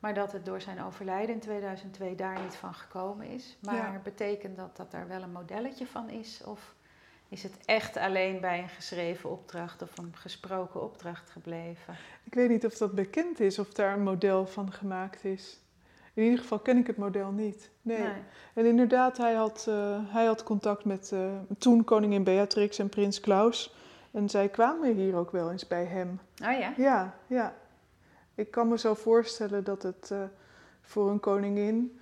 Maar 0.00 0.14
dat 0.14 0.32
het 0.32 0.44
door 0.44 0.60
zijn 0.60 0.82
overlijden 0.82 1.34
in 1.34 1.40
2002 1.40 2.14
daar 2.14 2.40
niet 2.42 2.54
van 2.56 2.74
gekomen 2.74 3.26
is. 3.26 3.56
Maar 3.60 3.74
Ja. 3.92 4.00
betekent 4.02 4.56
dat 4.56 4.76
dat 4.76 4.90
daar 4.90 5.08
wel 5.08 5.22
een 5.22 5.32
modelletje 5.32 5.86
van 5.86 6.08
is? 6.10 6.40
Of 6.44 6.74
is 7.28 7.42
het 7.42 7.56
echt 7.64 7.96
alleen 7.96 8.40
bij 8.40 8.58
een 8.58 8.68
geschreven 8.68 9.30
opdracht 9.30 9.82
of 9.82 9.98
een 9.98 10.12
gesproken 10.16 10.82
opdracht 10.82 11.30
gebleven? 11.30 11.96
Ik 12.24 12.34
weet 12.34 12.48
niet 12.48 12.64
of 12.66 12.74
dat 12.76 12.92
bekend 12.92 13.40
is, 13.40 13.58
of 13.58 13.68
daar 13.72 13.92
een 13.92 14.02
model 14.02 14.46
van 14.46 14.72
gemaakt 14.72 15.24
is. 15.24 15.58
In 16.14 16.22
ieder 16.22 16.38
geval 16.38 16.58
ken 16.58 16.76
ik 16.76 16.86
het 16.86 16.96
model 16.96 17.30
niet. 17.30 17.70
Nee. 17.82 18.08
En 18.54 18.66
inderdaad, 18.66 19.16
hij 19.16 19.34
had, 19.34 19.66
eh, 19.68 19.98
hij 20.02 20.24
had 20.24 20.42
contact 20.42 20.84
met 20.84 21.12
eh, 21.12 21.20
toen 21.58 21.84
koningin 21.84 22.24
Beatrix 22.24 22.78
en 22.78 22.88
prins 22.88 23.20
Klaus. 23.20 23.74
En 24.10 24.28
zij 24.28 24.48
kwamen 24.48 24.94
hier 24.94 25.16
ook 25.16 25.30
wel 25.30 25.50
eens 25.50 25.66
bij 25.66 25.84
hem. 25.84 26.20
Oh 26.44 26.58
ja? 26.58 26.72
Ja, 26.76 27.14
ja. 27.26 27.54
Ik 28.34 28.50
kan 28.50 28.68
me 28.68 28.78
zo 28.78 28.94
voorstellen 28.94 29.64
dat 29.64 29.82
het 29.82 30.10
eh, 30.12 30.18
voor 30.82 31.10
een 31.10 31.20
koningin 31.20 32.00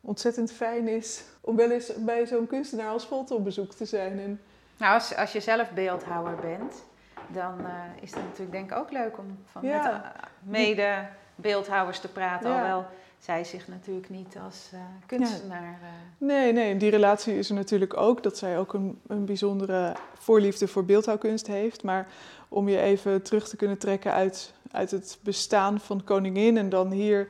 ontzettend 0.00 0.52
fijn 0.52 0.88
is 0.88 1.24
om 1.40 1.56
wel 1.56 1.70
eens 1.70 1.92
bij 2.04 2.26
zo'n 2.26 2.46
kunstenaar 2.46 2.88
als 2.88 3.06
Volte 3.06 3.34
op 3.34 3.44
bezoek 3.44 3.72
te 3.72 3.84
zijn. 3.84 4.18
En, 4.18 4.40
Nou, 4.76 4.94
als, 4.94 5.16
als 5.16 5.32
je 5.32 5.40
zelf 5.40 5.70
beeldhouwer 5.70 6.36
bent, 6.36 6.84
dan 7.28 7.54
is 8.00 8.10
het 8.10 8.22
natuurlijk 8.22 8.52
denk 8.52 8.70
ik 8.70 8.76
ook 8.76 8.90
leuk 8.90 9.18
om 9.18 9.38
van 9.44 9.62
Ja. 9.62 10.12
met 10.42 10.50
mede 10.50 11.06
beeldhouwers 11.34 12.00
te 12.00 12.08
praten. 12.08 12.48
Ja. 12.50 12.54
Alhoewel 12.54 12.86
zij 13.24 13.44
zich 13.44 13.68
natuurlijk 13.68 14.08
niet 14.08 14.36
als 14.44 14.68
eh, 14.72 14.80
kunstenaar... 15.06 15.78
eh, 15.82 15.88
nee, 16.18 16.52
nee, 16.52 16.70
en 16.70 16.78
die 16.78 16.90
relatie 16.90 17.38
is 17.38 17.48
er 17.48 17.54
natuurlijk 17.54 17.96
ook. 17.96 18.22
Dat 18.22 18.38
zij 18.38 18.58
ook 18.58 18.72
een, 18.72 19.00
een 19.06 19.24
bijzondere 19.24 19.96
voorliefde 20.18 20.68
voor 20.68 20.84
beeldhouwkunst 20.84 21.46
heeft. 21.46 21.82
Maar 21.82 22.06
om 22.48 22.68
je 22.68 22.80
even 22.80 23.22
terug 23.22 23.48
te 23.48 23.56
kunnen 23.56 23.78
trekken 23.78 24.12
uit, 24.12 24.52
uit 24.70 24.90
het 24.90 25.18
bestaan 25.22 25.80
van 25.80 26.04
koningin 26.04 26.56
en 26.56 26.68
dan 26.68 26.90
hier 26.90 27.28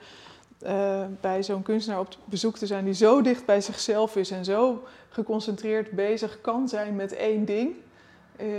eh, 0.61 1.05
bij 1.21 1.43
zo'n 1.43 1.63
kunstenaar 1.63 2.01
op 2.01 2.09
bezoek 2.25 2.59
te 2.59 2.67
zijn 2.67 2.85
die 2.85 2.95
zo 2.95 3.23
dicht 3.23 3.45
bij 3.45 3.61
zichzelf 3.61 4.17
is 4.17 4.31
en 4.31 4.45
zo 4.45 4.85
geconcentreerd 5.09 5.91
bezig 5.91 6.41
kan 6.41 6.69
zijn 6.69 6.97
met 6.97 7.13
één 7.13 7.45
ding. 7.45 7.75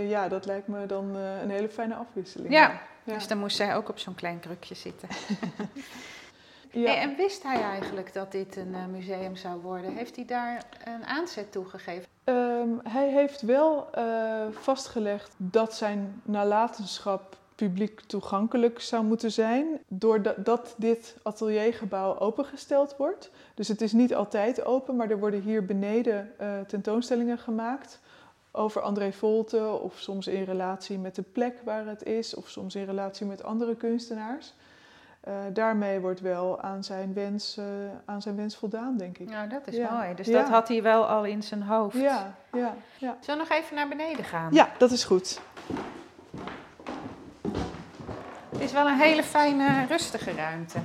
Ja, 0.08 0.28
dat 0.28 0.46
lijkt 0.46 0.68
me 0.68 0.86
dan 0.86 1.14
een 1.14 1.50
hele 1.50 1.68
fijne 1.68 1.94
afwisseling. 1.94 2.52
Ja. 2.52 2.80
ja. 3.04 3.14
Dus 3.14 3.26
dan 3.26 3.38
moest 3.38 3.56
zij 3.56 3.76
ook 3.76 3.88
op 3.88 3.98
zo'n 3.98 4.14
klein 4.14 4.40
krukje 4.40 4.74
zitten. 4.74 5.08
Ja. 6.76 6.90
Hey, 6.90 7.00
en 7.00 7.16
wist 7.16 7.42
hij 7.42 7.62
eigenlijk 7.62 8.12
dat 8.12 8.32
dit 8.32 8.56
een 8.56 8.74
eh, 8.74 8.86
museum 8.86 9.36
zou 9.36 9.60
worden? 9.60 9.94
Heeft 9.94 10.16
hij 10.16 10.24
daar 10.24 10.62
een 10.84 11.04
aanzet 11.06 11.52
toe 11.52 11.64
gegeven? 11.64 12.08
Ehm, 12.24 12.68
hij 12.82 13.08
heeft 13.10 13.40
wel 13.40 13.88
eh, 13.92 14.46
vastgelegd 14.50 15.34
dat 15.36 15.74
zijn 15.74 16.22
nalatenschap 16.24 17.36
publiek 17.54 18.00
toegankelijk 18.00 18.80
zou 18.80 19.04
moeten 19.04 19.32
zijn, 19.32 19.66
doordat 19.88 20.44
dat 20.44 20.74
dit 20.78 21.16
ateliergebouw 21.22 22.18
opengesteld 22.18 22.96
wordt. 22.96 23.30
Dus 23.54 23.68
het 23.68 23.80
is 23.80 23.92
niet 23.92 24.14
altijd 24.14 24.64
open, 24.64 24.96
maar 24.96 25.10
er 25.10 25.18
worden 25.18 25.40
hier 25.40 25.64
beneden 25.64 26.32
eh, 26.38 26.60
tentoonstellingen 26.60 27.38
gemaakt 27.38 28.00
over 28.50 28.80
André 28.80 29.12
Volte, 29.12 29.68
of 29.82 29.98
soms 29.98 30.26
in 30.26 30.44
relatie 30.44 30.98
met 30.98 31.14
de 31.14 31.22
plek 31.22 31.60
waar 31.64 31.86
het 31.86 32.02
is, 32.02 32.34
of 32.34 32.48
soms 32.48 32.74
in 32.74 32.84
relatie 32.84 33.26
met 33.26 33.42
andere 33.42 33.76
kunstenaars. 33.76 34.54
Eh, 35.26 35.32
daarmee 35.52 36.00
wordt 36.00 36.20
wel 36.20 36.60
aan 36.62 36.84
zijn, 36.84 37.14
wens, 37.14 37.56
eh, 37.56 37.64
aan 38.04 38.22
zijn 38.22 38.36
wens 38.36 38.56
voldaan, 38.56 38.96
denk 38.96 39.18
ik. 39.18 39.30
Nou, 39.30 39.48
dat 39.48 39.60
is 39.64 39.76
Ja. 39.76 39.90
mooi. 39.94 40.14
Dus 40.14 40.26
Ja. 40.26 40.38
dat 40.40 40.48
had 40.48 40.68
hij 40.68 40.82
wel 40.82 41.06
al 41.06 41.24
in 41.24 41.42
zijn 41.42 41.62
hoofd. 41.62 41.96
Ja, 41.96 42.34
ja, 42.52 42.74
ja. 42.98 43.16
Zullen 43.20 43.40
we 43.44 43.46
nog 43.48 43.58
even 43.58 43.76
naar 43.76 43.88
beneden 43.88 44.24
gaan? 44.24 44.48
Ja, 44.52 44.68
dat 44.78 44.90
is 44.90 45.04
goed. 45.04 45.40
Het 48.50 48.60
is 48.60 48.72
wel 48.72 48.86
een 48.86 48.98
hele 48.98 49.22
fijne, 49.22 49.86
rustige 49.88 50.32
ruimte. 50.32 50.78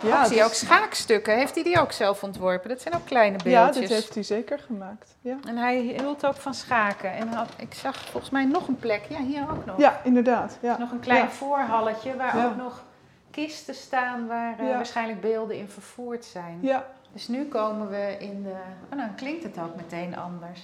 Ja, 0.00 0.08
Ja, 0.08 0.20
ik 0.20 0.26
zie 0.26 0.36
is- 0.36 0.44
ook 0.44 0.52
schaakstukken. 0.52 1.34
Heeft 1.36 1.54
hij 1.54 1.64
die 1.64 1.80
ook 1.80 1.92
zelf 1.92 2.22
ontworpen? 2.22 2.68
Dat 2.68 2.80
zijn 2.82 2.94
ook 2.94 3.04
kleine 3.04 3.36
Ja, 3.36 3.42
beeldjes. 3.64 3.88
dit 3.88 3.98
heeft 3.98 4.14
hij 4.14 4.22
zeker 4.22 4.58
gemaakt. 4.58 5.16
Ja, 5.20 5.36
En 5.48 5.56
hij 5.56 5.76
hield 5.78 6.26
ook 6.26 6.36
van 6.36 6.54
schaken. 6.54 7.12
En 7.12 7.28
had, 7.28 7.48
ik 7.56 7.74
zag 7.74 7.96
volgens 7.98 8.30
mij 8.32 8.44
nog 8.44 8.68
een 8.68 8.76
plek. 8.76 9.04
Ja, 9.08 9.18
hier 9.20 9.42
ook 9.50 9.64
nog. 9.64 9.78
ja 9.78 10.00
inderdaad. 10.04 10.58
Ja. 10.60 10.78
Nog 10.78 10.90
een 10.90 11.00
klein 11.00 11.22
Ja. 11.24 11.28
voorhalletje 11.30 12.16
waar 12.16 12.36
Ja. 12.36 12.46
ook 12.46 12.56
nog 12.56 12.82
kisten 13.44 13.74
staan 13.74 14.26
waar 14.26 14.58
eh, 14.58 14.68
Ja. 14.68 14.74
waarschijnlijk 14.74 15.20
beelden 15.20 15.56
in 15.56 15.68
vervoerd 15.68 16.24
zijn. 16.24 16.58
Ja. 16.60 16.86
Dus 17.12 17.28
nu 17.28 17.44
komen 17.44 17.90
we 17.90 18.16
in 18.18 18.42
de... 18.42 18.54
Oh, 18.92 18.98
nou 18.98 19.10
klinkt 19.16 19.42
het 19.42 19.58
ook 19.58 19.76
meteen 19.76 20.16
anders. 20.16 20.60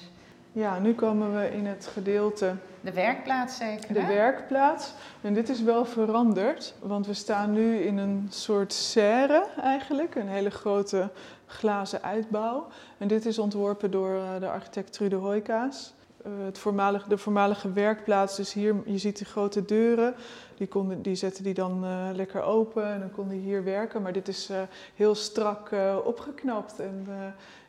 ja, 0.52 0.78
nu 0.78 0.94
komen 0.94 1.34
we 1.40 1.50
in 1.52 1.66
het 1.66 1.86
gedeelte 1.92 2.54
De 2.80 2.92
werkplaats 2.92 3.56
zeker, 3.56 3.92
de 3.94 4.00
hè? 4.00 4.14
werkplaats. 4.14 4.92
En 5.20 5.34
dit 5.34 5.48
is 5.48 5.62
wel 5.62 5.84
veranderd, 5.84 6.74
want 6.80 7.06
we 7.06 7.14
staan 7.14 7.52
nu 7.52 7.76
in 7.78 7.96
een 7.98 8.26
soort 8.30 8.72
serre 8.72 9.46
eigenlijk. 9.62 10.14
Een 10.14 10.28
hele 10.28 10.50
grote 10.50 11.10
glazen 11.46 12.02
uitbouw. 12.02 12.66
En 12.98 13.08
dit 13.08 13.26
is 13.26 13.38
ontworpen 13.38 13.90
door 13.90 14.14
eh, 14.14 14.40
de 14.40 14.48
architect 14.48 14.92
Trude 14.92 15.16
Hoijkaas. 15.16 15.94
Eh, 16.24 16.30
het 16.44 16.58
voormalige, 16.58 17.08
de 17.08 17.18
voormalige 17.18 17.72
werkplaats, 17.72 18.36
dus 18.36 18.52
hier, 18.52 18.74
je 18.84 18.98
ziet 18.98 19.16
die 19.16 19.26
grote 19.26 19.64
deuren, 19.64 20.14
die, 20.56 20.66
konden, 20.66 21.02
die 21.02 21.14
zetten 21.14 21.44
die 21.44 21.54
dan 21.54 21.84
eh, 21.84 22.08
lekker 22.14 22.42
open 22.42 22.86
en 22.92 23.00
dan 23.00 23.10
kon 23.10 23.28
hij 23.28 23.36
hier 23.36 23.64
werken. 23.64 24.02
Maar 24.02 24.12
dit 24.12 24.28
is 24.28 24.48
eh, 24.50 24.56
heel 24.94 25.14
strak 25.14 25.70
eh, 25.70 25.96
opgeknapt 26.04 26.78
en 26.80 27.06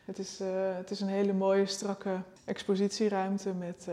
het, 0.04 0.18
is, 0.18 0.40
het 0.76 0.90
is 0.90 1.00
een 1.00 1.08
hele 1.08 1.32
mooie 1.32 1.66
strakke 1.66 2.10
expositieruimte 2.44 3.52
met, 3.58 3.88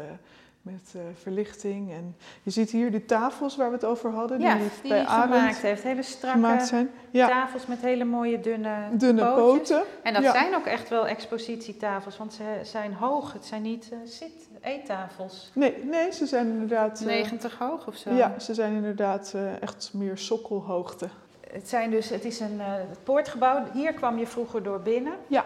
met 0.61 0.95
verlichting. 1.21 1.91
En 1.91 2.15
je 2.43 2.51
ziet 2.51 2.71
hier 2.71 2.91
de 2.91 3.05
tafels 3.05 3.55
waar 3.55 3.67
we 3.69 3.75
het 3.75 3.85
over 3.85 4.11
hadden, 4.11 4.39
Ja, 4.39 4.55
die, 4.55 4.69
die 4.81 4.89
bij 4.91 5.05
Arend 5.05 5.33
gemaakt 5.33 5.61
heeft. 5.61 5.83
Hele 5.83 6.03
strakke 6.03 6.65
zijn. 6.65 6.89
Ja, 7.11 7.27
tafels 7.27 7.65
met 7.65 7.81
hele 7.81 8.03
mooie 8.03 8.39
dunne, 8.39 8.75
dunne 8.91 9.33
pootjes. 9.33 9.69
poten. 9.69 9.83
En 10.03 10.13
dat 10.13 10.23
Ja. 10.23 10.31
zijn 10.31 10.55
ook 10.55 10.65
echt 10.65 10.89
wel 10.89 11.07
expositietafels, 11.07 12.17
want 12.17 12.33
ze 12.33 12.59
zijn 12.63 12.93
hoog. 12.93 13.33
Het 13.33 13.45
zijn 13.45 13.61
niet 13.61 13.91
zit 14.03 14.49
eettafels. 14.63 15.51
Nee, 15.53 15.83
nee, 15.83 16.11
ze 16.11 16.25
zijn 16.25 16.47
inderdaad... 16.47 16.99
eh, 16.99 17.05
90 17.05 17.57
hoog 17.57 17.87
of 17.87 17.95
zo. 17.95 18.13
Ja, 18.13 18.39
ze 18.39 18.53
zijn 18.53 18.73
inderdaad 18.75 19.31
eh, 19.35 19.61
echt 19.61 19.89
meer 19.93 20.17
sokkelhoogte. 20.17 21.07
Het, 21.51 21.69
zijn 21.69 21.91
dus, 21.91 22.09
het 22.09 22.25
is 22.25 22.39
een 22.39 22.59
eh, 22.59 22.65
het 22.89 23.03
poortgebouw. 23.03 23.63
Hier 23.73 23.93
kwam 23.93 24.17
je 24.17 24.27
vroeger 24.27 24.63
door 24.63 24.79
binnen. 24.79 25.13
Ja. 25.27 25.45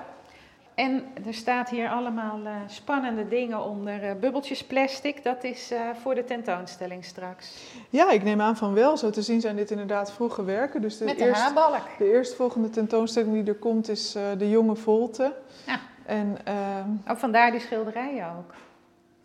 En 0.75 1.03
er 1.27 1.33
staat 1.33 1.69
hier 1.69 1.89
allemaal 1.89 2.39
eh, 2.45 2.51
spannende 2.67 3.27
dingen 3.27 3.63
onder. 3.63 4.03
eh, 4.03 4.15
bubbeltjes 4.19 4.63
plastic, 4.63 5.23
dat 5.23 5.43
is 5.43 5.71
eh, 5.71 5.79
voor 6.01 6.15
de 6.15 6.23
tentoonstelling 6.23 7.05
straks. 7.05 7.53
Ja, 7.89 8.11
ik 8.11 8.23
neem 8.23 8.41
aan 8.41 8.57
van 8.57 8.73
wel. 8.73 8.97
Zo 8.97 9.09
te 9.09 9.21
zien 9.21 9.41
zijn 9.41 9.55
dit 9.55 9.71
inderdaad 9.71 10.11
vroege 10.11 10.43
werken. 10.43 10.81
Dus 10.81 10.97
de, 10.97 11.05
Met 11.05 11.17
de 11.17 11.25
eerst, 11.25 11.41
haarbalk. 11.41 11.81
de 11.97 12.11
eerstvolgende 12.11 12.69
tentoonstelling 12.69 13.33
die 13.33 13.53
er 13.53 13.59
komt 13.59 13.89
is 13.89 14.15
eh, 14.15 14.23
De 14.37 14.49
Jonge 14.49 14.75
Volte. 14.75 15.33
Ja. 15.65 15.79
En 16.05 16.37
ehm, 16.43 16.89
Ook 17.11 17.17
vandaar 17.17 17.51
die 17.51 17.59
schilderijen 17.59 18.25
ook. 18.37 18.53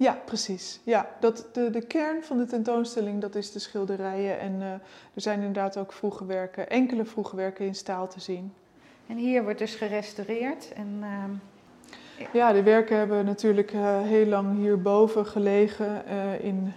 Ja, 0.03 0.19
precies. 0.25 0.81
Ja, 0.85 1.09
dat, 1.21 1.49
de, 1.53 1.71
de 1.71 1.87
kern 1.87 2.25
van 2.25 2.39
de 2.39 2.45
tentoonstelling 2.45 3.21
dat 3.21 3.35
is 3.35 3.53
de 3.53 3.59
schilderijen. 3.59 4.41
En 4.41 4.55
eh, 4.61 4.73
er 5.15 5.21
zijn 5.21 5.39
inderdaad 5.39 5.77
ook 5.77 5.93
vroege 5.93 6.27
werken, 6.27 6.71
enkele 6.71 7.05
vroege 7.05 7.37
werken 7.37 7.67
in 7.67 7.75
staal 7.75 8.09
te 8.09 8.21
zien. 8.21 8.53
En 9.07 9.17
hier 9.17 9.43
wordt 9.43 9.59
dus 9.59 9.75
gerestaureerd. 9.75 10.73
En, 10.73 10.99
ehm, 11.01 11.31
Ja, 12.33 12.53
de 12.53 12.63
werken 12.63 12.97
hebben 12.97 13.25
natuurlijk 13.25 13.73
eh, 13.73 14.01
heel 14.01 14.27
lang 14.27 14.59
hierboven 14.59 15.27
gelegen, 15.27 16.07
eh, 16.07 16.45
in, 16.45 16.73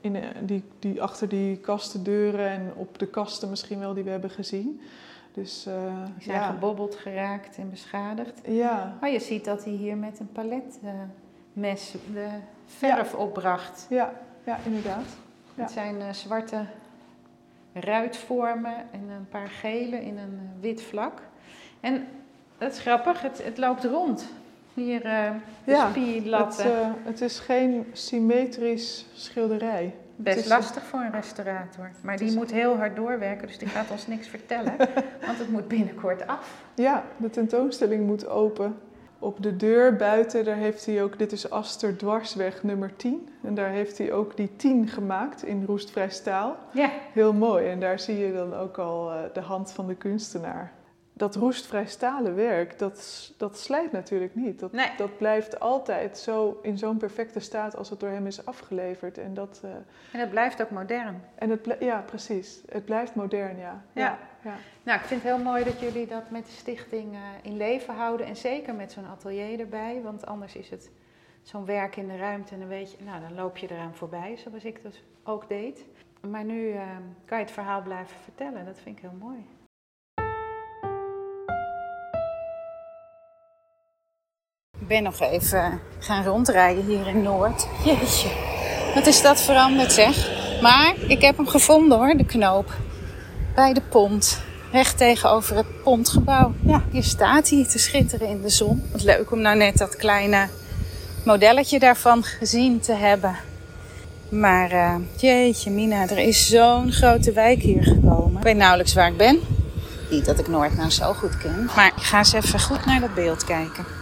in, 0.00 0.16
die, 0.42 0.62
die, 0.78 1.02
achter 1.02 1.28
die 1.28 1.56
kastendeuren 1.56 2.48
en 2.48 2.72
op 2.74 2.98
de 2.98 3.06
kasten 3.06 3.50
misschien 3.50 3.78
wel 3.78 3.94
die 3.94 4.04
we 4.04 4.10
hebben 4.10 4.30
gezien. 4.30 4.80
Dus 5.32 5.62
die 6.14 6.24
zijn 6.24 6.40
ja. 6.40 6.50
gebobbeld 6.50 6.94
geraakt 6.94 7.56
en 7.56 7.70
beschadigd. 7.70 8.40
Ja, 8.46 8.98
Oh, 9.02 9.08
je 9.08 9.20
ziet 9.20 9.44
dat 9.44 9.64
hij 9.64 9.72
hier 9.72 9.96
met 9.96 10.20
een 10.20 10.32
paletmes 11.60 11.94
de 12.12 12.28
verf 12.66 13.14
opbracht. 13.14 13.86
ja, 13.88 14.12
ja, 14.44 14.58
inderdaad. 14.64 15.04
Ja. 15.54 15.62
Het 15.62 15.70
zijn 15.72 16.00
eh, 16.00 16.12
zwarte 16.12 16.64
ruitvormen 17.72 18.74
en 18.90 19.08
een 19.10 19.28
paar 19.30 19.48
gele 19.48 19.96
in 20.04 20.18
een 20.18 20.38
eh, 20.42 20.60
wit 20.62 20.82
vlak. 20.82 21.20
En 21.80 22.06
dat 22.58 22.72
is 22.72 22.78
grappig, 22.78 23.22
het, 23.22 23.44
het 23.44 23.58
loopt 23.58 23.84
rond. 23.84 24.28
Hier 24.74 25.06
uh, 25.06 25.30
de 25.64 25.70
Ja, 25.70 25.88
spierlatten. 25.90 26.76
Het, 26.86 26.94
het 27.04 27.20
is 27.20 27.38
geen 27.38 27.86
symmetrisch 27.92 29.06
schilderij. 29.14 29.94
Best 30.16 30.38
is- 30.38 30.46
lastig 30.48 30.82
voor 30.82 31.00
een 31.00 31.12
restaurator. 31.12 31.90
Maar 32.02 32.16
die 32.16 32.26
is- 32.26 32.34
moet 32.34 32.50
heel 32.52 32.76
hard 32.76 32.96
doorwerken, 32.96 33.46
dus 33.46 33.58
die 33.58 33.68
gaat 33.68 33.90
ons 33.90 34.06
niks 34.06 34.28
vertellen. 34.28 34.76
want 35.26 35.38
het 35.38 35.50
moet 35.50 35.68
binnenkort 35.68 36.26
af. 36.26 36.64
Ja, 36.74 37.04
de 37.16 37.30
tentoonstelling 37.30 38.06
moet 38.06 38.26
open. 38.28 38.78
Op 39.18 39.42
de 39.42 39.56
deur 39.56 39.96
buiten, 39.96 40.44
daar 40.44 40.56
heeft 40.56 40.86
hij 40.86 41.02
ook, 41.02 41.18
dit 41.18 41.32
is 41.32 41.50
Aster 41.50 41.96
Dwarsweg 41.96 42.62
nummer 42.62 42.96
10. 42.96 43.28
En 43.42 43.54
daar 43.54 43.70
heeft 43.70 43.98
hij 43.98 44.12
ook 44.12 44.36
die 44.36 44.56
10 44.56 44.88
gemaakt 44.88 45.42
in 45.44 45.64
roestvrij 45.66 46.10
staal. 46.10 46.56
Ja, 46.72 46.90
Heel 47.12 47.32
mooi. 47.32 47.68
En 47.68 47.80
daar 47.80 47.98
zie 47.98 48.18
je 48.18 48.32
dan 48.32 48.54
ook 48.54 48.78
al 48.78 49.10
eh, 49.10 49.18
de 49.32 49.40
hand 49.40 49.72
van 49.72 49.86
de 49.86 49.94
kunstenaar. 49.94 50.72
Dat 51.18 51.34
roestvrij 51.34 51.86
stalen 51.86 52.34
werk, 52.34 52.78
dat, 52.78 53.32
dat 53.36 53.58
slijt 53.58 53.92
natuurlijk 53.92 54.34
niet. 54.34 54.58
Dat, 54.60 54.72
Nee. 54.72 54.90
dat 54.96 55.16
blijft 55.18 55.60
altijd 55.60 56.18
zo 56.18 56.58
in 56.62 56.78
zo'n 56.78 56.96
perfecte 56.96 57.40
staat 57.40 57.76
als 57.76 57.90
het 57.90 58.00
door 58.00 58.08
hem 58.08 58.26
is 58.26 58.46
afgeleverd. 58.46 59.18
En, 59.18 59.34
dat, 59.34 59.60
eh, 59.64 59.70
en 60.12 60.20
het 60.20 60.30
blijft 60.30 60.62
ook 60.62 60.70
modern. 60.70 61.22
en 61.34 61.50
het, 61.50 61.76
ja, 61.80 62.00
precies. 62.00 62.60
Het 62.68 62.84
blijft 62.84 63.14
modern, 63.14 63.58
ja. 63.58 63.84
Ja. 63.92 64.18
ja. 64.44 64.54
Nou, 64.82 64.98
ik 65.00 65.04
vind 65.04 65.22
het 65.22 65.32
heel 65.32 65.42
mooi 65.44 65.64
dat 65.64 65.80
jullie 65.80 66.06
dat 66.06 66.30
met 66.30 66.46
de 66.46 66.52
stichting 66.52 67.14
eh, 67.14 67.20
in 67.42 67.56
leven 67.56 67.94
houden. 67.94 68.26
En 68.26 68.36
zeker 68.36 68.74
met 68.74 68.92
zo'n 68.92 69.06
atelier 69.06 69.60
erbij. 69.60 70.00
Want 70.02 70.26
anders 70.26 70.56
is 70.56 70.70
het 70.70 70.90
zo'n 71.42 71.64
werk 71.64 71.96
in 71.96 72.08
de 72.08 72.16
ruimte 72.16 72.52
en 72.54 72.58
dan 72.60 72.68
weet 72.68 72.90
je, 72.90 72.96
nou 73.04 73.20
dan 73.20 73.34
loop 73.34 73.56
je 73.56 73.70
eraan 73.70 73.94
voorbij, 73.94 74.36
zoals 74.36 74.64
ik 74.64 74.82
dus 74.82 75.02
ook 75.24 75.48
deed. 75.48 75.84
Maar 76.30 76.44
nu 76.44 76.72
eh, 76.72 76.82
kan 77.24 77.38
je 77.38 77.44
het 77.44 77.52
verhaal 77.52 77.82
blijven 77.82 78.16
vertellen. 78.22 78.64
Dat 78.64 78.78
vind 78.80 78.96
ik 78.96 79.02
heel 79.02 79.18
mooi. 79.20 79.46
Ik 84.86 84.92
ben 84.92 85.02
nog 85.02 85.20
even 85.20 85.80
gaan 85.98 86.24
rondrijden 86.24 86.84
hier 86.84 87.06
in 87.06 87.22
Noord. 87.22 87.66
Jeetje, 87.84 88.28
wat 88.94 89.06
is 89.06 89.22
dat 89.22 89.40
veranderd 89.40 89.92
zeg. 89.92 90.30
Maar 90.62 90.94
ik 91.06 91.20
heb 91.20 91.36
hem 91.36 91.46
gevonden 91.46 91.98
hoor, 91.98 92.16
de 92.16 92.24
knoop. 92.24 92.72
Bij 93.54 93.72
de 93.72 93.80
pont. 93.88 94.40
Recht 94.72 94.96
tegenover 94.96 95.56
het 95.56 95.82
pontgebouw. 95.82 96.54
Ja, 96.66 96.82
hier 96.90 97.02
staat 97.02 97.50
hij 97.50 97.66
te 97.70 97.78
schitteren 97.78 98.28
in 98.28 98.42
de 98.42 98.48
zon. 98.48 98.82
Wat 98.92 99.02
leuk 99.02 99.30
om 99.32 99.40
nou 99.40 99.56
net 99.56 99.76
dat 99.76 99.96
kleine 99.96 100.48
modelletje 101.24 101.78
daarvan 101.78 102.24
gezien 102.24 102.80
te 102.80 102.92
hebben. 102.92 103.36
Maar 104.28 104.70
eh, 104.70 104.94
jeetje 105.16 105.70
mina, 105.70 106.08
er 106.08 106.18
is 106.18 106.48
zo'n 106.48 106.92
grote 106.92 107.32
wijk 107.32 107.62
hier 107.62 107.82
gekomen. 107.82 108.36
Ik 108.36 108.42
weet 108.42 108.56
nauwelijks 108.56 108.94
waar 108.94 109.08
ik 109.08 109.16
ben. 109.16 109.40
Niet 110.10 110.24
dat 110.24 110.38
ik 110.38 110.48
Noord 110.48 110.76
nou 110.76 110.90
zo 110.90 111.12
goed 111.12 111.38
ken. 111.38 111.70
Maar 111.76 111.92
ik 111.96 112.02
ga 112.02 112.18
eens 112.18 112.32
even 112.32 112.60
goed 112.60 112.86
naar 112.86 113.00
dat 113.00 113.14
beeld 113.14 113.44
kijken. 113.44 113.95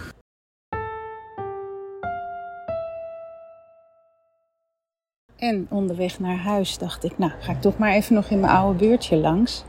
En 5.45 5.67
onderweg 5.71 6.21
naar 6.21 6.37
huis 6.37 6.79
dacht 6.79 7.05
ik, 7.05 7.19
nou 7.19 7.33
ga 7.39 7.53
ik 7.53 7.61
toch 7.61 7.79
maar 7.79 7.93
even 7.93 8.15
nog 8.15 8.31
in 8.31 8.41
mijn 8.41 8.53
oude 8.53 8.79
buurtje 8.79 9.17
langs. 9.17 9.65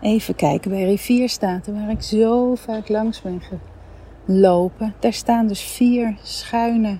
Even 0.00 0.34
kijken 0.34 0.70
bij 0.70 0.84
Rivierstaten, 0.84 1.74
waar 1.74 1.90
ik 1.90 2.02
zo 2.02 2.54
vaak 2.54 2.88
langs 2.88 3.22
ben 3.22 3.42
gelopen. 4.26 4.94
Daar 4.98 5.12
staan 5.12 5.46
dus 5.46 5.60
vier 5.60 6.16
schuine 6.22 6.98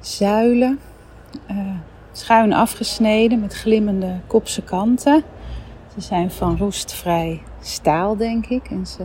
zuilen. 0.00 0.78
eh, 1.46 1.56
schuin 2.12 2.52
afgesneden 2.52 3.40
met 3.40 3.54
glimmende 3.54 4.20
kopse 4.26 4.62
kanten. 4.62 5.22
Ze 5.94 6.00
zijn 6.00 6.30
van 6.30 6.56
roestvrij 6.56 7.42
staal, 7.60 8.16
denk 8.16 8.46
ik. 8.46 8.70
En 8.70 8.86
ze 8.86 9.04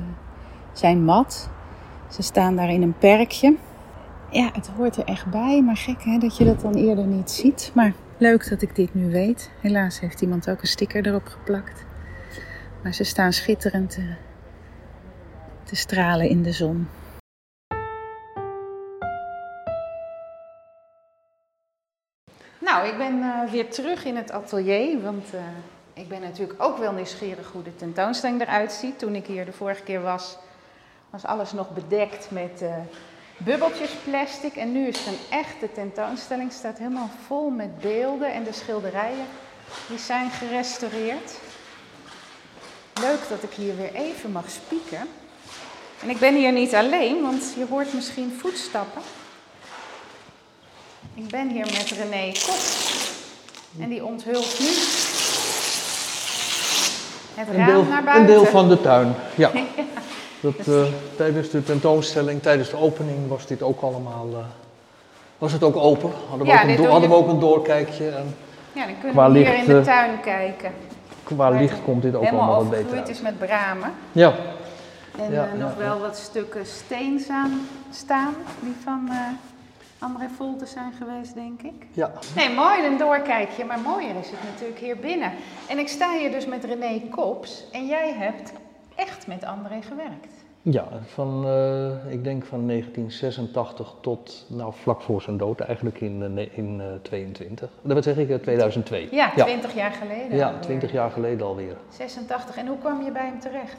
zijn 0.74 1.04
mat. 1.04 1.50
Ze 2.12 2.22
staan 2.22 2.56
daar 2.56 2.70
in 2.70 2.82
een 2.82 2.98
perkje. 2.98 3.56
Ja, 4.36 4.50
het 4.54 4.68
hoort 4.68 4.98
er 4.98 5.06
echt 5.06 5.26
bij, 5.26 5.62
maar 5.62 5.78
gek 5.78 6.04
hè, 6.04 6.18
dat 6.18 6.38
je 6.38 6.46
dat 6.46 6.62
dan 6.62 6.74
eerder 6.74 7.06
niet 7.06 7.32
ziet. 7.32 7.72
Maar 7.74 7.94
leuk 8.18 8.50
dat 8.50 8.62
ik 8.62 8.76
dit 8.76 8.94
nu 8.94 9.12
weet. 9.12 9.52
Helaas 9.62 10.00
heeft 10.00 10.22
iemand 10.22 10.50
ook 10.50 10.62
een 10.62 10.68
sticker 10.68 11.08
erop 11.08 11.28
geplakt. 11.28 11.86
Maar 12.84 12.94
ze 12.94 13.04
staan 13.04 13.34
schitterend 13.34 13.90
te, 13.90 14.16
te 15.64 15.76
stralen 15.76 16.30
in 16.30 16.44
de 16.44 16.52
zon. 16.52 16.88
Nou, 22.58 22.88
ik 22.88 22.98
ben 22.98 23.22
eh, 23.22 23.52
weer 23.52 23.70
terug 23.70 24.06
in 24.06 24.16
het 24.16 24.32
atelier, 24.32 25.02
want 25.02 25.34
eh, 25.34 25.42
ik 25.94 26.08
ben 26.08 26.22
natuurlijk 26.22 26.64
ook 26.64 26.78
wel 26.78 26.92
nieuwsgierig 26.92 27.52
hoe 27.52 27.64
de 27.64 27.76
tentoonstelling 27.76 28.42
eruit 28.42 28.72
ziet. 28.72 29.00
Toen 29.00 29.16
ik 29.16 29.26
hier 29.26 29.46
de 29.46 29.54
vorige 29.54 29.84
keer 29.84 30.02
was, 30.02 30.38
was 31.10 31.26
alles 31.26 31.52
nog 31.52 31.74
bedekt 31.74 32.32
met 32.32 32.62
eh, 32.62 32.76
bubbeltjes 33.38 33.90
plastic. 34.04 34.56
En 34.56 34.72
nu 34.72 34.88
is 34.88 34.98
het 34.98 35.08
een 35.08 35.38
echte 35.38 35.72
tentoonstelling, 35.72 36.52
staat 36.52 36.78
helemaal 36.78 37.10
vol 37.28 37.50
met 37.50 37.80
beelden 37.80 38.34
en 38.34 38.44
de 38.44 38.54
schilderijen 38.54 39.26
die 39.88 39.98
zijn 39.98 40.30
gerestaureerd. 40.32 41.32
Leuk 43.02 43.20
dat 43.30 43.44
ik 43.44 43.52
hier 43.52 43.78
weer 43.78 43.94
even 43.94 44.32
mag 44.32 44.50
spieken. 44.50 45.08
En 46.02 46.10
ik 46.10 46.20
ben 46.20 46.36
hier 46.36 46.52
niet 46.52 46.76
alleen, 46.76 47.22
want 47.22 47.54
je 47.58 47.66
hoort 47.70 47.94
misschien 47.94 48.38
voetstappen. 48.40 49.02
Ik 51.14 51.28
ben 51.28 51.50
hier 51.50 51.66
met 51.66 51.92
René 51.92 52.32
Kop. 52.46 52.60
En 53.80 53.90
die 53.90 54.06
onthult 54.06 54.60
nu 54.60 54.66
het 57.36 57.48
Een 57.48 57.56
raam 57.56 57.66
deel, 57.66 57.84
naar 57.84 57.98
een 57.98 58.06
buiten. 58.06 58.28
deel 58.28 58.46
van 58.46 58.70
de 58.70 58.82
tuin, 58.82 59.16
ja. 59.36 59.52
Dat, 60.56 60.68
eh, 60.68 60.82
tijdens 61.16 61.50
de 61.50 61.64
tentoonstelling, 61.64 62.42
tijdens 62.42 62.70
de 62.70 62.78
opening 62.78 63.28
was 63.28 63.46
dit 63.48 63.62
ook 63.62 63.82
allemaal, 63.82 64.28
eh, 64.32 64.38
was 65.38 65.52
het 65.52 65.64
ook 65.64 65.76
open. 65.76 66.12
Hadden 66.30 66.48
we, 66.48 66.54
Ja, 66.54 66.58
ook, 66.58 66.62
een 66.62 66.68
dit 66.68 66.78
do- 66.78 66.84
doe 66.84 66.92
hadden 66.92 67.10
we 67.10 67.16
je- 67.16 67.22
ook 67.22 67.30
een 67.30 67.40
doorkijkje 67.40 68.10
en 68.10 68.36
Ja, 68.74 68.86
dan 68.86 68.94
kunnen 69.00 69.12
Qua 69.12 69.32
we 69.32 69.38
hier 69.38 69.48
licht, 69.50 69.62
in 69.62 69.74
de 69.74 69.78
eh, 69.80 69.84
tuin 69.86 70.20
kijken. 70.20 70.72
qua 71.24 71.36
Waar 71.36 71.54
licht 71.54 71.84
komt 71.84 72.02
dit 72.02 72.16
ook 72.16 72.24
allemaal 72.28 72.56
wat 72.56 72.70
beter 72.70 72.98
uit. 72.98 73.10
is 73.10 73.22
met 73.22 73.38
bramen. 73.40 73.92
Ja, 74.12 74.34
En 75.20 75.32
Ja, 75.32 75.48
nog 75.58 75.72
ja, 75.72 75.78
wel 75.78 76.00
wat 76.00 76.18
stukken 76.18 76.66
steen 76.66 77.26
aan 77.32 77.68
staan, 77.92 78.34
die 78.60 78.76
van 78.84 79.08
eh 79.10 79.16
André 80.00 80.26
Volte 80.38 80.66
zijn 80.66 80.94
geweest, 80.98 81.34
denk 81.34 81.62
ik. 81.62 81.86
ja. 81.94 82.12
Nee, 82.36 82.50
mooi, 82.50 82.86
een 82.86 82.98
doorkijkje, 82.98 83.66
maar 83.66 83.80
mooier 83.80 84.16
is 84.22 84.30
het 84.30 84.40
natuurlijk 84.52 84.80
hier 84.80 84.98
binnen. 84.98 85.32
En 85.68 85.78
ik 85.80 85.88
sta 85.88 86.18
hier 86.18 86.32
dus 86.32 86.46
met 86.46 86.64
René 86.64 87.02
Kops 87.12 87.64
en 87.72 87.86
jij 87.86 88.14
hebt 88.18 88.52
echt 88.96 89.28
met 89.28 89.44
André 89.46 89.82
gewerkt. 89.82 90.34
Ja, 90.62 90.88
van, 91.06 91.46
eh, 91.48 92.14
ik 92.14 92.24
denk 92.24 92.46
van 92.46 92.66
1986 92.66 93.94
tot 94.02 94.46
nou, 94.50 94.74
vlak 94.76 95.02
voor 95.02 95.22
zijn 95.22 95.38
dood, 95.38 95.60
eigenlijk 95.60 96.02
in, 96.02 96.38
eh, 96.38 96.58
in 96.58 96.82
eh, 96.82 96.86
22. 97.02 97.70
Dat 97.82 98.04
zeg 98.04 98.18
ik, 98.18 98.30
eh, 98.30 98.36
2002. 98.38 99.08
Ja, 99.12 99.32
Ja. 99.36 99.44
20 99.46 99.74
jaar 99.76 99.92
geleden. 99.92 100.38
Ja, 100.38 100.46
alweer. 100.48 100.62
20 100.62 100.92
jaar 100.92 101.12
geleden 101.12 101.48
alweer. 101.48 101.76
86. 101.90 102.58
En 102.58 102.68
hoe 102.68 102.78
kwam 102.78 103.04
je 103.04 103.12
bij 103.12 103.26
hem 103.26 103.40
terecht? 103.40 103.78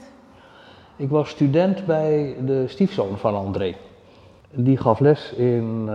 Ik 0.96 1.08
was 1.08 1.28
student 1.30 1.86
bij 1.86 2.36
de 2.44 2.64
stiefzoon 2.68 3.18
van 3.18 3.34
André. 3.34 3.74
Die 4.50 4.76
gaf 4.76 5.00
les 5.00 5.32
in 5.32 5.84
eh, 5.88 5.94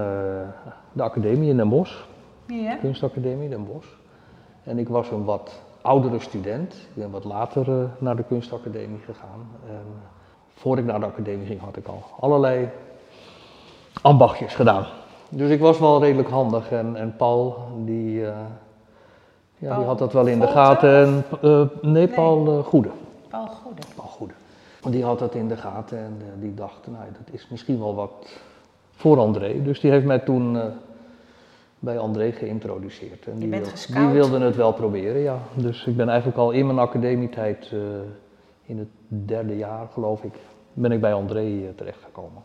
de 0.93 1.03
academie 1.03 1.49
in 1.49 1.57
Den 1.57 1.69
Bosch, 1.69 2.03
Ja. 2.47 2.75
kunstacademie 2.75 3.49
Den 3.49 3.65
Bosch. 3.65 3.87
En 4.63 4.77
ik 4.79 4.87
was 4.87 5.11
een 5.11 5.23
wat 5.23 5.61
oudere 5.81 6.19
student. 6.19 6.73
Ik 6.73 7.01
ben 7.01 7.11
wat 7.11 7.23
later 7.23 7.69
eh, 7.69 7.89
naar 7.99 8.15
de 8.15 8.23
kunstacademie 8.23 8.99
gegaan. 9.05 9.47
En 9.67 9.85
voor 10.53 10.77
ik 10.77 10.85
naar 10.85 10.99
de 10.99 11.05
academie 11.05 11.45
ging 11.45 11.59
had 11.59 11.77
ik 11.77 11.87
al 11.87 12.03
allerlei 12.19 12.69
ambachtjes 14.01 14.55
gedaan. 14.55 14.85
Dus 15.29 15.49
ik 15.49 15.59
was 15.59 15.79
wel 15.79 16.01
redelijk 16.01 16.29
handig 16.29 16.71
en, 16.71 16.95
en 16.95 17.15
Paul 17.15 17.57
die, 17.85 18.25
eh, 18.25 18.33
ja, 19.57 19.67
Paul 19.67 19.77
die 19.77 19.87
had 19.87 19.97
dat 19.97 20.13
wel 20.13 20.25
in 20.25 20.39
de 20.39 20.47
gaten. 20.47 21.05
En, 21.05 21.23
eh, 21.41 21.61
nee, 21.81 22.07
Paul 22.07 22.63
Goede. 22.63 22.89
Paul 23.29 23.47
Goede. 23.47 23.81
Paul 23.95 24.07
Goede. 24.07 24.33
Die 24.89 25.03
had 25.03 25.19
dat 25.19 25.35
in 25.35 25.47
de 25.47 25.57
gaten 25.57 25.97
en 25.97 26.21
die 26.39 26.53
dacht, 26.53 26.87
nou 26.87 27.03
dat 27.11 27.33
is 27.33 27.47
misschien 27.49 27.79
wel 27.79 27.95
wat 27.95 28.41
voor 28.91 29.19
André. 29.19 29.61
Dus 29.63 29.79
die 29.79 29.91
heeft 29.91 30.05
mij 30.05 30.19
toen 30.19 30.57
bij 31.81 31.99
André 31.99 32.31
geïntroduceerd. 32.31 33.25
En 33.27 33.35
die, 33.39 33.49
wilde 34.11 34.39
het 34.39 34.55
wel 34.55 34.73
proberen, 34.73 35.21
ja. 35.21 35.37
Dus 35.55 35.85
ik 35.85 35.95
ben 35.97 36.09
eigenlijk 36.09 36.37
al 36.39 36.51
in 36.51 36.65
mijn 36.65 36.79
academietijd, 36.79 37.69
eh, 37.73 37.79
in 38.65 38.77
het 38.79 38.87
derde 39.07 39.57
jaar 39.57 39.87
geloof 39.93 40.23
ik, 40.23 40.33
ben 40.73 40.91
ik 40.91 41.01
bij 41.01 41.13
André 41.13 41.39
eh, 41.39 41.69
terechtgekomen. 41.75 42.41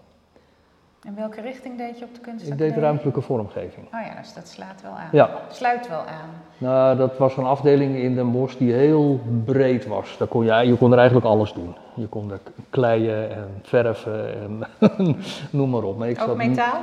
En 1.07 1.15
welke 1.15 1.41
richting 1.41 1.77
deed 1.79 1.99
je 1.99 2.05
op 2.05 2.11
de 2.11 2.17
Ik 2.17 2.23
kunstacademie? 2.23 2.73
deed 2.73 2.83
ruimtelijke 2.83 3.21
vormgeving. 3.21 3.87
Oh 3.87 4.01
ja, 4.15 4.21
dus 4.21 4.35
dat 4.35 4.49
slaat 4.49 4.83
wel 4.83 4.91
aan. 4.93 5.09
Ja, 5.13 5.31
Sluit 5.51 5.89
wel 5.89 5.99
aan. 5.99 6.29
nou, 6.59 6.97
dat 6.97 7.19
was 7.19 7.37
een 7.37 7.45
afdeling 7.45 7.97
in 7.97 8.15
Den 8.15 8.33
Bosch 8.33 8.57
die 8.57 8.73
heel 8.73 9.21
breed 9.45 9.87
was. 9.87 10.17
Daar 10.19 10.29
kon 10.29 10.45
je, 10.45 10.53
je 10.67 10.77
kon 10.77 10.93
er 10.93 10.99
eigenlijk 10.99 11.27
alles 11.27 11.53
doen. 11.53 11.75
Je 11.95 12.07
kon 12.07 12.31
er 12.33 12.41
kleien 12.71 13.31
en 13.37 13.49
verven 13.63 14.35
en 14.41 14.63
noem 15.51 15.71
maar 15.71 15.83
op. 15.83 15.99
Maar 15.99 16.09
ik 16.09 16.21
Ook 16.21 16.27
zat- 16.27 16.37
metaal? 16.37 16.81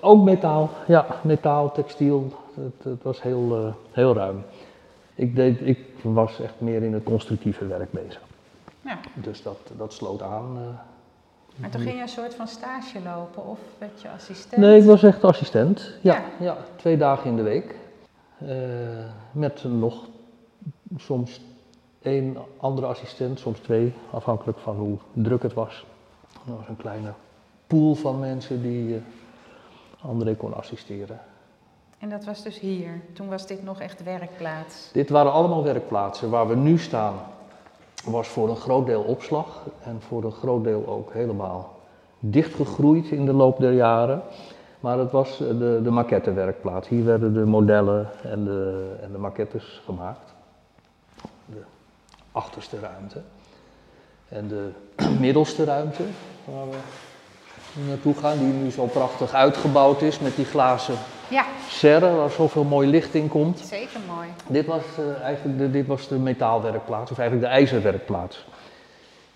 Ook 0.00 0.22
metaal, 0.24 0.70
ja, 0.86 1.06
metaal, 1.22 1.72
textiel. 1.72 2.32
Het, 2.54 2.84
het 2.84 3.02
was 3.02 3.22
heel, 3.22 3.56
eh, 3.66 3.72
heel 3.92 4.14
ruim. 4.14 4.42
Ik, 5.14 5.34
deed, 5.36 5.60
ik 5.66 5.78
was 6.02 6.40
echt 6.40 6.54
meer 6.58 6.82
in 6.82 6.92
het 6.92 7.02
constructieve 7.04 7.66
werk 7.66 7.90
bezig. 7.92 8.20
Ja. 8.84 8.98
Dus 9.14 9.42
dat, 9.42 9.58
dat 9.76 9.92
sloot 9.92 10.22
aan. 10.22 10.56
eh. 10.56 10.62
Maar 11.56 11.70
toen 11.70 11.80
ging 11.80 11.94
je 11.94 12.00
een 12.02 12.08
soort 12.08 12.34
van 12.34 12.48
stage 12.48 13.00
lopen 13.04 13.46
of 13.46 13.58
werd 13.78 14.00
je 14.02 14.08
assistent? 14.10 14.60
Nee, 14.62 14.80
ik 14.80 14.84
was 14.86 15.02
echt 15.02 15.24
assistent. 15.24 15.92
Ja, 16.00 16.14
Ja. 16.14 16.22
ja. 16.40 16.56
twee 16.76 16.96
dagen 16.96 17.30
in 17.30 17.36
de 17.36 17.42
week. 17.42 17.74
Eh, 18.38 18.48
met 19.32 19.64
nog 19.64 20.04
soms 20.96 21.40
één 22.02 22.36
andere 22.56 22.86
assistent, 22.86 23.38
soms 23.38 23.58
twee, 23.58 23.92
afhankelijk 24.10 24.58
van 24.58 24.76
hoe 24.76 24.96
druk 25.12 25.42
het 25.42 25.54
was. 25.54 25.84
Er 26.46 26.56
was 26.56 26.68
een 26.68 26.76
kleine 26.76 27.12
pool 27.66 27.94
van 27.94 28.18
mensen 28.18 28.62
die 28.62 28.94
eh 28.94 29.00
André 30.02 30.34
kon 30.34 30.54
assisteren. 30.54 31.20
En 31.98 32.08
dat 32.08 32.24
was 32.24 32.42
dus 32.42 32.60
hier. 32.60 33.00
Toen 33.12 33.28
was 33.28 33.46
dit 33.46 33.64
nog 33.64 33.80
echt 33.80 34.02
werkplaats. 34.02 34.90
Dit 34.92 35.08
waren 35.08 35.32
allemaal 35.32 35.64
werkplaatsen. 35.64 36.30
Waar 36.30 36.48
we 36.48 36.56
nu 36.56 36.78
staan 36.78 37.14
was 38.04 38.28
voor 38.28 38.48
een 38.48 38.56
groot 38.56 38.86
deel 38.86 39.02
opslag 39.02 39.62
en 39.82 40.00
voor 40.00 40.24
een 40.24 40.32
groot 40.32 40.64
deel 40.64 40.86
ook 40.86 41.12
helemaal 41.12 41.76
dichtgegroeid 42.18 43.10
in 43.10 43.24
de 43.24 43.32
loop 43.32 43.58
der 43.58 43.72
jaren. 43.72 44.22
Maar 44.80 44.98
het 44.98 45.10
was 45.10 45.40
eh, 45.40 45.48
de, 45.48 45.80
de 45.82 45.90
maquettewerkplaats. 45.90 46.88
Hier 46.88 47.04
werden 47.04 47.34
de 47.34 47.44
modellen 47.44 48.08
en 48.22 48.44
de, 48.44 48.90
en 49.02 49.12
de 49.12 49.18
maquettes 49.18 49.82
gemaakt. 49.84 50.34
De 51.46 51.62
achterste 52.32 52.78
ruimte. 52.78 53.20
En 54.28 54.48
de 54.48 54.70
middelste 55.20 55.64
ruimte 55.64 56.02
waar 56.44 56.68
we 56.70 56.76
naartoe 57.88 58.14
gaan, 58.14 58.38
die 58.38 58.52
nu 58.52 58.70
zo 58.70 58.84
prachtig 58.86 59.32
uitgebouwd 59.32 60.02
is 60.02 60.18
met 60.18 60.36
die 60.36 60.44
glazen 60.44 60.94
Ja, 61.28 61.44
serre 61.68 62.14
waar 62.16 62.30
zoveel 62.30 62.64
mooi 62.64 62.88
licht 62.88 63.14
in 63.14 63.28
komt. 63.28 63.58
zeker 63.58 64.00
mooi. 64.14 64.28
Dit 64.46 64.66
was, 64.66 64.82
eh, 64.98 65.22
eigenlijk 65.22 65.58
de, 65.58 65.70
dit 65.70 65.86
was 65.86 66.08
de 66.08 66.18
metaalwerkplaats, 66.18 67.10
of 67.10 67.18
eigenlijk 67.18 67.48
de 67.50 67.54
ijzerwerkplaats. 67.58 68.46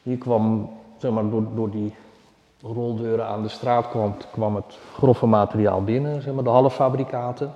Hier 0.02 0.18
kwam, 0.18 0.70
zeg 0.96 1.10
maar, 1.10 1.30
door, 1.30 1.44
door 1.54 1.70
die 1.70 1.94
roldeuren 2.62 3.26
aan 3.26 3.42
de 3.42 3.48
straat 3.48 3.88
kwam, 3.88 4.14
kwam 4.32 4.54
het 4.56 4.78
grove 4.94 5.26
materiaal 5.26 5.82
binnen, 5.84 6.22
zeg 6.22 6.34
maar, 6.34 6.44
de 6.44 6.50
halffabrikaten. 6.50 7.52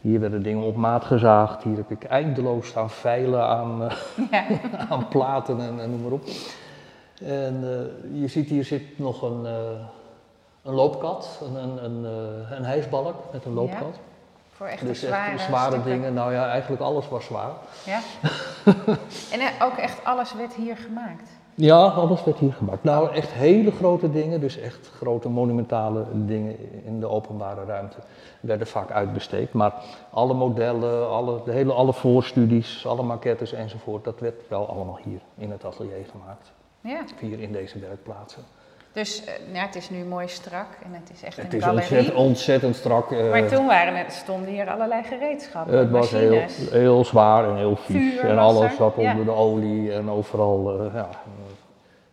Hier 0.00 0.20
werden 0.20 0.42
dingen 0.42 0.62
op 0.62 0.76
maat 0.76 1.04
gezaagd, 1.04 1.62
hier 1.62 1.76
heb 1.76 1.90
ik 1.90 2.04
eindeloos 2.04 2.66
staan 2.66 2.90
veilen 2.90 3.46
aan, 3.46 3.82
eh, 3.82 3.96
Ja. 4.30 4.44
aan 4.90 5.08
platen 5.08 5.60
en, 5.60 5.80
en 5.80 5.90
noem 5.90 6.02
maar 6.02 6.12
op. 6.12 6.22
En 7.24 7.60
eh, 7.62 8.20
je 8.20 8.28
ziet 8.28 8.48
hier 8.48 8.64
zit 8.64 8.82
nog 8.98 9.22
een, 9.22 9.46
een 10.62 10.74
loopkat, 10.74 11.40
een, 11.42 11.54
een, 11.54 11.84
een, 11.84 12.04
eh, 12.04 12.56
een 12.56 12.64
hijsbalk 12.64 13.14
met 13.32 13.44
een 13.44 13.52
loopkat. 13.54 13.98
Voor 14.52 14.66
echt 14.66 14.86
Dus 14.86 15.00
zware, 15.00 15.32
echt 15.32 15.42
zware 15.44 15.70
stukken. 15.70 15.92
dingen. 15.92 16.14
Nou 16.14 16.32
ja, 16.32 16.48
eigenlijk 16.48 16.82
alles 16.82 17.08
was 17.08 17.24
zwaar. 17.24 17.50
Ja. 17.84 18.00
en 19.34 19.40
eh, 19.40 19.46
ook 19.62 19.76
echt 19.76 20.04
alles 20.04 20.34
werd 20.34 20.54
hier 20.54 20.76
gemaakt. 20.76 21.30
Ja, 21.54 21.86
alles 21.86 22.24
werd 22.24 22.38
hier 22.38 22.52
gemaakt. 22.52 22.84
Nou, 22.84 23.14
echt 23.14 23.30
hele 23.30 23.70
grote 23.70 24.10
dingen, 24.10 24.40
dus 24.40 24.58
echt 24.58 24.90
grote 24.96 25.28
monumentale 25.28 26.04
dingen 26.12 26.84
in 26.84 27.00
de 27.00 27.06
openbare 27.06 27.64
ruimte, 27.64 27.96
werden 28.40 28.66
vaak 28.66 28.90
uitbesteed. 28.90 29.52
Maar 29.52 29.74
alle 30.10 30.34
modellen, 30.34 31.08
alle, 31.08 31.40
de 31.44 31.52
hele, 31.52 31.72
alle 31.72 31.92
voorstudies, 31.92 32.86
alle 32.86 33.02
maquettes 33.02 33.52
enzovoort, 33.52 34.04
dat 34.04 34.20
werd 34.20 34.48
wel 34.48 34.68
allemaal 34.68 34.98
hier 35.02 35.20
in 35.36 35.50
het 35.50 35.64
atelier 35.64 36.06
gemaakt. 36.10 36.52
Ja. 36.80 37.04
Hier 37.20 37.40
in 37.40 37.52
deze 37.52 37.78
werkplaatsen. 37.78 38.42
Dus 38.92 39.24
eh, 39.24 39.32
ja, 39.54 39.60
het 39.66 39.74
is 39.76 39.90
nu 39.90 40.04
mooi 40.04 40.28
strak 40.28 40.66
en 40.84 40.92
het 40.92 41.10
is 41.14 41.22
echt 41.22 41.36
Het 41.36 41.52
een 41.52 41.58
is 41.58 41.64
galerie. 41.64 41.88
ontzettend, 41.88 42.16
ontzettend 42.26 42.76
strak. 42.76 43.12
eh, 43.12 43.30
Maar 43.30 43.46
toen 43.48 43.66
waren 43.66 43.96
het, 43.96 44.12
stonden 44.12 44.48
hier 44.50 44.70
allerlei 44.70 45.02
gereedschappen, 45.02 45.78
het 45.78 45.90
was 45.90 46.10
heel, 46.10 46.34
machines. 46.40 46.70
heel 46.70 47.04
zwaar 47.04 47.48
en 47.48 47.56
heel 47.56 47.76
vies. 47.76 48.16
En 48.18 48.38
alles 48.38 48.62
er, 48.62 48.70
zat 48.76 48.94
ja. 48.96 49.10
onder 49.10 49.24
de 49.24 49.30
olie 49.30 49.92
en 49.92 50.10
overal 50.10 50.80
eh, 50.80 50.94
ja, 50.94 51.08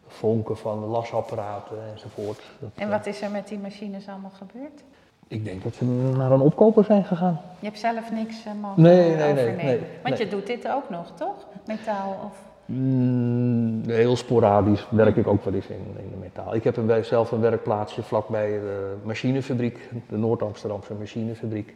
vonken 0.08 0.58
van 0.58 0.86
lasapparaten 0.86 1.78
enzovoort. 1.94 2.42
Dat, 2.60 2.70
En 2.76 2.90
wat 2.90 3.06
is 3.06 3.22
er 3.22 3.32
met 3.32 3.48
die 3.48 3.60
machines 3.60 4.08
allemaal 4.08 4.32
gebeurd? 4.38 4.84
Ik 5.28 5.46
denk 5.46 5.64
dat 5.64 5.76
ze 5.76 5.86
naar 5.86 6.32
een 6.32 6.42
opkoper 6.42 6.84
zijn 6.84 7.04
gegaan. 7.06 7.42
Je 7.60 7.66
hebt 7.66 7.80
zelf 7.80 8.12
niks 8.12 8.46
eh, 8.46 8.52
mogen 8.62 8.82
Nee, 8.82 8.96
nee, 9.10 9.16
nee, 9.18 9.32
overnemen. 9.32 9.66
nee, 9.66 9.82
Want 10.04 10.18
je 10.18 10.28
doet 10.28 10.48
dit 10.48 10.68
ook 10.68 10.90
nog, 10.90 11.12
toch? 11.16 11.36
Metaal 11.66 12.20
of... 12.26 12.38
Mm, 12.72 13.82
heel 13.86 14.16
sporadisch 14.16 14.86
werk 14.90 15.16
ik 15.16 15.28
ook 15.28 15.44
wel 15.44 15.54
eens 15.54 15.68
in, 15.68 15.96
in 15.98 16.10
de 16.10 16.18
metaal. 16.20 16.56
Ik 16.56 16.64
heb 16.64 16.78
een, 16.78 17.06
zelf 17.06 17.32
een 17.32 17.40
werkplaatsje 17.40 18.04
vlakbij 18.04 18.50
de 18.50 18.96
machinefabriek, 19.04 19.90
de 20.10 20.18
Noord-Amsterdamse 20.18 20.94
machinefabriek. 20.94 21.76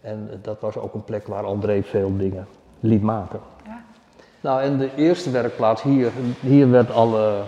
En 0.00 0.30
dat 0.42 0.60
was 0.60 0.76
ook 0.76 0.94
een 0.94 1.04
plek 1.04 1.26
waar 1.26 1.44
André 1.44 1.82
veel 1.82 2.16
dingen 2.16 2.46
liet 2.80 3.02
maken. 3.02 3.40
Ja. 3.64 3.84
Nou, 4.40 4.62
en 4.62 4.78
de 4.78 4.90
eerste 4.96 5.30
werkplaats 5.30 5.82
hier, 5.82 6.10
hier 6.40 6.70
werd 6.70 6.90
alle. 6.90 7.42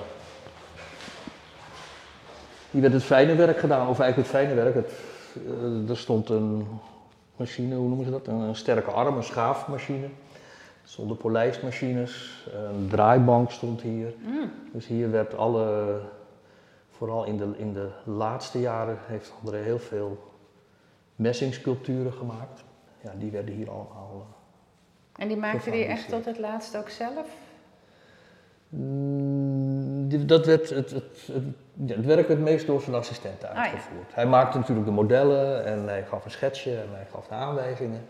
Hier 2.71 2.81
werd 2.81 2.93
het 2.93 3.03
fijne 3.03 3.35
werk 3.35 3.59
gedaan, 3.59 3.89
of 3.89 4.01
eigenlijk 4.01 4.31
het 4.31 4.41
fijne 4.41 4.63
werk. 4.63 4.75
Het, 4.75 4.93
eh, 5.35 5.91
er 5.91 5.97
stond 5.97 6.29
een 6.29 6.67
machine, 7.37 7.75
hoe 7.75 7.89
noemen 7.89 8.05
ze 8.05 8.11
dat? 8.11 8.27
Een, 8.27 8.41
een 8.41 8.57
sterke 8.57 8.91
arm, 8.91 9.17
een 9.17 9.23
schaafmachine. 9.23 10.07
Er 10.85 10.91
stonden 10.91 11.17
polijstmachines, 11.17 12.45
een 12.55 12.89
draaibank 12.89 13.51
stond 13.51 13.81
hier. 13.81 14.15
Mm. 14.27 14.51
Dus 14.73 14.87
hier 14.87 15.11
werd 15.11 15.37
alle, 15.37 15.99
vooral 16.91 17.25
in 17.25 17.37
de, 17.37 17.49
in 17.57 17.73
de 17.73 17.89
laatste 18.05 18.61
jaren, 18.61 18.99
heeft 19.07 19.33
André 19.43 19.57
heel 19.59 19.79
veel 19.79 20.33
messingsculpturen 21.17 22.13
gemaakt. 22.13 22.65
Ja, 23.01 23.13
die 23.19 23.31
werden 23.31 23.55
hier 23.55 23.71
allemaal. 23.71 24.27
eh, 25.17 25.23
En 25.23 25.29
die 25.29 25.37
maakte 25.37 25.71
die 25.71 25.85
echt 25.85 26.09
tot 26.09 26.25
het 26.25 26.39
laatst 26.39 26.77
ook 26.77 26.89
zelf? 26.89 27.27
Mm, 28.69 30.27
Dat 30.27 30.47
werd 30.47 30.71
het, 30.71 30.91
het, 30.91 31.05
het, 31.27 31.47
het 31.87 32.05
werk 32.07 32.29
werd 32.29 32.41
meest 32.41 32.67
door 32.67 32.81
zijn 32.81 32.97
assistenten 32.97 33.49
Ah, 33.49 33.55
ja. 33.55 33.63
uitgevoerd. 33.63 34.15
Hij 34.15 34.27
maakte 34.27 34.59
natuurlijk 34.59 34.87
de 34.87 34.93
modellen 34.93 35.65
en 35.65 35.89
hij 35.89 36.05
gaf 36.05 36.25
een 36.25 36.31
schetsje 36.31 36.71
en 36.81 36.89
hij 36.91 37.07
gaf 37.13 37.27
de 37.27 37.35
aanwijzingen. 37.35 38.01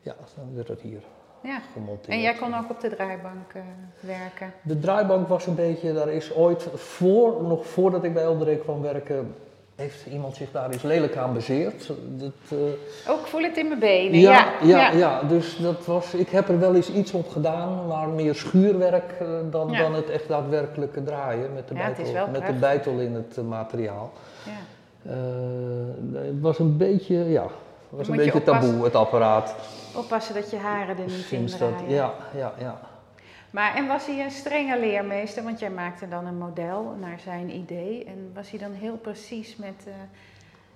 Ja, 0.00 0.14
dan 0.36 0.54
werd 0.54 0.66
dat 0.66 0.80
hier 0.80 1.00
Ja. 1.42 1.60
gemonteerd. 1.72 2.08
En 2.08 2.20
jij 2.20 2.34
kon 2.34 2.54
ook 2.54 2.70
op 2.70 2.80
de 2.80 2.88
draaibank 2.88 3.52
eh, 3.52 3.62
werken? 4.00 4.52
De 4.62 4.78
draaibank 4.78 5.28
was 5.28 5.46
een 5.46 5.54
beetje, 5.54 5.92
daar 5.92 6.08
is 6.08 6.34
ooit, 6.34 6.68
voor, 6.74 7.42
nog 7.42 7.66
voordat 7.66 8.04
ik 8.04 8.14
bij 8.14 8.26
André 8.26 8.56
kwam 8.56 8.82
werken, 8.82 9.34
heeft 9.76 10.06
iemand 10.06 10.36
zich 10.36 10.50
daar 10.52 10.70
eens 10.70 10.82
lelijk 10.82 11.16
aan 11.16 11.32
bezeerd. 11.32 11.92
Dat, 12.08 12.32
eh, 12.48 13.12
Oh, 13.12 13.20
ik 13.20 13.26
voel 13.26 13.42
het 13.42 13.56
in 13.56 13.68
mijn 13.68 13.80
benen. 13.80 14.20
ja, 14.20 14.52
Ja, 14.62 14.90
ja, 14.90 14.90
ja, 14.90 15.22
dus 15.22 15.56
dat 15.56 15.86
was, 15.86 16.14
ik 16.14 16.28
heb 16.28 16.48
er 16.48 16.58
wel 16.58 16.74
eens 16.74 16.92
iets 16.92 17.12
op 17.12 17.28
gedaan, 17.28 17.86
maar 17.86 18.08
meer 18.08 18.34
schuurwerk 18.34 19.12
eh, 19.20 19.26
dan, 19.50 19.72
dan 19.72 19.94
het 19.94 20.10
echt 20.10 20.28
daadwerkelijke 20.28 21.02
draaien 21.02 21.54
met 21.54 21.68
de, 21.68 21.74
bijtel, 21.74 22.28
met 22.32 22.46
de 22.46 22.52
bijtel 22.52 22.98
in 22.98 23.14
het 23.14 23.48
materiaal. 23.48 24.12
ja. 24.44 24.52
Het 26.12 26.40
was 26.40 26.58
een 26.58 26.76
beetje, 26.76 27.30
ja, 27.30 27.46
was 27.88 28.08
een 28.08 28.16
beetje 28.16 28.42
taboe, 28.42 28.84
het 28.84 28.94
apparaat. 28.94 29.54
Oppassen 29.96 30.34
dat 30.34 30.50
je 30.50 30.56
haren 30.56 30.98
er 30.98 31.06
niet 31.06 31.30
in 31.30 31.46
draaien. 31.46 31.88
ja, 31.88 32.14
ja, 32.34 32.52
ja. 32.58 32.80
Maar 33.50 33.74
en 33.74 33.86
was 33.86 34.06
hij 34.06 34.24
een 34.24 34.30
strenge 34.30 34.78
leermeester? 34.78 35.42
Want 35.42 35.58
jij 35.58 35.70
maakte 35.70 36.08
dan 36.08 36.26
een 36.26 36.38
model 36.38 36.94
naar 37.00 37.20
zijn 37.20 37.50
idee. 37.50 38.04
En 38.04 38.30
was 38.34 38.50
hij 38.50 38.58
dan 38.58 38.72
heel 38.72 38.96
precies 38.96 39.56
met, 39.56 39.84
eh, 39.86 39.92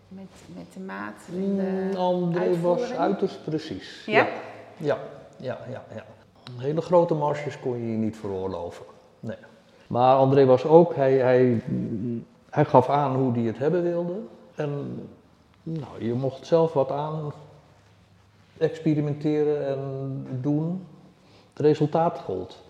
met, 0.09 0.27
met 0.55 0.73
de 0.75 0.81
maat 0.81 1.15
en 1.33 1.57
de 1.57 1.63
Mm, 1.63 1.97
André 1.97 2.61
was 2.61 2.93
uiterst 2.93 3.45
precies. 3.45 4.03
Ja? 4.07 4.13
Ja, 4.19 4.29
ja, 4.77 4.99
ja, 5.37 5.59
ja. 5.71 5.83
ja. 5.95 6.05
Hele 6.59 6.81
grote 6.81 7.15
marges 7.15 7.61
kon 7.61 7.77
je 7.77 7.85
hier 7.85 7.97
niet 7.97 8.17
veroorloven. 8.17 8.85
Nee. 9.21 9.37
Maar 9.87 10.17
André 10.17 10.45
was 10.45 10.65
ook, 10.65 10.95
hij, 10.95 11.13
hij, 11.13 11.63
hij 12.51 12.65
gaf 12.65 12.89
aan 12.89 13.15
hoe 13.15 13.33
hij 13.33 13.43
het 13.43 13.59
hebben 13.59 13.83
wilde. 13.83 14.21
En 14.55 15.03
nou, 15.63 16.05
je 16.05 16.15
mocht 16.15 16.47
zelf 16.47 16.73
wat 16.73 16.91
aan 16.91 17.33
experimenteren 18.59 19.67
en 19.69 20.27
doen. 20.41 20.87
Het 21.53 21.67
resultaat 21.67 22.19
gold. 22.19 22.63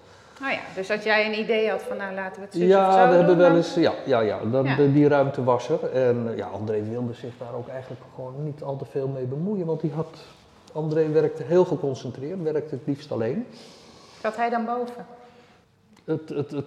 Oh 0.43 0.51
ja, 0.51 0.59
dus 0.75 0.87
dat 0.87 1.05
jij 1.05 1.27
een 1.27 1.39
idee 1.39 1.71
had 1.71 1.83
van 1.83 1.97
nou 1.97 2.15
laten 2.15 2.41
we 2.41 2.47
het 2.47 2.55
zo 2.57 2.65
Ja, 2.65 3.09
we 3.09 3.15
hebben 3.17 3.37
wel 3.37 3.49
dan- 3.49 3.57
eens, 3.57 3.75
ja, 3.75 3.93
ja, 4.07 4.21
ja, 4.21 4.39
dat, 4.51 4.65
Ja. 4.67 4.77
de- 4.77 4.93
die 4.93 5.09
ruimte 5.09 5.45
was 5.45 5.69
er. 5.69 5.91
En 5.93 6.33
ja, 6.37 6.47
André 6.47 6.83
wilde 6.83 7.13
zich 7.15 7.33
daar 7.39 7.55
ook 7.55 7.69
eigenlijk 7.69 8.01
gewoon 8.15 8.35
niet 8.45 8.63
al 8.63 8.77
te 8.77 8.85
veel 8.85 9.09
mee 9.09 9.25
bemoeien, 9.25 9.67
want 9.67 9.81
hij 9.81 9.91
had, 9.95 10.19
André 10.73 11.09
werkte 11.09 11.43
heel 11.43 11.65
geconcentreerd, 11.65 12.43
werkte 12.43 12.75
het 12.75 12.87
liefst 12.87 13.13
alleen. 13.13 13.47
Zat 14.23 14.37
hij 14.37 14.51
dan 14.51 14.65
boven? 14.65 15.07
Het, 16.05 16.29
het, 16.29 16.51
het 16.51 16.65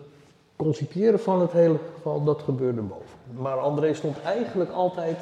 concipiëren 0.56 1.20
van 1.20 1.42
het 1.42 1.52
hele 1.52 1.78
geval, 1.96 2.24
dat 2.24 2.42
gebeurde 2.42 2.82
boven. 2.82 3.06
Maar 3.36 3.58
André 3.58 3.94
stond 3.94 4.22
eigenlijk 4.22 4.72
altijd 4.72 5.18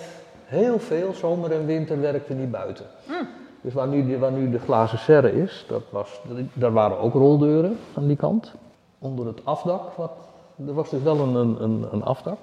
heel 0.46 0.80
veel, 0.80 1.14
zomer 1.14 1.52
en 1.52 1.66
winter, 1.66 2.02
werkte 2.02 2.34
niet 2.34 2.52
buiten. 2.52 2.86
Mm. 3.08 3.28
Dus 3.66 3.74
waar 3.74 3.88
nu, 3.88 4.08
de, 4.08 4.20
waar 4.20 4.32
nu 4.32 4.50
de 4.50 4.60
glazen 4.60 4.98
serre 4.98 5.42
is, 5.42 5.66
dat 5.68 5.82
was, 5.90 6.22
daar 6.54 6.72
waren 6.72 7.00
ook 7.00 7.14
roldeuren 7.14 7.78
aan 7.94 8.08
die 8.08 8.16
kant. 8.16 8.54
Onder 9.00 9.26
het 9.26 9.46
afdak, 9.46 9.94
wat, 9.96 10.12
er 10.68 10.74
was 10.74 10.90
dus 10.90 11.02
wel 11.02 11.20
een, 11.20 11.36
een, 11.36 11.88
een, 11.92 12.04
afdak. 12.04 12.38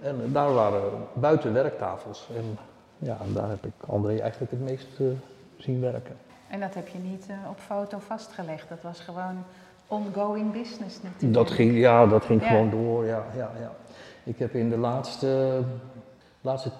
En 0.00 0.32
daar 0.32 0.54
waren 0.54 0.82
buiten 1.12 1.52
werktafels. 1.52 2.28
En 2.36 2.58
ja, 2.98 3.16
daar 3.34 3.48
heb 3.48 3.64
ik 3.64 3.72
André 3.86 4.18
eigenlijk 4.18 4.50
het 4.50 4.60
meest 4.60 4.88
eh, 4.98 5.06
zien 5.58 5.80
werken. 5.80 6.16
En 6.48 6.60
dat 6.60 6.74
heb 6.74 6.88
je 6.88 6.98
niet 6.98 7.26
eh, 7.28 7.50
op 7.50 7.58
foto 7.58 7.98
vastgelegd. 7.98 8.68
Dat 8.68 8.82
was 8.82 9.00
gewoon 9.00 9.44
ongoing 9.86 10.52
business 10.52 11.02
natuurlijk. 11.02 11.34
Dat 11.34 11.50
ging, 11.50 11.78
ja, 11.78 12.06
dat 12.06 12.24
ging 12.24 12.42
Ja. 12.42 12.48
gewoon 12.48 12.70
door. 12.70 13.04
Ja, 13.04 13.24
ja, 13.36 13.50
ja. 13.60 13.72
Ik 14.24 14.38
heb 14.38 14.54
in 14.54 14.70
de 14.70 14.78
laatste, 14.78 15.60
laatste 16.40 16.70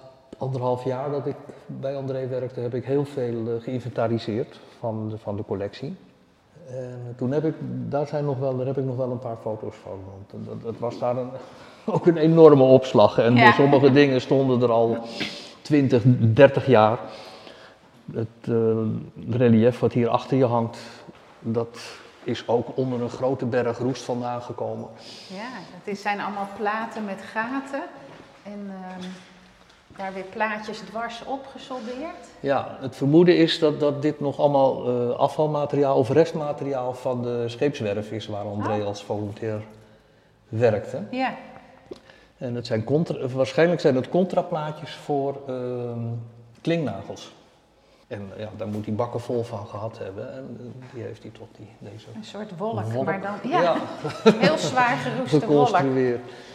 anderhalf 0.41 0.83
jaar 0.83 1.11
dat 1.11 1.25
ik 1.25 1.35
bij 1.65 1.95
André 1.95 2.27
werkte, 2.27 2.59
heb 2.59 2.73
ik 2.73 2.85
heel 2.85 3.05
veel 3.05 3.47
eh, 3.47 3.63
geïnventariseerd 3.63 4.59
van 4.79 5.09
de, 5.09 5.17
van 5.17 5.35
de 5.35 5.43
collectie. 5.45 5.95
En 6.69 7.13
toen 7.17 7.31
heb 7.31 7.45
ik, 7.45 7.53
daar, 7.89 8.07
zijn 8.07 8.25
nog 8.25 8.37
wel, 8.39 8.57
daar 8.57 8.65
heb 8.65 8.77
ik 8.77 8.85
nog 8.85 8.95
wel 8.95 9.11
een 9.11 9.19
paar 9.19 9.37
foto's 9.41 9.75
van. 9.75 9.99
Want 10.09 10.45
dat, 10.47 10.61
dat 10.63 10.79
was 10.79 10.99
daar 10.99 11.17
een, 11.17 11.29
ook 11.95 12.05
een 12.05 12.17
enorme 12.17 12.63
opslag. 12.63 13.17
En 13.17 13.35
Ja. 13.35 13.51
sommige 13.51 13.91
dingen 13.91 14.21
stonden 14.21 14.61
er 14.61 14.71
al 14.71 14.97
20, 15.61 16.01
30 16.33 16.65
jaar. 16.65 16.99
Het 18.13 18.27
eh, 18.41 18.77
relief 19.29 19.79
wat 19.79 19.93
hier 19.93 20.09
achter 20.09 20.37
je 20.37 20.45
hangt, 20.45 20.77
dat 21.39 21.79
is 22.23 22.47
ook 22.47 22.77
onder 22.77 23.01
een 23.01 23.09
grote 23.09 23.45
berg 23.45 23.77
roest 23.77 24.03
vandaan 24.03 24.41
gekomen. 24.41 24.87
Ja, 25.27 25.49
het 25.83 25.99
zijn 25.99 26.19
allemaal 26.21 26.47
platen 26.57 27.05
met 27.05 27.21
gaten. 27.21 27.81
En 28.43 28.69
ehm, 28.69 29.07
daar 30.01 30.13
weer 30.13 30.23
plaatjes 30.23 30.79
dwars 30.79 31.23
op 31.25 31.45
gesoldeerd. 31.51 32.27
Ja, 32.39 32.77
het 32.79 32.95
vermoeden 32.95 33.37
is 33.37 33.59
dat, 33.59 33.79
dat 33.79 34.01
dit 34.01 34.19
nog 34.19 34.39
allemaal 34.39 34.87
eh, 34.87 35.09
afvalmateriaal 35.17 35.97
of 35.97 36.09
restmateriaal 36.09 36.93
van 36.93 37.21
de 37.21 37.43
scheepswerf 37.49 38.11
is 38.11 38.27
waar 38.27 38.45
André 38.45 38.79
Oh. 38.79 38.85
als 38.85 39.03
volunteer 39.03 39.61
werkte. 40.49 41.03
Ja, 41.11 41.33
En 42.37 42.55
het 42.55 42.67
zijn 42.67 42.83
contra, 42.83 43.27
waarschijnlijk 43.27 43.81
zijn 43.81 43.95
het 43.95 44.09
contraplaatjes 44.09 44.93
voor 44.95 45.41
ehm 45.47 45.99
klingnagels. 46.61 47.31
En 48.11 48.29
ja, 48.37 48.49
daar 48.57 48.67
moet 48.67 48.85
hij 48.85 48.93
bakken 48.95 49.19
vol 49.19 49.43
van 49.43 49.67
gehad 49.67 49.97
hebben. 49.97 50.33
En 50.33 50.57
eh, 50.59 50.93
die 50.93 51.03
heeft 51.03 51.21
hij 51.21 51.31
tot 51.31 51.47
die, 51.57 51.67
deze 51.79 52.05
een 52.15 52.23
soort 52.23 52.57
wolk. 52.57 52.81
wolk, 52.91 53.05
Maar 53.05 53.21
dan, 53.21 53.51
ja, 53.51 53.61
ja, 53.61 53.75
heel 54.47 54.57
zwaar 54.57 54.97
geroeste 54.97 55.47
wolk. 55.47 55.71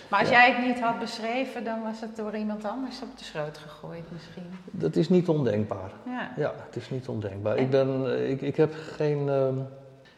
Maar 0.08 0.20
als 0.20 0.28
Ja. 0.28 0.34
jij 0.34 0.52
het 0.52 0.66
niet 0.66 0.80
had 0.80 0.98
beschreven, 0.98 1.64
dan 1.64 1.82
was 1.82 2.00
het 2.00 2.16
door 2.16 2.36
iemand 2.36 2.64
anders 2.64 3.02
op 3.02 3.18
de 3.18 3.24
schroot 3.24 3.58
gegooid 3.58 4.12
misschien. 4.12 4.42
Dat 4.70 4.96
is 4.96 5.08
niet 5.08 5.28
ondenkbaar. 5.28 5.90
Ja. 6.06 6.30
Ja, 6.36 6.52
het 6.66 6.76
is 6.76 6.90
niet 6.90 7.08
ondenkbaar. 7.08 7.56
Ik, 7.56 7.70
ben, 7.70 8.06
eh, 8.06 8.30
ik, 8.30 8.40
ik 8.40 8.56
heb 8.56 8.74
geen, 8.96 9.28
ehm, 9.28 9.54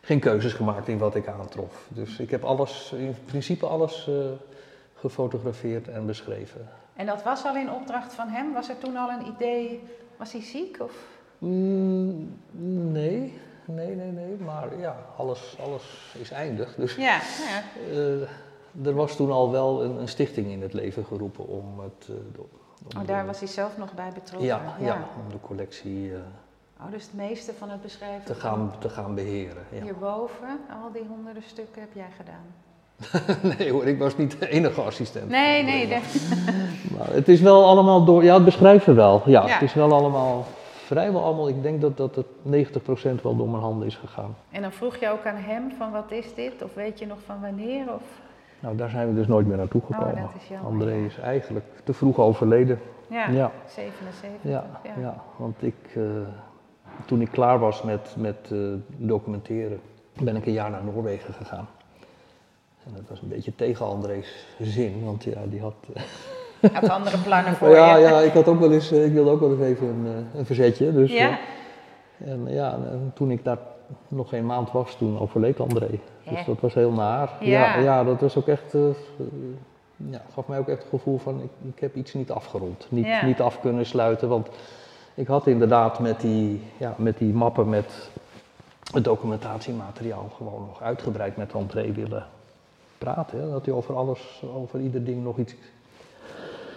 geen 0.00 0.20
keuzes 0.20 0.52
gemaakt 0.52 0.88
in 0.88 0.98
wat 0.98 1.14
ik 1.14 1.26
aantrof. 1.26 1.86
Dus 1.88 2.18
ik 2.18 2.30
heb 2.30 2.44
alles, 2.44 2.92
in 2.96 3.14
principe 3.24 3.66
alles 3.66 4.08
eh, 4.08 4.14
gefotografeerd 4.94 5.88
en 5.88 6.06
beschreven. 6.06 6.68
En 6.96 7.06
dat 7.06 7.22
was 7.22 7.44
al 7.44 7.56
in 7.56 7.70
opdracht 7.72 8.14
van 8.14 8.28
hem? 8.28 8.52
Was 8.52 8.68
er 8.68 8.78
toen 8.78 8.96
al 8.96 9.10
een 9.10 9.26
idee? 9.26 9.82
Was 10.16 10.32
hij 10.32 10.42
ziek? 10.42 10.76
Of? 10.80 10.92
Mm, 11.38 12.32
nee, 12.92 13.38
nee, 13.64 13.94
nee, 13.94 14.10
nee. 14.12 14.36
Maar 14.44 14.78
ja, 14.78 14.96
alles, 15.16 15.56
alles 15.64 16.14
is 16.20 16.30
eindig. 16.30 16.74
Dus 16.74 16.94
Ja, 16.94 17.16
nou 17.38 17.50
ja. 17.50 17.98
eh, 18.80 18.86
er 18.86 18.94
was 18.94 19.16
toen 19.16 19.30
al 19.30 19.50
wel 19.50 19.82
een, 19.84 20.00
een 20.00 20.08
stichting 20.08 20.46
in 20.46 20.62
het 20.62 20.72
leven 20.72 21.04
geroepen 21.04 21.46
om 21.48 21.80
het... 21.80 22.06
de- 22.06 22.40
om 22.40 22.96
Oh, 22.96 23.00
de- 23.00 23.06
daar 23.06 23.26
was 23.26 23.38
hij 23.38 23.48
zelf 23.48 23.76
nog 23.78 23.94
bij 23.94 24.10
betrokken. 24.14 24.46
ja, 24.48 24.60
ja. 24.80 24.94
om 25.24 25.30
de 25.32 25.40
collectie 25.40 26.12
eh, 26.12 26.18
Oh, 26.84 26.90
dus 26.92 27.02
het 27.04 27.14
meeste 27.14 27.52
van 27.58 27.70
het 27.70 27.82
beschrijven 27.82 28.24
te, 28.24 28.34
gaan, 28.34 28.72
te 28.78 28.88
gaan 28.88 29.14
beheren. 29.14 29.62
Ja. 29.70 29.82
hierboven, 29.82 30.60
al 30.82 30.92
die 30.92 31.02
honderden 31.08 31.42
stukken 31.46 31.80
heb 31.82 31.90
jij 31.92 32.08
gedaan. 32.16 32.46
Nee 33.58 33.72
hoor, 33.72 33.86
ik 33.86 33.98
was 33.98 34.16
niet 34.16 34.40
de 34.40 34.48
enige 34.48 34.80
assistent. 34.80 35.28
Nee, 35.28 35.62
nee, 35.62 35.88
Maar 36.98 37.12
het 37.12 37.28
is 37.28 37.40
wel 37.40 37.64
allemaal 37.66 38.04
door, 38.04 38.24
ja, 38.24 38.34
het 38.34 38.44
beschrijven 38.44 38.94
wel. 38.94 39.22
Ja, 39.24 39.46
Ja. 39.46 39.52
het 39.52 39.62
is 39.62 39.74
wel 39.74 39.92
allemaal, 39.92 40.46
vrijwel 40.88 41.22
allemaal, 41.22 41.48
ik 41.48 41.62
denk 41.62 41.80
dat, 41.80 41.96
dat 41.96 42.14
het 42.14 42.26
90% 42.46 43.22
wel 43.22 43.36
door 43.36 43.48
mijn 43.48 43.62
handen 43.62 43.86
is 43.86 43.96
gegaan. 43.96 44.36
En 44.50 44.62
dan 44.62 44.72
vroeg 44.72 44.96
je 44.96 45.10
ook 45.10 45.26
aan 45.26 45.36
hem 45.36 45.70
van 45.70 45.92
wat 45.92 46.10
is 46.10 46.34
dit? 46.34 46.62
Of 46.62 46.74
weet 46.74 46.98
je 46.98 47.06
nog 47.06 47.18
van 47.24 47.40
wanneer? 47.40 47.94
Of... 47.94 48.02
Nou, 48.60 48.76
daar 48.76 48.90
zijn 48.90 49.08
we 49.08 49.14
dus 49.14 49.26
nooit 49.26 49.46
meer 49.46 49.56
naartoe 49.56 49.80
gekomen. 49.80 50.14
Oh, 50.14 50.20
dat 50.20 50.34
is 50.42 50.48
jammer, 50.48 50.70
André 50.70 50.92
ja. 50.92 51.06
is 51.06 51.18
eigenlijk 51.18 51.66
te 51.84 51.92
vroeg 51.92 52.18
overleden. 52.18 52.80
Ja, 53.08 53.28
Ja. 53.28 53.52
77. 53.66 54.50
Ja, 54.50 54.66
ja. 54.84 55.00
ja. 55.00 55.22
want 55.36 55.62
ik, 55.62 55.74
eh, 55.94 56.02
toen 57.04 57.20
ik 57.20 57.30
klaar 57.30 57.58
was 57.58 57.82
met, 57.82 58.14
met 58.18 58.50
eh, 58.52 58.58
documenteren, 58.96 59.80
ben 60.22 60.36
ik 60.36 60.46
een 60.46 60.52
jaar 60.52 60.70
naar 60.70 60.84
Noorwegen 60.84 61.34
gegaan. 61.34 61.68
En 62.84 62.92
dat 62.94 63.08
was 63.08 63.22
een 63.22 63.28
beetje 63.28 63.54
tegen 63.54 63.86
André's 63.86 64.46
zin, 64.58 65.04
want 65.04 65.24
ja, 65.24 65.40
die 65.46 65.60
had... 65.60 65.74
Had 66.72 66.88
andere 66.88 67.18
plannen 67.18 67.54
voor 67.54 67.68
ja, 67.68 67.96
je. 67.96 68.02
ja, 68.02 68.20
ik, 68.20 68.32
had 68.32 68.48
ook 68.48 68.60
wel 68.60 68.72
eens, 68.72 68.90
eh, 68.92 69.04
ik 69.04 69.12
wilde 69.12 69.30
ook 69.30 69.40
wel 69.40 69.50
eens 69.50 69.60
even 69.60 69.86
een, 69.86 70.06
eh, 70.06 70.38
een 70.38 70.46
verzetje. 70.46 70.92
Dus, 70.92 71.12
Ja? 71.12 71.28
eh, 72.18 72.30
en 72.32 72.46
ja, 72.48 72.72
en 72.72 73.10
toen 73.14 73.30
ik 73.30 73.44
daar 73.44 73.58
nog 74.08 74.28
geen 74.28 74.46
maand 74.46 74.72
was, 74.72 74.94
toen 74.94 75.18
overleed 75.20 75.60
André. 75.60 75.88
Dus 76.30 76.44
dat 76.46 76.60
was 76.60 76.74
heel 76.74 76.92
naar. 76.92 77.30
Ja. 77.40 77.48
Ja, 77.76 77.78
ja 77.82 78.04
dat 78.04 78.20
was 78.20 78.36
ook 78.36 78.46
echt, 78.48 78.74
eh, 78.74 78.80
ja, 79.96 80.22
gaf 80.34 80.46
mij 80.46 80.58
ook 80.58 80.68
echt 80.68 80.78
het 80.78 80.88
gevoel 80.90 81.18
van 81.18 81.40
ik, 81.42 81.50
ik 81.74 81.80
heb 81.80 81.94
iets 81.96 82.14
niet 82.14 82.30
afgerond. 82.30 82.86
Niet, 82.88 83.06
Ja. 83.06 83.24
niet 83.24 83.40
af 83.40 83.60
kunnen 83.60 83.86
sluiten, 83.86 84.28
want 84.28 84.48
ik 85.14 85.26
had 85.26 85.46
inderdaad 85.46 85.98
met 85.98 86.20
die, 86.20 86.62
ja, 86.76 86.94
met 86.96 87.18
die 87.18 87.32
mappen 87.32 87.68
met 87.68 88.10
het 88.92 89.04
documentatiemateriaal 89.04 90.30
gewoon 90.36 90.66
nog 90.66 90.82
uitgebreid 90.82 91.36
met 91.36 91.54
André 91.54 91.92
willen 91.92 92.26
praten. 92.98 93.40
Hè? 93.40 93.50
Dat 93.50 93.64
hij 93.66 93.74
over 93.74 93.96
alles, 93.96 94.42
over 94.54 94.80
ieder 94.80 95.04
ding 95.04 95.22
nog 95.24 95.38
iets 95.38 95.54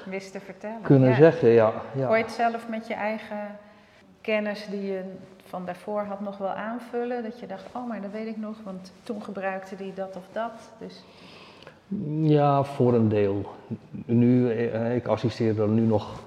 Wist 0.06 0.32
te 0.32 0.40
vertellen. 0.40 0.82
kunnen 0.82 1.10
ja. 1.10 1.16
zeggen. 1.16 1.50
Ja, 1.50 1.72
ja. 1.94 2.08
Kon 2.08 2.18
je 2.18 2.24
het 2.24 2.32
zelf 2.32 2.68
met 2.70 2.88
je 2.88 2.94
eigen 2.94 3.58
kennis 4.22 4.68
die 4.70 4.86
je 4.86 5.02
van 5.46 5.66
daarvoor 5.66 6.02
had 6.02 6.20
nog 6.20 6.38
wel 6.38 6.50
aanvullen? 6.50 7.24
Dat 7.24 7.40
je 7.40 7.48
dacht, 7.48 7.66
oh, 7.72 7.88
maar 7.88 8.02
dat 8.02 8.12
weet 8.12 8.28
ik 8.28 8.38
nog, 8.38 8.56
want 8.64 8.92
toen 9.04 9.24
gebruikte 9.24 9.76
die 9.76 9.94
dat 9.94 10.16
of 10.16 10.24
dat. 10.32 10.72
Dus 10.80 11.04
Ja, 12.22 12.64
voor 12.64 12.94
een 12.94 13.10
deel. 13.10 13.46
Nu, 14.06 14.52
eh, 14.52 14.96
ik 14.96 15.08
assisteer 15.08 15.62
er 15.62 15.68
nu 15.68 15.82
nog 15.82 16.20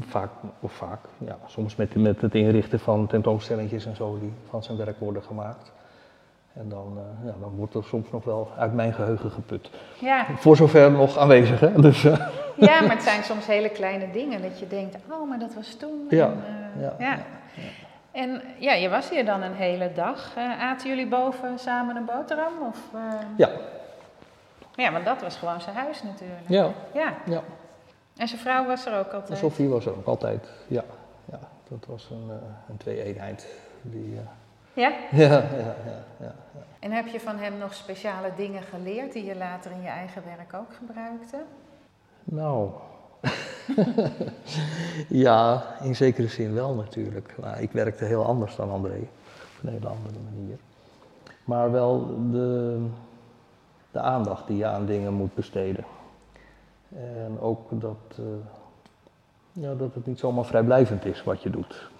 vaak, 0.00 0.30
of 0.60 0.72
vaak, 0.72 1.00
ja, 1.18 1.38
soms 1.46 1.76
met, 1.76 1.94
met 1.94 2.20
het 2.20 2.34
inrichten 2.34 2.80
van 2.80 3.06
tentoonstellingjes 3.06 3.86
en 3.86 3.96
zo 3.96 4.18
die 4.20 4.32
van 4.48 4.62
zijn 4.62 4.78
werk 4.78 4.98
worden 4.98 5.22
gemaakt. 5.22 5.72
En 6.52 6.68
dan, 6.68 6.92
eh, 6.96 7.26
ja, 7.26 7.34
dan 7.40 7.52
wordt 7.56 7.74
er 7.74 7.84
soms 7.84 8.10
nog 8.10 8.24
wel 8.24 8.50
uit 8.56 8.74
mijn 8.74 8.92
geheugen 8.92 9.30
geput. 9.30 9.70
ja. 10.00 10.26
Voor 10.36 10.56
zover 10.56 10.90
nog 10.90 11.16
aanwezig, 11.16 11.60
hè? 11.60 11.80
Dus, 11.80 12.04
eh, 12.04 12.26
ja, 12.58 12.80
maar 12.80 12.90
het 12.90 13.02
zijn 13.02 13.22
soms 13.22 13.46
hele 13.46 13.68
kleine 13.68 14.10
dingen 14.10 14.42
dat 14.42 14.58
je 14.58 14.66
denkt, 14.66 14.96
oh, 15.10 15.28
maar 15.28 15.38
dat 15.38 15.54
was 15.54 15.74
toen. 15.74 16.06
Ja, 16.10 16.26
En, 16.26 16.44
eh, 16.74 16.82
ja, 16.82 16.94
ja. 16.98 17.18
En 18.12 18.42
ja, 18.58 18.72
je 18.72 18.88
was 18.88 19.10
hier 19.10 19.24
dan 19.24 19.42
een 19.42 19.54
hele 19.54 19.92
dag. 19.92 20.32
Eh, 20.36 20.60
aten 20.62 20.88
jullie 20.88 21.06
boven 21.08 21.58
samen 21.58 21.96
een 21.96 22.04
boterham? 22.04 22.52
Of, 22.68 22.78
eh, 22.94 23.00
ja, 23.36 23.50
Ja, 24.74 24.92
want 24.92 25.04
dat 25.04 25.20
was 25.22 25.36
gewoon 25.36 25.60
zijn 25.60 25.76
huis 25.76 26.02
natuurlijk. 26.02 26.40
ja, 26.48 26.70
Ja. 26.94 27.14
ja. 27.24 27.42
En 28.16 28.28
zijn 28.28 28.40
vrouw 28.40 28.66
was 28.66 28.86
er 28.86 28.98
ook 28.98 29.08
En 29.08 29.14
altijd. 29.14 29.38
Sophie 29.38 29.68
was 29.68 29.86
er 29.86 29.96
ook 29.96 30.06
altijd, 30.06 30.48
ja. 30.66 30.84
ja 31.24 31.38
dat 31.68 31.86
was 31.86 32.08
een, 32.10 32.30
een 32.68 32.76
twee-eenheid. 32.76 33.46
Die, 33.82 34.18
Ja? 34.72 34.92
ja, 35.10 35.28
ja, 35.28 35.74
ja, 35.86 36.04
ja. 36.20 36.34
En 36.78 36.92
heb 36.92 37.06
je 37.06 37.20
van 37.20 37.38
hem 37.38 37.58
nog 37.58 37.74
speciale 37.74 38.30
dingen 38.36 38.62
geleerd 38.62 39.12
die 39.12 39.24
je 39.24 39.36
later 39.36 39.70
in 39.70 39.82
je 39.82 39.88
eigen 39.88 40.22
werk 40.24 40.54
ook 40.54 40.74
gebruikte? 40.78 41.36
Nou, 42.30 42.70
ja, 45.08 45.64
in 45.82 45.96
zekere 45.96 46.28
zin 46.28 46.54
wel 46.54 46.74
natuurlijk. 46.74 47.34
Maar 47.40 47.62
ik 47.62 47.72
werkte 47.72 48.04
heel 48.04 48.24
anders 48.24 48.56
dan 48.56 48.70
André, 48.70 48.98
op 48.98 49.62
een 49.62 49.68
hele 49.68 49.88
andere 49.88 50.18
manier. 50.34 50.58
Maar 51.44 51.70
wel 51.72 52.06
de, 52.30 52.86
de 53.90 54.00
aandacht 54.00 54.46
die 54.46 54.56
je 54.56 54.66
aan 54.66 54.86
dingen 54.86 55.12
moet 55.12 55.34
besteden. 55.34 55.84
En 56.96 57.40
ook 57.40 57.80
dat, 57.80 58.18
eh, 58.18 58.24
ja, 59.52 59.74
dat 59.74 59.94
het 59.94 60.06
niet 60.06 60.18
zomaar 60.18 60.44
vrijblijvend 60.44 61.04
is 61.04 61.22
wat 61.22 61.42
je 61.42 61.50
doet. 61.50 61.90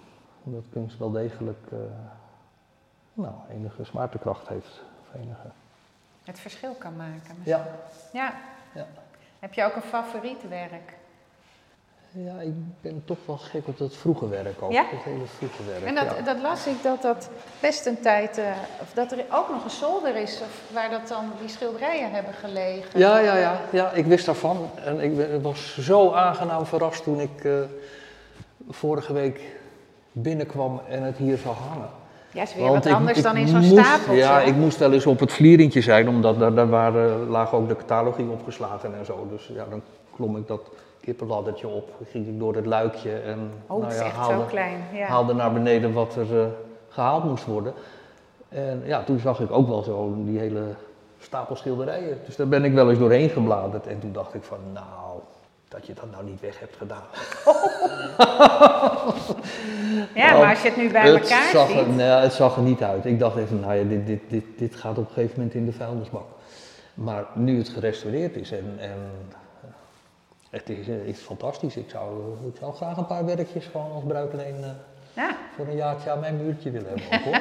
Dat 0.43 0.65
kunst 0.73 0.99
wel 0.99 1.11
degelijk 1.11 1.67
eh, 1.71 1.79
nou, 3.15 3.35
enige 3.51 3.85
zwaartekracht 3.85 4.49
heeft. 4.49 4.83
Of 5.01 5.21
enige. 5.21 5.51
Het 6.25 6.39
verschil 6.39 6.73
kan 6.73 6.97
maken. 6.97 7.37
Ja. 7.45 7.67
Ja. 8.13 8.35
Ja. 8.75 8.87
Heb 9.39 9.55
je 9.55 9.65
ook 9.65 9.75
een 9.77 9.83
favoriet 9.83 10.49
werk? 10.49 10.97
Ja, 12.11 12.41
ik 12.41 12.53
ben 12.81 13.03
toch 13.05 13.19
wel 13.27 13.37
gek 13.37 13.69
op 13.69 13.79
dat 13.79 13.97
vroege 13.97 14.29
werk 14.29 14.63
ook. 14.63 14.73
Ja? 14.73 14.83
Dat 14.83 15.03
hele 15.03 15.27
vroege 15.27 15.65
werk. 15.65 15.85
En 15.85 15.95
dat, 15.95 16.17
ja. 16.17 16.23
dat 16.23 16.41
las 16.41 16.67
ik 16.67 16.83
dat 16.83 17.03
dat 17.03 17.31
best 17.61 17.87
een 17.87 18.01
tijd, 18.01 18.39
eh, 18.39 18.51
of 18.81 18.93
dat 18.93 19.13
er 19.13 19.25
ook 19.33 19.49
nog 19.49 19.65
een 19.65 19.71
zolder 19.71 20.17
is 20.17 20.41
of 20.41 20.63
waar 20.73 20.91
dat 20.91 21.09
dan 21.09 21.33
die 21.41 21.49
schilderijen 21.49 22.11
hebben 22.11 22.35
gelegen. 22.35 22.99
Ja, 22.99 23.19
ja, 23.19 23.37
ja, 23.37 23.61
ja, 23.73 23.91
ik 23.93 24.07
wist 24.07 24.27
daarvan. 24.27 24.71
En 24.85 25.01
ik 25.01 25.17
ben- 25.17 25.43
was 25.43 25.79
zo 25.79 26.13
aangenaam 26.13 26.67
verrast 26.67 27.03
toen 27.03 27.21
ik 27.21 27.45
eh, 27.45 27.53
vorige 28.69 29.13
week 29.13 29.41
binnenkwam 30.13 30.81
en 30.89 31.03
het 31.03 31.17
hier 31.17 31.37
zou 31.37 31.55
hangen. 31.55 31.91
Ja, 32.33 32.43
is 32.43 32.55
weer 32.55 32.63
Want 32.63 32.75
wat 32.75 32.87
ik- 32.87 32.93
anders 32.93 33.19
ik 33.19 33.25
dan 33.25 33.37
in 33.37 33.49
zo'n 33.49 33.63
stapeltje. 33.63 34.15
Ja, 34.15 34.41
ik 34.41 34.55
moest 34.57 34.79
wel 34.79 34.93
eens 34.93 35.07
op 35.07 35.21
het 35.21 35.33
vlierentje 35.33 35.81
zijn, 35.81 36.09
omdat 36.09 36.39
daar, 36.39 36.55
daar 36.55 36.69
waren, 36.69 37.29
lagen 37.29 37.59
ook 37.59 37.69
de 37.69 37.77
catalogie 37.77 38.29
opgeslagen 38.31 38.95
en 38.99 39.05
zo. 39.05 39.27
Dus 39.31 39.51
ja, 39.55 39.65
dan 39.71 39.83
klom 40.15 40.37
ik 40.37 40.47
dat 40.47 40.61
kippenladdertje 41.01 41.69
op, 41.69 41.89
ging 42.11 42.27
ik 42.27 42.39
door 42.39 42.55
het 42.55 42.67
luikje 42.67 43.13
en 43.13 43.51
Oh, 43.67 43.81
nou 43.81 43.93
haalde, 44.03 44.47
klein. 44.47 44.77
Ja. 44.93 45.07
haalde 45.07 45.35
naar 45.35 45.53
beneden 45.53 45.93
wat 45.93 46.15
er 46.17 46.41
eh, 46.41 46.47
gehaald 46.89 47.25
moest 47.25 47.45
worden. 47.45 47.73
En 48.49 48.83
ja, 48.85 49.03
toen 49.03 49.19
zag 49.19 49.41
ik 49.41 49.51
ook 49.53 49.69
wel 49.69 49.83
zo 49.83 50.15
die 50.25 50.39
hele 50.39 50.63
stapel 51.21 51.57
schilderijen. 51.57 52.19
Dus 52.27 52.37
daar 52.37 52.49
ben 52.49 52.65
ik 52.65 52.73
wel 52.73 52.91
eens 52.91 52.99
doorheen 52.99 53.29
gebladerd. 53.29 53.87
En 53.87 53.99
toen 53.99 54.13
dacht 54.13 54.35
ik 54.35 54.43
van, 54.43 54.59
nou, 54.73 55.21
dat 55.69 55.87
je 55.87 55.93
dat 55.93 56.11
nou 56.11 56.25
niet 56.25 56.41
weg 56.41 56.59
hebt 56.59 56.77
gedaan. 56.77 57.05
Ja, 60.15 60.39
maar 60.39 60.51
als 60.51 60.63
je 60.63 60.69
het 60.69 60.77
nu 60.77 60.91
bij 60.91 61.11
het 61.11 61.23
elkaar 61.23 61.51
zag 61.51 61.69
ziet. 61.69 61.77
Er, 61.77 61.89
nou, 61.89 62.23
het 62.23 62.33
zag 62.33 62.57
er 62.57 62.63
niet 62.63 62.83
uit. 62.83 63.05
Ik 63.05 63.19
dacht 63.19 63.37
even, 63.37 63.61
nou 63.61 63.75
ja, 63.75 63.85
dit, 63.85 64.07
dit, 64.07 64.21
dit, 64.29 64.45
dit 64.57 64.75
gaat 64.75 64.99
op 64.99 65.09
een 65.09 65.13
gegeven 65.13 65.37
moment 65.37 65.55
in 65.55 65.65
de 65.65 65.73
vuilnisbak. 65.73 66.27
Maar 66.95 67.27
nu 67.35 67.59
het 67.59 67.69
gerestaureerd 67.69 68.37
is 68.37 68.51
en, 68.51 68.77
en 68.79 68.99
het 70.51 70.69
is, 70.69 70.89
eh, 70.89 71.07
is 71.07 71.19
fantastisch. 71.19 71.77
Ik 71.77 71.91
zou, 71.91 72.35
ik 72.49 72.57
zou 72.59 72.75
graag 72.75 72.97
een 72.97 73.07
paar 73.07 73.25
werkjes 73.25 73.67
gewoon 73.67 73.93
als 73.93 74.05
bruikleen 74.07 74.65
eh, 74.65 74.71
Ja, 75.19 75.37
voor 75.57 75.67
een 75.67 75.77
jaartje 75.77 76.11
aan 76.11 76.21
mijn 76.21 76.37
muurtje 76.37 76.71
willen 76.71 76.93
hebben. 76.99 77.41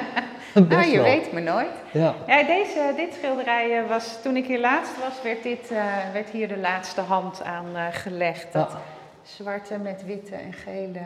ook, 0.54 0.68
nou, 0.68 0.80
Best 0.80 0.90
je 0.90 0.96
wel. 0.96 1.04
weet 1.04 1.32
me 1.32 1.40
nooit. 1.40 1.70
Ja. 1.92 2.14
Ja, 2.26 2.42
deze, 2.42 2.92
dit 2.96 3.14
schilderij 3.14 3.82
eh, 3.82 3.88
was, 3.88 4.22
toen 4.22 4.36
ik 4.36 4.46
hier 4.46 4.60
laatst 4.60 4.98
was, 4.98 5.22
werd, 5.22 5.42
dit, 5.42 5.70
eh, 5.70 5.84
werd 6.12 6.30
hier 6.30 6.48
de 6.48 6.56
laatste 6.58 7.00
hand 7.00 7.42
aan 7.42 7.76
eh, 7.76 7.86
gelegd. 7.90 8.52
Dat 8.52 8.70
Ja. 8.72 8.78
zwarte 9.22 9.78
met 9.78 10.04
witte 10.04 10.34
en 10.34 10.52
gele, 10.52 11.00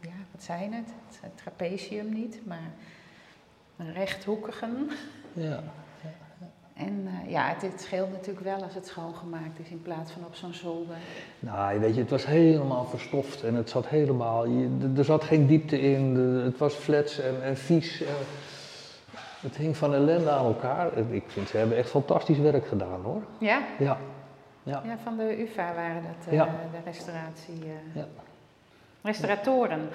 ja, 0.00 0.18
wat 0.32 0.42
zijn 0.42 0.72
het? 0.72 0.88
Het 1.20 1.36
trapezium 1.36 2.12
niet, 2.12 2.46
maar 2.46 2.70
een 3.78 3.92
rechthoekige. 3.92 4.66
Ja. 5.32 5.60
En 6.86 7.06
eh, 7.24 7.30
ja, 7.30 7.48
het, 7.48 7.62
het 7.62 7.80
scheelt 7.80 8.10
natuurlijk 8.10 8.44
wel 8.44 8.62
als 8.62 8.74
het 8.74 8.86
schoongemaakt 8.86 9.58
is 9.58 9.68
in 9.68 9.82
plaats 9.82 10.12
van 10.12 10.24
op 10.24 10.34
zo'n 10.34 10.52
zolder. 10.54 10.96
Nou, 11.38 11.80
weet 11.80 11.94
je, 11.94 12.00
het 12.00 12.10
was 12.10 12.26
helemaal 12.26 12.84
verstoft 12.84 13.42
en 13.42 13.54
het 13.54 13.70
zat 13.70 13.86
helemaal, 13.88 14.46
je, 14.46 14.92
er- 14.96 15.04
zat 15.04 15.24
geen 15.24 15.46
diepte 15.46 15.80
in, 15.80 16.14
het 16.44 16.58
was 16.58 16.74
flats 16.74 17.18
en, 17.20 17.42
en 17.42 17.56
vies. 17.56 18.02
eh. 18.02 18.08
het 19.40 19.56
hing 19.56 19.76
van 19.76 19.94
ellende 19.94 20.30
aan 20.30 20.44
elkaar. 20.44 20.92
En 20.92 21.12
Ik 21.12 21.24
vind, 21.26 21.48
ze 21.48 21.56
hebben 21.56 21.76
echt 21.76 21.90
fantastisch 21.90 22.38
werk 22.38 22.66
gedaan 22.66 23.00
hoor. 23.02 23.22
Ja, 23.38 23.62
Ja, 23.78 23.98
ja, 24.62 24.82
ja 24.84 24.98
van 25.02 25.16
de 25.16 25.40
UvA 25.42 25.74
waren 25.74 26.02
dat, 26.02 26.26
eh, 26.26 26.32
Ja. 26.32 26.44
de 26.44 26.78
restauratie. 26.90 27.62
eh, 27.64 27.94
Ja. 27.96 28.06
Restauratoren. 29.02 29.88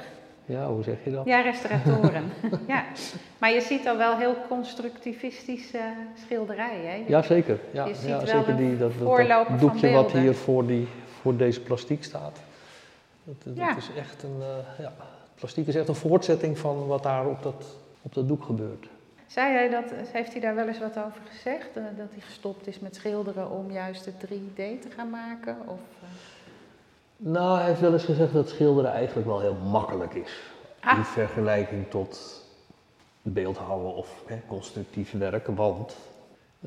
Ja, 0.46 0.68
hoe 0.68 0.84
zeg 0.84 0.96
je 1.04 1.12
dat? 1.12 1.26
Ja, 1.26 1.42
restauratoren. 1.42 2.24
ja. 2.68 2.84
Maar 3.38 3.52
je 3.52 3.62
ziet 3.62 3.88
al 3.88 3.98
wel 3.98 4.18
heel 4.18 4.36
constructivistische 4.50 5.80
schilderijen. 6.26 6.90
Hè? 6.90 6.96
Je- 6.96 7.04
Ja, 7.08 7.22
zeker. 7.22 7.60
Ja, 7.72 7.86
Je 7.86 7.96
ziet 7.96 8.08
ja 8.08 8.18
wel 8.18 8.26
zeker 8.28 8.58
die, 8.58 8.78
dat, 8.78 8.92
dat, 9.00 9.60
doekje 9.60 9.92
wat 9.92 10.12
hier 10.12 10.34
voor, 10.36 10.66
die, 10.68 10.88
voor 11.22 11.36
deze 11.38 11.62
plastiek 11.62 12.04
staat. 12.04 12.40
Dat, 13.24 13.36
dat 13.44 13.56
Ja. 13.56 13.78
is 13.78 13.90
echt 13.98 14.24
een, 14.24 14.38
eh, 14.42 14.80
ja, 14.86 14.94
plastiek 15.36 15.68
is 15.68 15.76
echt 15.76 15.88
een 15.88 15.96
voortzetting 15.96 16.58
van 16.58 16.88
wat 16.88 17.04
daar 17.04 17.26
op 17.26 17.44
dat, 17.44 17.66
op 18.02 18.14
dat 18.14 18.28
doek 18.28 18.44
gebeurt. 18.44 18.88
Zei 19.28 19.54
hij 19.54 19.70
dat, 19.70 19.84
heeft 20.12 20.32
hij 20.32 20.42
daar 20.42 20.56
wel 20.56 20.68
eens 20.68 20.80
wat 20.80 20.98
over 20.98 21.22
gezegd? 21.30 21.68
eh, 21.74 21.84
dat 21.98 22.08
hij 22.12 22.22
gestopt 22.22 22.68
is 22.68 22.80
met 22.80 22.96
schilderen 22.96 23.50
om 23.52 23.72
juist 23.72 24.06
het 24.06 24.16
3D 24.26 24.56
te 24.56 24.88
gaan 24.96 25.10
maken? 25.10 25.58
Of, 25.66 25.80
eh, 26.02 26.08
Nou, 27.28 27.58
hij 27.58 27.68
heeft 27.68 27.80
wel 27.80 27.94
eens 27.94 28.04
gezegd 28.04 28.34
dat 28.34 28.50
schilderen 28.50 28.92
eigenlijk 28.92 29.28
wel 29.28 29.40
heel 29.40 29.56
makkelijk 29.56 30.14
is. 30.14 30.42
Ah. 30.80 30.98
In 30.98 31.04
vergelijking 31.04 31.90
tot 31.90 32.44
beeldhouwen 33.22 33.96
of 33.96 34.24
hè, 34.26 34.36
constructief 34.48 35.12
werken. 35.12 35.56
Want 35.56 35.98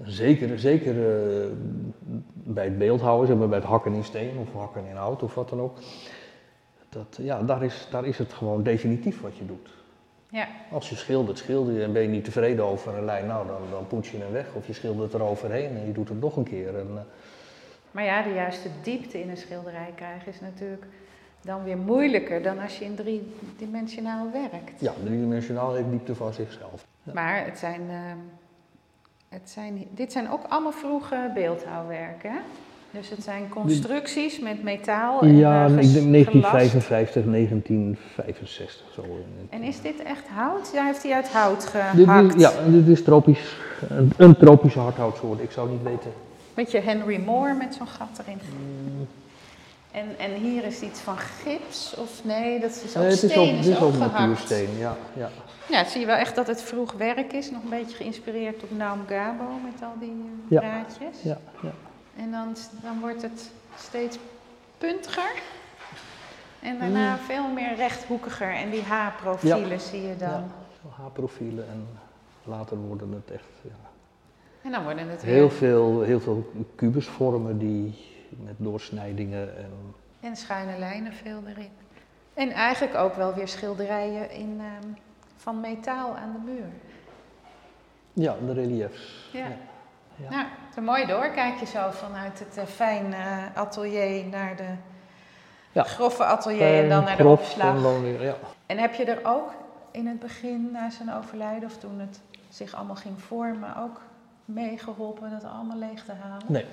zeker, 0.04 0.58
zeker 0.58 0.94
eh, 0.94 1.46
bij 2.32 2.64
het 2.64 2.78
beeldhouwen, 2.78 3.26
zeg 3.26 3.36
maar 3.36 3.48
bij 3.48 3.58
het 3.58 3.66
hakken 3.66 3.92
in 3.92 4.04
steen 4.04 4.36
of 4.38 4.60
hakken 4.60 4.84
in 4.86 4.96
hout 4.96 5.22
of 5.22 5.34
wat 5.34 5.48
dan 5.48 5.60
ook. 5.60 5.78
Dat, 6.88 7.18
ja, 7.20 7.42
daar, 7.42 7.62
is, 7.62 7.86
daar 7.90 8.04
is 8.04 8.18
het 8.18 8.32
gewoon 8.32 8.62
definitief 8.62 9.20
wat 9.20 9.36
je 9.36 9.46
doet. 9.46 9.70
Ja, 10.30 10.48
Als 10.70 10.88
je 10.88 10.96
schildert, 10.96 11.38
schilder 11.38 11.74
je 11.74 11.82
en 11.82 11.92
ben 11.92 12.02
je 12.02 12.08
niet 12.08 12.24
tevreden 12.24 12.64
over 12.64 12.94
een 12.94 13.04
lijn, 13.04 13.26
nou 13.26 13.46
dan, 13.46 13.60
dan 13.70 13.86
poets 13.86 14.10
je 14.10 14.18
hem 14.18 14.32
weg. 14.32 14.54
Of 14.54 14.66
je 14.66 14.72
schildert 14.72 15.12
er 15.12 15.22
overheen 15.22 15.76
en 15.76 15.86
je 15.86 15.92
doet 15.92 16.08
het 16.08 16.20
nog 16.20 16.36
een 16.36 16.44
keer. 16.44 16.78
En, 16.78 16.88
eh, 16.94 17.00
maar 17.90 18.04
ja, 18.04 18.22
de 18.22 18.32
juiste 18.34 18.68
diepte 18.82 19.20
in 19.20 19.30
een 19.30 19.36
schilderij 19.36 19.92
krijgen 19.94 20.32
is 20.32 20.40
natuurlijk 20.40 20.84
dan 21.40 21.64
weer 21.64 21.76
moeilijker 21.78 22.42
dan 22.42 22.58
als 22.58 22.78
je 22.78 22.84
in 22.84 22.94
driedimensionaal 22.94 24.26
werkt. 24.32 24.80
ja, 24.80 24.92
driedimensionaal 25.04 25.74
heeft 25.74 25.90
diepte 25.90 26.14
van 26.14 26.32
zichzelf. 26.32 26.86
Ja. 27.02 27.12
Maar 27.12 27.44
het 27.44 27.58
zijn, 27.58 27.80
ehm, 27.88 28.16
het 29.28 29.50
zijn, 29.50 29.84
dit 29.90 30.12
zijn 30.12 30.30
ook 30.30 30.42
allemaal 30.48 30.72
vroege 30.72 31.30
beeldhouwwerken. 31.34 32.30
Hè? 32.30 32.38
Dus 32.90 33.08
het 33.10 33.22
zijn 33.22 33.48
constructies 33.48 34.38
met 34.40 34.62
metaal 34.62 35.20
en 35.20 35.36
Ja, 35.36 35.64
eh, 35.66 35.72
ik 35.72 35.78
ges- 35.78 35.92
denk 35.92 36.04
gelast. 36.04 36.10
1955, 36.12 37.24
1965 37.24 38.92
zo. 38.94 39.04
En 39.50 39.62
is 39.62 39.80
dit 39.80 40.02
echt 40.02 40.28
hout? 40.28 40.70
Ja, 40.74 40.84
heeft 40.84 41.02
hij 41.02 41.12
uit 41.12 41.28
hout 41.28 41.62
Dit 41.94 42.04
gehakt? 42.04 42.34
is, 42.34 42.40
ja, 42.40 42.50
dit 42.66 42.88
is 42.88 43.02
tropisch, 43.04 43.56
een, 43.88 44.12
een 44.16 44.36
tropische 44.36 44.78
hardhoutsoort. 44.78 45.40
Ik 45.40 45.50
zou 45.50 45.70
niet 45.70 45.82
weten. 45.82 46.10
Beetje 46.58 46.80
Henry 46.80 47.20
Moore 47.20 47.54
met 47.54 47.74
zo'n 47.74 47.86
gat 47.88 48.18
erin. 48.18 48.40
Mm, 48.58 49.08
En, 49.90 50.18
en 50.18 50.32
hier 50.34 50.64
is 50.64 50.80
iets 50.80 51.00
van 51.00 51.18
gips, 51.18 51.94
of 51.96 52.24
nee, 52.24 52.60
dat 52.60 52.70
is 52.70 52.96
ook 52.96 53.02
nee, 53.02 53.10
het 53.12 53.22
is 53.22 53.30
steen, 53.30 53.56
is 53.56 53.80
ook 53.80 53.96
natuursteen, 53.96 54.76
ja. 54.78 54.96
ja. 55.16 55.28
Ja, 55.68 55.84
zie 55.84 56.00
je 56.00 56.06
wel 56.06 56.16
echt 56.16 56.34
dat 56.34 56.46
het 56.46 56.62
vroeg 56.62 56.92
werk 56.92 57.32
is. 57.32 57.50
Nog 57.50 57.62
een 57.62 57.68
beetje 57.68 57.96
geïnspireerd 57.96 58.62
op 58.62 58.70
Naum 58.70 59.00
Gabo 59.08 59.44
met 59.64 59.82
al 59.82 59.92
die 60.00 60.08
eh, 60.10 60.50
Ja. 60.50 60.60
draadjes. 60.60 61.22
ja, 61.22 61.38
ja. 61.62 61.72
En 62.16 62.30
dan, 62.30 62.56
dan 62.82 63.00
wordt 63.00 63.22
het 63.22 63.50
steeds 63.78 64.18
puntiger. 64.78 65.32
En 66.60 66.78
daarna 66.78 67.12
Mm. 67.12 67.18
veel 67.18 67.48
meer 67.48 67.74
rechthoekiger. 67.76 68.50
En 68.54 68.70
die 68.70 68.82
H-profielen 68.82 69.80
zie 69.80 70.02
je 70.02 70.16
dan. 70.16 70.28
Ja. 70.28 70.44
Zo 70.82 71.02
Haarprofielen 71.02 71.68
en 71.68 71.86
later 72.44 72.76
worden 72.76 73.12
het 73.12 73.30
echt 73.30 73.48
ja, 73.62 73.70
En 74.62 74.70
dan 74.70 74.82
worden 74.82 75.08
het 75.08 75.22
heel, 75.22 75.48
weer... 75.48 75.50
veel, 75.50 76.00
heel 76.02 76.20
veel 76.20 76.52
kubusvormen 76.74 77.58
die 77.58 78.06
met 78.44 78.54
doorsnijdingen 78.56 79.56
en 79.56 79.70
En 80.20 80.36
schuine 80.36 80.78
lijnen 80.78 81.12
veel 81.12 81.42
erin. 81.46 81.70
En 82.34 82.50
eigenlijk 82.50 82.94
ook 82.94 83.14
wel 83.14 83.34
weer 83.34 83.48
schilderijen 83.48 84.30
in, 84.30 84.60
ehm, 84.60 84.88
van 85.36 85.60
metaal 85.60 86.16
aan 86.16 86.32
de 86.32 86.52
muur. 86.52 86.66
ja, 88.12 88.36
de 88.46 88.52
reliefs. 88.52 89.28
Ja. 89.32 89.46
Ja. 90.22 90.30
Nou, 90.30 90.42
het 90.42 90.70
is 90.70 90.76
een 90.76 90.84
mooi 90.84 91.06
doorkijkje 91.06 91.66
zo 91.66 91.90
vanuit 91.90 92.38
het 92.38 92.56
eh, 92.56 92.64
fijn 92.64 93.12
eh, 93.12 93.44
atelier 93.54 94.24
naar 94.26 94.56
de 94.56 94.68
Ja. 95.72 95.82
grove 95.82 96.24
atelier 96.24 96.82
en 96.82 96.88
dan 96.88 97.04
naar 97.04 97.16
de 97.16 97.26
opslag. 97.26 97.76
En, 97.76 97.82
dan 97.82 98.02
weer, 98.02 98.22
ja. 98.22 98.34
En 98.66 98.78
heb 98.78 98.94
je 98.94 99.04
er 99.04 99.20
ook 99.22 99.50
in 99.90 100.06
het 100.06 100.18
begin, 100.18 100.70
na 100.72 100.90
zijn 100.90 101.14
overlijden, 101.14 101.68
of 101.68 101.76
toen 101.76 101.98
het 102.00 102.20
zich 102.48 102.74
allemaal 102.74 102.96
ging 102.96 103.22
vormen, 103.22 103.76
ook 103.76 104.00
mee 104.54 104.78
geholpen 104.78 105.30
dat 105.30 105.44
allemaal 105.50 105.78
leeg 105.78 106.04
te 106.04 106.12
halen? 106.22 106.44
Nee, 106.46 106.64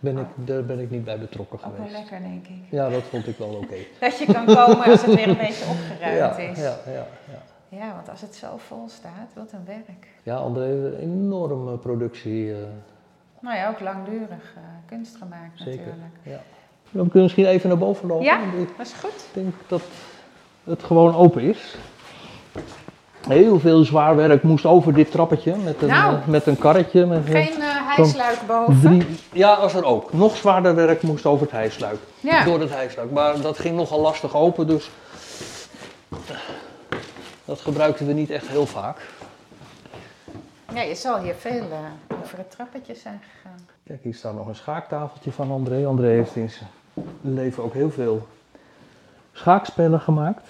ben 0.00 0.18
ik, 0.18 0.26
daar 0.36 0.64
ben 0.64 0.78
ik 0.78 0.90
niet 0.90 1.04
bij 1.04 1.18
betrokken 1.18 1.58
Ook 1.58 1.64
wel 1.64 1.74
geweest. 1.86 1.92
lekker, 1.94 2.20
denk 2.28 2.46
ik. 2.46 2.56
Ja, 2.70 2.88
dat 2.88 3.02
vond 3.02 3.26
ik 3.26 3.38
wel 3.38 3.48
oké. 3.48 3.74
Dat 4.00 4.18
je 4.18 4.32
kan 4.32 4.44
komen 4.44 4.84
als 4.84 5.02
het 5.02 5.14
weer 5.14 5.28
een 5.28 5.36
beetje 5.36 5.64
opgeruimd 5.70 6.18
ja, 6.18 6.36
is. 6.36 6.58
Ja, 6.58 6.76
ja, 6.86 7.06
ja. 7.30 7.42
Ja, 7.68 7.94
want 7.94 8.08
als 8.08 8.20
het 8.20 8.34
zo 8.34 8.56
vol 8.56 8.88
staat, 8.88 9.30
wat 9.34 9.52
een 9.52 9.64
werk. 9.64 10.06
ja, 10.22 10.36
André 10.36 10.62
heeft 10.64 10.94
een 10.94 11.00
enorme 11.00 11.76
productie. 11.76 12.52
eh, 12.52 12.58
Nou 13.40 13.56
ja, 13.56 13.68
ook 13.68 13.80
langdurig 13.80 14.54
eh, 14.56 14.62
kunst 14.86 15.16
gemaakt 15.16 15.50
Zeker. 15.58 15.76
natuurlijk. 15.86 16.14
ja. 16.22 16.40
We 16.90 17.00
kunnen 17.02 17.22
misschien 17.22 17.46
even 17.46 17.68
naar 17.68 17.78
boven 17.78 18.06
lopen. 18.08 18.24
Ja. 18.24 18.38
Ik 18.58 18.76
Dat 18.76 18.86
is 18.86 18.92
goed. 18.92 19.26
denk 19.32 19.54
dat 19.66 19.82
het 20.64 20.82
gewoon 20.82 21.14
open 21.14 21.42
is. 21.42 21.76
Heel 23.28 23.60
veel 23.60 23.84
zwaar 23.84 24.16
werk 24.16 24.42
moest 24.42 24.64
over 24.64 24.94
dit 24.94 25.10
trappetje 25.10 25.56
met 25.56 25.82
een, 25.82 25.88
Nou. 25.88 26.14
eh, 26.14 26.26
met 26.26 26.46
een 26.46 26.58
karretje. 26.58 27.06
Met 27.06 27.18
een- 27.18 27.32
Geen 27.32 27.60
eh 27.62 27.96
hijsluik 27.96 28.38
boven. 28.46 28.80
drie, 28.80 29.06
ja, 29.32 29.60
was 29.60 29.74
er 29.74 29.84
ook. 29.84 30.12
Nog 30.12 30.36
zwaarder 30.36 30.74
werk 30.74 31.02
moest 31.02 31.26
over 31.26 31.42
het 31.42 31.50
hijsluik. 31.54 31.98
Ja. 32.20 32.44
Door 32.44 32.60
het 32.60 32.70
hijsluik. 32.70 33.10
Maar 33.10 33.40
dat 33.40 33.58
ging 33.58 33.76
nogal 33.76 34.00
lastig 34.00 34.34
open, 34.36 34.66
dus 34.66 34.90
dat 37.44 37.60
gebruikten 37.60 38.06
we 38.06 38.12
niet 38.12 38.30
echt 38.30 38.46
heel 38.48 38.66
vaak. 38.66 38.96
ja, 40.74 40.82
je 40.82 40.94
zal 40.94 41.18
hier 41.18 41.34
veel 41.38 41.52
eh, 41.70 42.16
over 42.22 42.38
het 42.38 42.50
trappetje 42.50 42.94
zijn 42.94 43.20
gegaan. 43.32 43.66
Kijk, 43.86 44.00
hier 44.02 44.14
staat 44.14 44.34
nog 44.34 44.46
een 44.46 44.54
schaaktafeltje 44.54 45.32
van 45.32 45.50
André. 45.50 45.86
André 45.86 46.06
heeft 46.08 46.36
in 46.36 46.50
zijn 46.50 46.68
leven 47.20 47.62
ook 47.64 47.72
heel 47.74 47.90
veel 47.90 48.26
schaakspellen 49.32 50.00
gemaakt. 50.00 50.42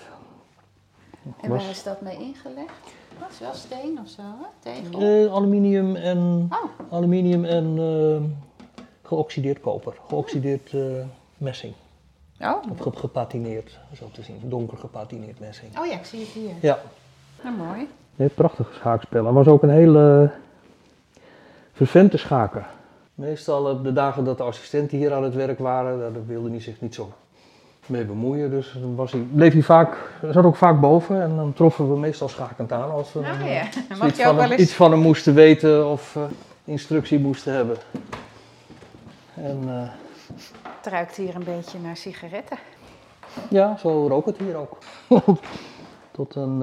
En 1.40 1.50
waar 1.50 1.68
is 1.70 1.82
dat 1.82 2.00
mee 2.00 2.16
ingelegd? 2.16 2.72
Dat 3.20 3.30
is 3.30 3.38
wel 3.38 3.54
steen 3.54 3.98
of 4.02 4.08
zo, 4.08 4.22
hè? 4.22 4.46
Tegel. 4.58 5.00
Eh, 5.00 5.32
aluminium 5.32 5.96
en, 5.96 6.48
Oh, 6.50 6.92
aluminium 6.92 7.44
en 7.44 7.74
eh, 7.78 8.48
geoxideerd 9.02 9.60
koper. 9.60 9.94
Geoxideerd 10.08 10.72
eh, 10.74 10.80
messing. 11.36 11.74
oh. 12.40 12.54
Of 12.70 12.78
ge- 12.80 12.96
gepatineerd, 12.96 13.78
zo 13.94 14.08
te 14.12 14.22
zien. 14.22 14.40
Donker 14.42 14.78
gepatineerd 14.78 15.40
messing. 15.40 15.78
oh 15.78 15.86
ja, 15.86 15.92
ik 15.98 16.04
zie 16.04 16.20
het 16.20 16.28
hier. 16.28 16.50
Ja, 16.60 16.78
Nou, 17.42 17.56
mooi. 17.56 17.88
nee, 18.16 18.28
prachtige 18.28 18.72
schaakspellen. 18.74 19.24
Hij 19.26 19.34
was 19.34 19.46
ook 19.46 19.62
een 19.62 19.70
hele 19.70 20.30
vervente 21.72 22.16
schaker. 22.16 22.66
Meestal 23.14 23.70
op 23.70 23.84
de 23.84 23.92
dagen 23.92 24.24
dat 24.24 24.36
de 24.36 24.42
assistenten 24.42 24.98
hier 24.98 25.12
aan 25.14 25.22
het 25.24 25.34
werk 25.34 25.58
waren, 25.58 25.98
daar 25.98 26.26
wilde 26.26 26.50
hij 26.50 26.60
zich 26.60 26.80
niet 26.80 26.94
zo 26.94 27.12
mee 27.88 28.04
bemoeien. 28.04 28.50
Dus 28.50 28.72
dan 28.80 28.94
was 28.94 29.12
hij, 29.12 29.20
bleef 29.20 29.52
hij 29.52 29.62
vaak, 29.62 29.96
zat 30.30 30.44
ook 30.44 30.56
vaak 30.56 30.80
boven 30.80 31.22
en 31.22 31.36
dan 31.36 31.52
troffen 31.52 31.90
we 31.92 31.98
meestal 31.98 32.28
schakend 32.28 32.72
aan 32.72 32.90
als 32.90 33.12
we 33.12 33.20
Nou 33.20 33.44
ja, 33.44 33.66
iets 33.66 33.76
mag 33.98 34.16
je 34.16 34.22
van 34.22 34.26
ook 34.30 34.36
wel 34.36 34.42
hem- 34.42 34.50
eens... 34.52 34.60
iets 34.62 34.72
van 34.74 34.90
hem 34.90 35.00
moesten 35.00 35.34
weten 35.34 35.88
of 35.90 36.16
eh, 36.16 36.22
instructie 36.64 37.18
moesten 37.18 37.52
hebben. 37.52 37.76
En 39.34 39.60
eh, 39.66 39.88
Het 40.76 40.86
ruikt 40.92 41.16
hier 41.16 41.34
een 41.34 41.44
beetje 41.44 41.78
naar 41.78 41.96
sigaretten. 41.96 42.58
ja, 43.50 43.76
zo 43.76 44.06
rook 44.06 44.26
het 44.26 44.36
hier 44.38 44.56
ook. 44.56 44.78
Tot 46.10 46.34
een, 46.34 46.58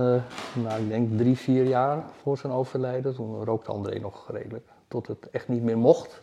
nou 0.54 0.82
ik 0.82 0.90
denk 0.90 1.18
drie, 1.18 1.38
vier 1.38 1.64
jaar 1.66 2.04
voor 2.22 2.38
zijn 2.38 2.54
overlijden. 2.54 3.16
Toen 3.16 3.44
rookte 3.44 3.72
André 3.72 4.00
nog 4.00 4.26
redelijk. 4.32 4.66
Tot 4.88 5.08
het 5.08 5.30
echt 5.32 5.48
niet 5.48 5.64
meer 5.64 5.78
mocht 5.78 6.22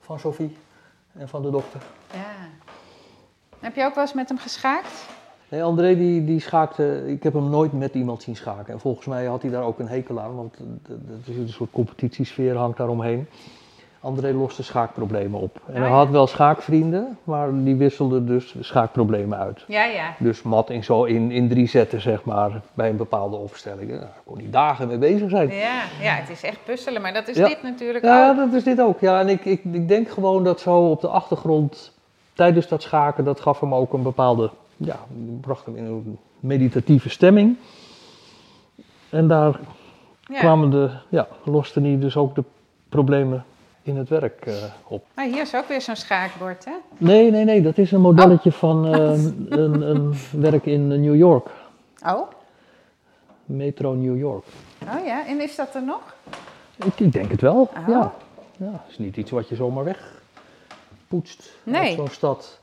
van 0.00 0.18
Sophie 0.18 0.56
en 1.12 1.28
van 1.28 1.42
de 1.42 1.50
dokter. 1.50 1.80
Ja. 2.12 2.20
Heb 3.62 3.76
je 3.76 3.84
ook 3.84 3.94
wel 3.94 4.04
eens 4.04 4.12
met 4.12 4.28
hem 4.28 4.38
geschaakt? 4.38 5.06
Nee, 5.48 5.62
André 5.62 5.96
die, 5.96 6.24
die 6.24 6.40
schaakte, 6.40 7.02
ik 7.06 7.22
heb 7.22 7.32
hem 7.32 7.50
nooit 7.50 7.72
met 7.72 7.94
iemand 7.94 8.22
zien 8.22 8.36
schaken. 8.36 8.72
En 8.72 8.80
volgens 8.80 9.06
mij 9.06 9.24
had 9.24 9.42
hij 9.42 9.50
daar 9.50 9.62
ook 9.62 9.78
een 9.78 9.88
hekel 9.88 10.20
aan, 10.20 10.34
want 10.36 10.54
het 10.88 11.28
is 11.28 11.36
een 11.36 11.48
soort 11.48 11.70
competitiesfeer 11.70 12.56
hangt 12.56 12.76
daaromheen. 12.76 13.26
André 14.00 14.32
loste 14.32 14.62
schaakproblemen 14.62 15.40
op. 15.40 15.60
En 15.66 15.72
hij 15.74 15.82
Ah, 15.82 15.88
ja. 15.88 15.94
had 15.96 16.08
wel 16.10 16.26
schaakvrienden, 16.26 17.18
maar 17.24 17.48
die 17.64 17.76
wisselden 17.76 18.26
dus 18.26 18.54
schaakproblemen 18.60 19.38
uit. 19.38 19.64
Ja, 19.66 19.84
ja. 19.84 20.14
Dus 20.18 20.42
mat 20.42 20.70
in, 20.70 20.84
zo 20.84 21.04
in, 21.04 21.30
in 21.30 21.48
drie 21.48 21.68
zetten, 21.68 22.00
zeg 22.00 22.24
maar, 22.24 22.60
bij 22.74 22.88
een 22.88 22.96
bepaalde 22.96 23.36
opstelling. 23.36 23.90
Ja, 23.90 23.98
Daar 23.98 24.12
kon 24.24 24.38
hij 24.38 24.50
dagen 24.50 24.88
mee 24.88 24.98
bezig 24.98 25.30
zijn. 25.30 25.48
Ja, 25.54 25.82
ja, 26.00 26.14
het 26.14 26.30
is 26.30 26.42
echt 26.42 26.58
puzzelen, 26.64 27.02
maar 27.02 27.12
dat 27.12 27.28
is 27.28 27.36
Ja. 27.36 27.46
dit 27.48 27.62
natuurlijk 27.62 28.04
Ja, 28.04 28.30
ook. 28.30 28.36
dat 28.36 28.52
is 28.52 28.64
dit 28.64 28.80
ook. 28.80 29.00
Ja, 29.00 29.20
en 29.20 29.28
ik, 29.28 29.44
ik, 29.44 29.64
ik 29.72 29.88
denk 29.88 30.08
gewoon 30.08 30.44
dat 30.44 30.60
zo 30.60 30.78
op 30.90 31.00
de 31.00 31.08
achtergrond, 31.08 31.91
tijdens 32.32 32.68
dat 32.68 32.82
schaken, 32.82 33.24
dat 33.24 33.40
gaf 33.40 33.60
hem 33.60 33.74
ook 33.74 33.92
een 33.92 34.02
bepaalde, 34.02 34.50
ja, 34.76 34.98
bracht 35.40 35.66
hem 35.66 35.76
in 35.76 35.84
een 35.84 36.18
meditatieve 36.40 37.08
stemming. 37.08 37.56
En 39.10 39.28
daar 39.28 39.60
Ja. 40.26 40.38
kwamen 40.38 40.70
de, 40.70 40.90
ja, 41.08 41.28
loste 41.44 41.80
hij 41.80 41.98
dus 41.98 42.16
ook 42.16 42.34
de 42.34 42.44
problemen 42.88 43.44
in 43.82 43.96
het 43.96 44.08
werk 44.08 44.46
eh, 44.46 44.54
op. 44.86 45.04
Maar 45.14 45.24
hier 45.26 45.40
is 45.40 45.54
ook 45.54 45.68
weer 45.68 45.80
zo'n 45.80 45.96
schaakbord, 45.96 46.64
hè? 46.64 46.72
Nee, 46.98 47.30
nee, 47.30 47.44
nee, 47.44 47.62
dat 47.62 47.78
is 47.78 47.92
een 47.92 48.00
modelletje 48.00 48.52
van 48.52 48.86
eh, 48.86 49.24
een, 49.48 49.80
een 49.90 50.14
werk 50.30 50.66
in 50.66 50.88
New 50.88 51.14
York, 51.16 51.48
Oh, 52.06 52.28
Metro 53.44 53.92
New 53.94 54.18
York. 54.18 54.44
oh 54.82 55.06
ja. 55.06 55.26
En 55.26 55.40
is 55.40 55.56
dat 55.56 55.74
er 55.74 55.82
nog? 55.84 56.14
Ik, 56.84 57.00
ik 57.00 57.12
denk 57.12 57.30
het 57.30 57.40
wel, 57.40 57.60
Oh. 57.60 57.88
ja. 57.88 58.12
Ja, 58.56 58.84
is 58.88 58.98
niet 58.98 59.16
iets 59.16 59.30
wat 59.30 59.48
je 59.48 59.54
zomaar 59.54 59.84
wegpoetst 61.12 61.58
Nee. 61.62 61.94
zo'n 61.94 62.08
stad. 62.08 62.58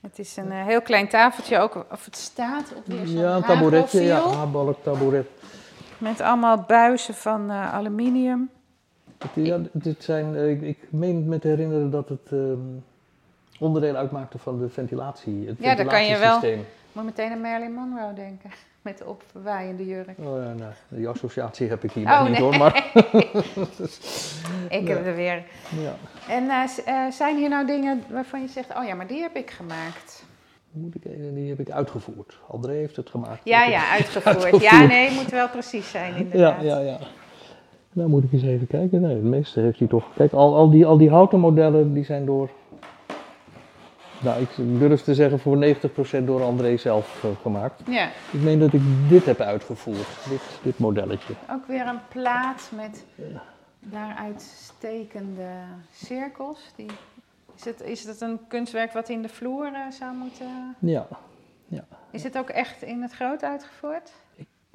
Het 0.00 0.18
is 0.18 0.36
een 0.36 0.50
eh, 0.50 0.64
heel 0.64 0.82
klein 0.82 1.08
tafeltje 1.08 1.58
ook, 1.58 1.86
of 1.90 2.04
het 2.04 2.16
staat 2.16 2.72
op 2.76 2.86
weer 2.86 3.06
zo'n 3.06 3.18
Ja, 3.18 3.36
een 3.36 3.42
tabouretje, 3.42 4.02
ja, 4.02 4.28
haarbalk 4.28 4.82
taboeret. 4.82 5.28
Met 5.98 6.20
allemaal 6.20 6.64
buizen 6.66 7.14
van 7.14 7.50
eh, 7.50 7.74
aluminium. 7.74 8.50
Het, 9.18 9.30
ja, 9.46 9.58
dit 9.72 10.04
zijn, 10.04 10.36
eh, 10.36 10.50
ik, 10.50 10.62
ik 10.62 10.78
meen 10.90 11.28
me 11.28 11.38
te 11.38 11.48
herinneren 11.48 11.90
dat 11.90 12.08
het 12.08 12.32
ehm, 12.32 12.58
onderdeel 13.58 13.94
uitmaakte 13.94 14.38
van 14.38 14.58
de 14.58 14.68
ventilatie, 14.68 15.46
het 15.46 15.56
Ja, 15.58 15.74
daar 15.74 15.86
kan 15.86 16.04
je 16.04 16.18
wel-. 16.18 16.40
Moet 16.92 17.04
meteen 17.04 17.32
aan 17.32 17.40
Marilyn 17.40 17.72
Monroe 17.72 18.14
denken. 18.14 18.50
Met 18.82 18.98
de 18.98 19.04
opwaaiende 19.06 19.86
jurk. 19.86 20.18
Oh 20.18 20.42
ja, 20.42 20.52
nou, 20.52 20.72
die 20.88 21.08
associatie 21.08 21.68
heb 21.68 21.84
ik 21.84 21.92
hier 21.92 22.06
Oh, 22.06 22.22
niet 22.22 22.30
nee. 22.32 22.40
hoor, 22.40 22.56
maar 22.58 22.76
Ik 24.78 24.88
heb 24.88 25.06
er 25.06 25.14
weer. 25.14 25.42
ja. 25.82 25.94
En 26.28 26.48
eh, 26.50 26.64
eh, 27.06 27.12
zijn 27.12 27.36
hier 27.36 27.48
nou 27.48 27.66
dingen 27.66 28.02
waarvan 28.10 28.40
je 28.40 28.48
zegt, 28.48 28.76
oh 28.78 28.84
ja, 28.86 28.94
maar 28.94 29.06
die 29.06 29.20
heb 29.20 29.36
ik 29.36 29.50
gemaakt? 29.50 30.24
Moet 30.70 30.94
ik 30.94 31.04
even, 31.04 31.34
die 31.34 31.48
heb 31.48 31.60
ik 31.60 31.70
uitgevoerd. 31.70 32.38
André 32.48 32.72
heeft 32.72 32.96
het 32.96 33.10
gemaakt. 33.10 33.40
Ja, 33.44 33.64
ja, 33.76 33.90
uitgevoerd. 33.90 34.26
Uitgevoerd. 34.36 34.62
Ja, 34.62 34.86
nee, 34.86 35.10
moet 35.10 35.30
wel 35.30 35.48
precies 35.48 35.90
zijn 35.90 36.12
Ja, 36.12 36.18
inderdaad. 36.18 36.62
ja, 36.62 36.78
ja. 36.78 36.98
Nou 37.92 38.08
moet 38.08 38.24
ik 38.24 38.32
eens 38.32 38.42
even 38.42 38.66
kijken. 38.66 39.00
Nee, 39.00 39.14
het 39.14 39.22
meeste 39.24 39.60
heeft 39.60 39.78
hij 39.78 39.88
toch. 39.88 40.04
Kijk, 40.16 40.32
al, 40.32 40.54
al, 40.56 40.70
die, 40.70 40.86
al 40.86 40.98
die 40.98 41.10
houten 41.10 41.40
modellen 41.40 41.92
die 41.94 42.04
zijn 42.04 42.24
door. 42.26 42.50
Nou, 44.22 44.40
ik 44.42 44.48
durf 44.56 45.02
te 45.02 45.14
zeggen 45.14 45.38
voor 45.38 45.64
90% 46.20 46.24
door 46.24 46.42
André 46.42 46.76
zelf 46.76 47.24
eh, 47.24 47.30
gemaakt. 47.42 47.80
Ja, 47.86 48.10
Ik 48.30 48.40
meen 48.40 48.58
dat 48.58 48.72
ik 48.72 48.80
dit 49.08 49.24
heb 49.24 49.40
uitgevoerd, 49.40 50.08
dit, 50.28 50.40
dit 50.62 50.78
modelletje. 50.78 51.34
ook 51.50 51.66
weer 51.66 51.86
een 51.86 52.00
plaat 52.08 52.70
met 52.74 53.04
daaruit 53.80 54.42
stekende 54.42 55.48
cirkels. 55.92 56.60
Die, 56.76 56.86
is, 57.56 57.64
het, 57.64 57.80
is 57.82 58.04
het 58.04 58.20
een 58.20 58.40
kunstwerk 58.48 58.92
wat 58.92 59.08
in 59.08 59.22
de 59.22 59.28
vloer 59.28 59.66
eh, 59.66 59.90
zou 59.90 60.14
moeten... 60.14 60.76
Ja, 60.78 61.06
Is 62.10 62.22
het 62.22 62.38
ook 62.38 62.48
echt 62.48 62.82
in 62.82 63.02
het 63.02 63.12
groot 63.12 63.42
uitgevoerd? 63.42 64.12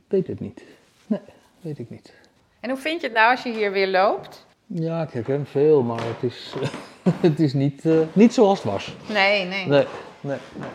weet 0.08 0.28
het 0.28 0.40
niet. 0.40 0.64
Nee, 1.08 1.20
weet 1.62 1.80
ik 1.80 1.90
niet. 1.90 2.14
En 2.60 2.70
hoe 2.70 2.80
vind 2.80 3.02
je 3.02 3.08
het 3.08 3.16
nou 3.16 3.32
als 3.32 3.44
je 3.44 3.52
hier 3.52 3.72
weer 3.72 3.88
loopt? 3.88 4.46
Ja, 4.66 5.02
ik 5.02 5.10
herken 5.10 5.46
veel, 5.46 5.82
maar 5.84 6.04
het 6.04 6.24
is, 6.32 6.56
het 7.28 7.40
is 7.40 7.54
niet, 7.54 7.86
eh, 7.86 7.98
niet 8.14 8.34
zoals 8.34 8.64
het 8.64 8.72
was. 8.72 8.96
Nee, 9.10 9.46
nee. 9.46 9.68
Nee, 9.68 9.86
nee, 10.22 10.38
nee. 10.54 10.70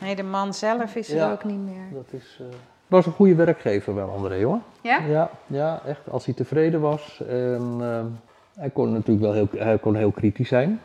Nee, 0.00 0.16
de 0.16 0.22
man 0.22 0.54
zelf 0.54 0.94
is 0.94 1.10
er 1.10 1.32
ook 1.32 1.44
niet 1.44 1.58
meer. 1.58 1.84
Dat 1.92 2.20
is, 2.20 2.38
eh, 2.40 2.46
was 2.86 3.06
een 3.06 3.12
goede 3.12 3.34
werkgever 3.34 3.94
wel, 3.94 4.08
André 4.10 4.44
hoor. 4.44 4.60
Ja? 4.82 4.98
Ja, 4.98 5.30
ja, 5.46 5.80
echt. 5.86 6.10
Als 6.10 6.24
hij 6.24 6.34
tevreden 6.34 6.80
was. 6.80 7.20
En, 7.28 7.76
ehm, 7.80 8.06
hij 8.54 8.70
kon 8.70 8.92
natuurlijk 8.92 9.20
wel 9.20 9.32
heel, 9.32 9.48
hij 9.56 9.78
kon 9.78 9.94
heel 9.94 10.10
kritisch 10.10 10.48
zijn. 10.48 10.80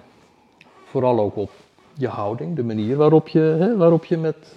Vooral 0.85 1.19
ook 1.19 1.35
op 1.35 1.51
je 1.93 2.07
houding, 2.07 2.55
de 2.55 2.63
manier 2.63 2.95
waarop 2.97 3.27
je, 3.27 3.39
hè, 3.39 3.77
waarop 3.77 4.05
je 4.05 4.17
met 4.17 4.55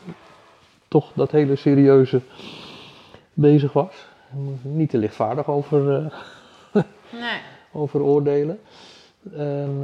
toch 0.88 1.12
dat 1.14 1.30
hele 1.30 1.57
serieuze 1.57 2.20
bezig 3.32 3.72
was. 3.72 4.07
Niet 4.62 4.90
te 4.90 4.99
lichtvaardig 4.99 5.49
over, 5.49 5.95
eh, 5.97 6.12
Nee. 7.20 7.40
Over 7.72 8.02
oordelen. 8.02 8.60
En, 9.32 9.78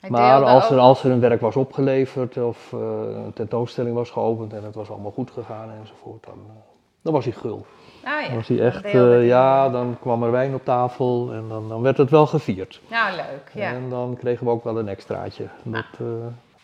eh, 0.00 0.10
maar 0.10 0.44
als 0.44 0.70
er, 0.70 0.78
als 0.78 1.04
er 1.04 1.10
een 1.10 1.20
werk 1.20 1.40
was 1.40 1.56
opgeleverd 1.56 2.36
of 2.36 2.72
eh, 2.72 2.80
een 3.24 3.32
tentoonstelling 3.32 3.94
was 3.94 4.10
geopend 4.10 4.52
en 4.52 4.64
het 4.64 4.74
was 4.74 4.90
allemaal 4.90 5.10
goed 5.10 5.30
gegaan 5.30 5.70
enzovoort, 5.80 6.24
dan, 6.24 6.38
eh, 6.46 6.54
dan 7.02 7.12
was 7.12 7.24
hij 7.24 7.34
gul. 7.34 7.66
Ah, 8.04 8.20
ja. 8.20 8.26
Dan 8.26 8.36
was 8.36 8.48
hij 8.48 8.60
echt, 8.60 8.90
ja, 9.24 9.68
dan 9.68 9.96
kwam 10.00 10.22
er 10.22 10.30
wijn 10.30 10.54
op 10.54 10.64
tafel 10.64 11.32
en 11.32 11.44
dan, 11.48 11.68
dan 11.68 11.82
werd 11.82 11.96
het 11.96 12.10
wel 12.10 12.26
gevierd. 12.26 12.80
Nou, 12.90 13.16
leuk, 13.16 13.50
ja. 13.54 13.72
En 13.72 13.88
dan 13.90 14.16
kregen 14.18 14.46
we 14.46 14.52
ook 14.52 14.64
wel 14.64 14.78
een 14.78 14.88
extraatje. 14.88 15.44
Dat, 15.62 15.84
eh, 15.98 16.06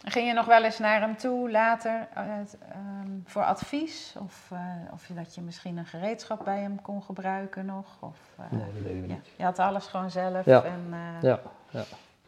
Ging 0.06 0.26
je 0.26 0.32
nog 0.32 0.46
wel 0.46 0.64
eens 0.64 0.78
naar 0.78 1.00
hem 1.00 1.16
toe 1.16 1.50
later 1.50 2.08
eh, 2.14 2.22
ehm, 2.70 3.08
voor 3.24 3.42
advies? 3.44 4.14
Of, 4.22 4.48
eh, 4.52 4.58
of 4.92 5.06
dat 5.14 5.34
je 5.34 5.40
misschien 5.40 5.76
een 5.76 5.86
gereedschap 5.86 6.44
bij 6.44 6.58
hem 6.60 6.82
kon 6.82 7.02
gebruiken 7.02 7.66
nog? 7.66 7.86
Of, 8.00 8.18
eh, 8.38 8.44
nee, 8.50 8.60
dat 8.74 8.82
deden 8.82 9.00
we 9.02 9.08
ja. 9.08 9.14
niet. 9.14 9.30
Je 9.36 9.44
had 9.44 9.58
alles 9.58 9.86
gewoon 9.86 10.10
zelf. 10.10 10.44
Ja. 10.44 10.62
En, 10.64 10.94
Ja, 11.20 11.40
ja. 11.70 11.84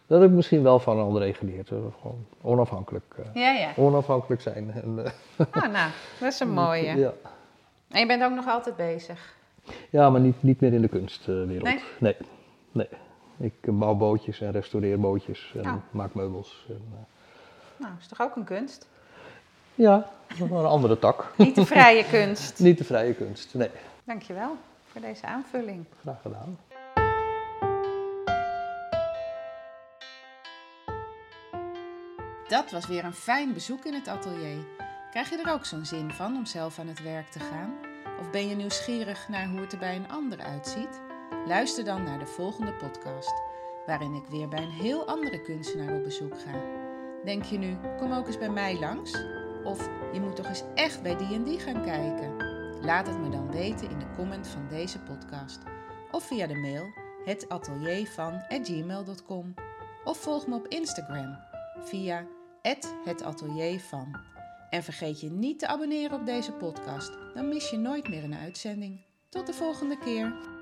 Dat 0.06 0.20
heb 0.20 0.30
ik 0.30 0.34
misschien 0.36 0.62
wel 0.62 0.78
van 0.78 0.98
André 1.00 1.32
geleerd. 1.32 1.68
Gewoon 1.68 2.26
onafhankelijk, 2.40 3.14
ja, 3.34 3.50
ja. 3.50 3.70
onafhankelijk 3.76 4.40
zijn. 4.40 4.72
En, 4.72 5.12
Ah, 5.50 5.72
nou, 5.72 5.90
dat 6.20 6.32
is 6.32 6.40
een 6.40 6.52
mooie. 6.64 6.96
ja. 6.96 7.12
En 7.88 8.00
je 8.00 8.06
bent 8.06 8.22
ook 8.22 8.34
nog 8.34 8.46
altijd 8.46 8.76
bezig. 8.76 9.34
ja, 9.90 10.10
maar 10.10 10.20
niet, 10.20 10.42
niet 10.42 10.60
meer 10.60 10.72
in 10.72 10.80
de 10.82 10.88
kunstwereld. 10.88 11.62
Nee? 11.62 11.82
nee. 11.98 12.16
nee. 12.72 12.88
Ik 13.36 13.54
bouw 13.78 13.94
bootjes 13.94 14.40
en 14.40 14.50
restaureer 14.50 15.00
bootjes 15.00 15.52
en 15.56 15.66
Oh. 15.66 15.74
maak 15.90 16.14
meubels. 16.14 16.66
En, 16.68 17.06
Nou, 17.76 17.92
is 18.00 18.06
toch 18.06 18.20
ook 18.20 18.36
een 18.36 18.44
kunst? 18.44 18.86
ja, 19.74 19.96
dat 20.28 20.38
is 20.38 20.48
wel 20.48 20.58
een 20.58 20.66
andere 20.66 20.98
tak. 20.98 21.32
Niet 21.36 21.54
de 21.54 21.66
vrije 21.66 22.04
kunst. 22.04 22.58
Niet 22.68 22.78
de 22.78 22.84
vrije 22.84 23.14
kunst. 23.14 23.54
Nee, 23.54 23.70
Dankjewel 24.04 24.56
voor 24.86 25.00
deze 25.00 25.26
aanvulling. 25.26 25.84
graag 26.02 26.20
gedaan. 26.22 26.58
Dat 32.48 32.70
was 32.70 32.86
weer 32.86 33.04
een 33.04 33.12
fijn 33.14 33.52
bezoek 33.52 33.84
in 33.84 33.94
het 33.94 34.08
atelier. 34.08 34.64
Krijg 35.10 35.30
je 35.30 35.42
er 35.44 35.52
ook 35.52 35.64
zo'n 35.64 35.84
zin 35.84 36.10
van 36.10 36.36
om 36.36 36.46
zelf 36.46 36.78
aan 36.78 36.86
het 36.88 37.02
werk 37.02 37.28
te 37.30 37.38
gaan? 37.40 37.74
Of 38.20 38.30
ben 38.30 38.48
je 38.48 38.54
nieuwsgierig 38.54 39.28
naar 39.28 39.48
hoe 39.48 39.60
het 39.60 39.72
er 39.72 39.78
bij 39.78 39.96
een 39.96 40.10
ander 40.10 40.38
uitziet? 40.38 41.00
Luister 41.46 41.84
dan 41.84 42.02
naar 42.02 42.18
de 42.18 42.26
volgende 42.26 42.72
podcast, 42.72 43.32
waarin 43.86 44.14
ik 44.14 44.26
weer 44.30 44.48
bij 44.48 44.62
een 44.62 44.70
heel 44.70 45.06
andere 45.06 45.42
kunstenaar 45.42 45.96
op 45.96 46.04
bezoek 46.04 46.34
ga. 46.40 46.60
Denk 47.26 47.44
je 47.44 47.58
nu, 47.58 47.76
kom 47.98 48.12
ook 48.12 48.26
eens 48.26 48.38
bij 48.38 48.50
mij 48.50 48.78
langs? 48.78 49.24
Of 49.64 49.88
je 50.12 50.20
moet 50.20 50.36
toch 50.36 50.48
eens 50.48 50.62
echt 50.74 51.02
bij 51.02 51.16
die 51.16 51.34
en 51.34 51.44
die 51.44 51.58
gaan 51.58 51.82
kijken? 51.82 52.36
Laat 52.80 53.06
het 53.06 53.18
me 53.18 53.28
dan 53.28 53.50
weten 53.50 53.90
in 53.90 53.98
de 53.98 54.10
comment 54.16 54.48
van 54.48 54.66
deze 54.68 54.98
podcast. 54.98 55.58
Of 56.10 56.26
via 56.26 56.46
de 56.46 56.54
mail 56.54 56.86
hetateliervan@gmail.com 57.24 59.54
Of 60.04 60.18
volg 60.18 60.46
me 60.46 60.54
op 60.54 60.68
Instagram 60.68 61.38
via 61.78 62.26
@hetateliervan. 63.04 64.20
En 64.70 64.82
vergeet 64.82 65.20
je 65.20 65.30
niet 65.30 65.58
te 65.58 65.66
abonneren 65.66 66.20
op 66.20 66.26
deze 66.26 66.52
podcast, 66.52 67.12
dan 67.34 67.48
mis 67.48 67.70
je 67.70 67.76
nooit 67.76 68.08
meer 68.08 68.24
een 68.24 68.36
uitzending. 68.36 69.00
Tot 69.28 69.46
de 69.46 69.52
volgende 69.52 69.98
keer. 69.98 70.55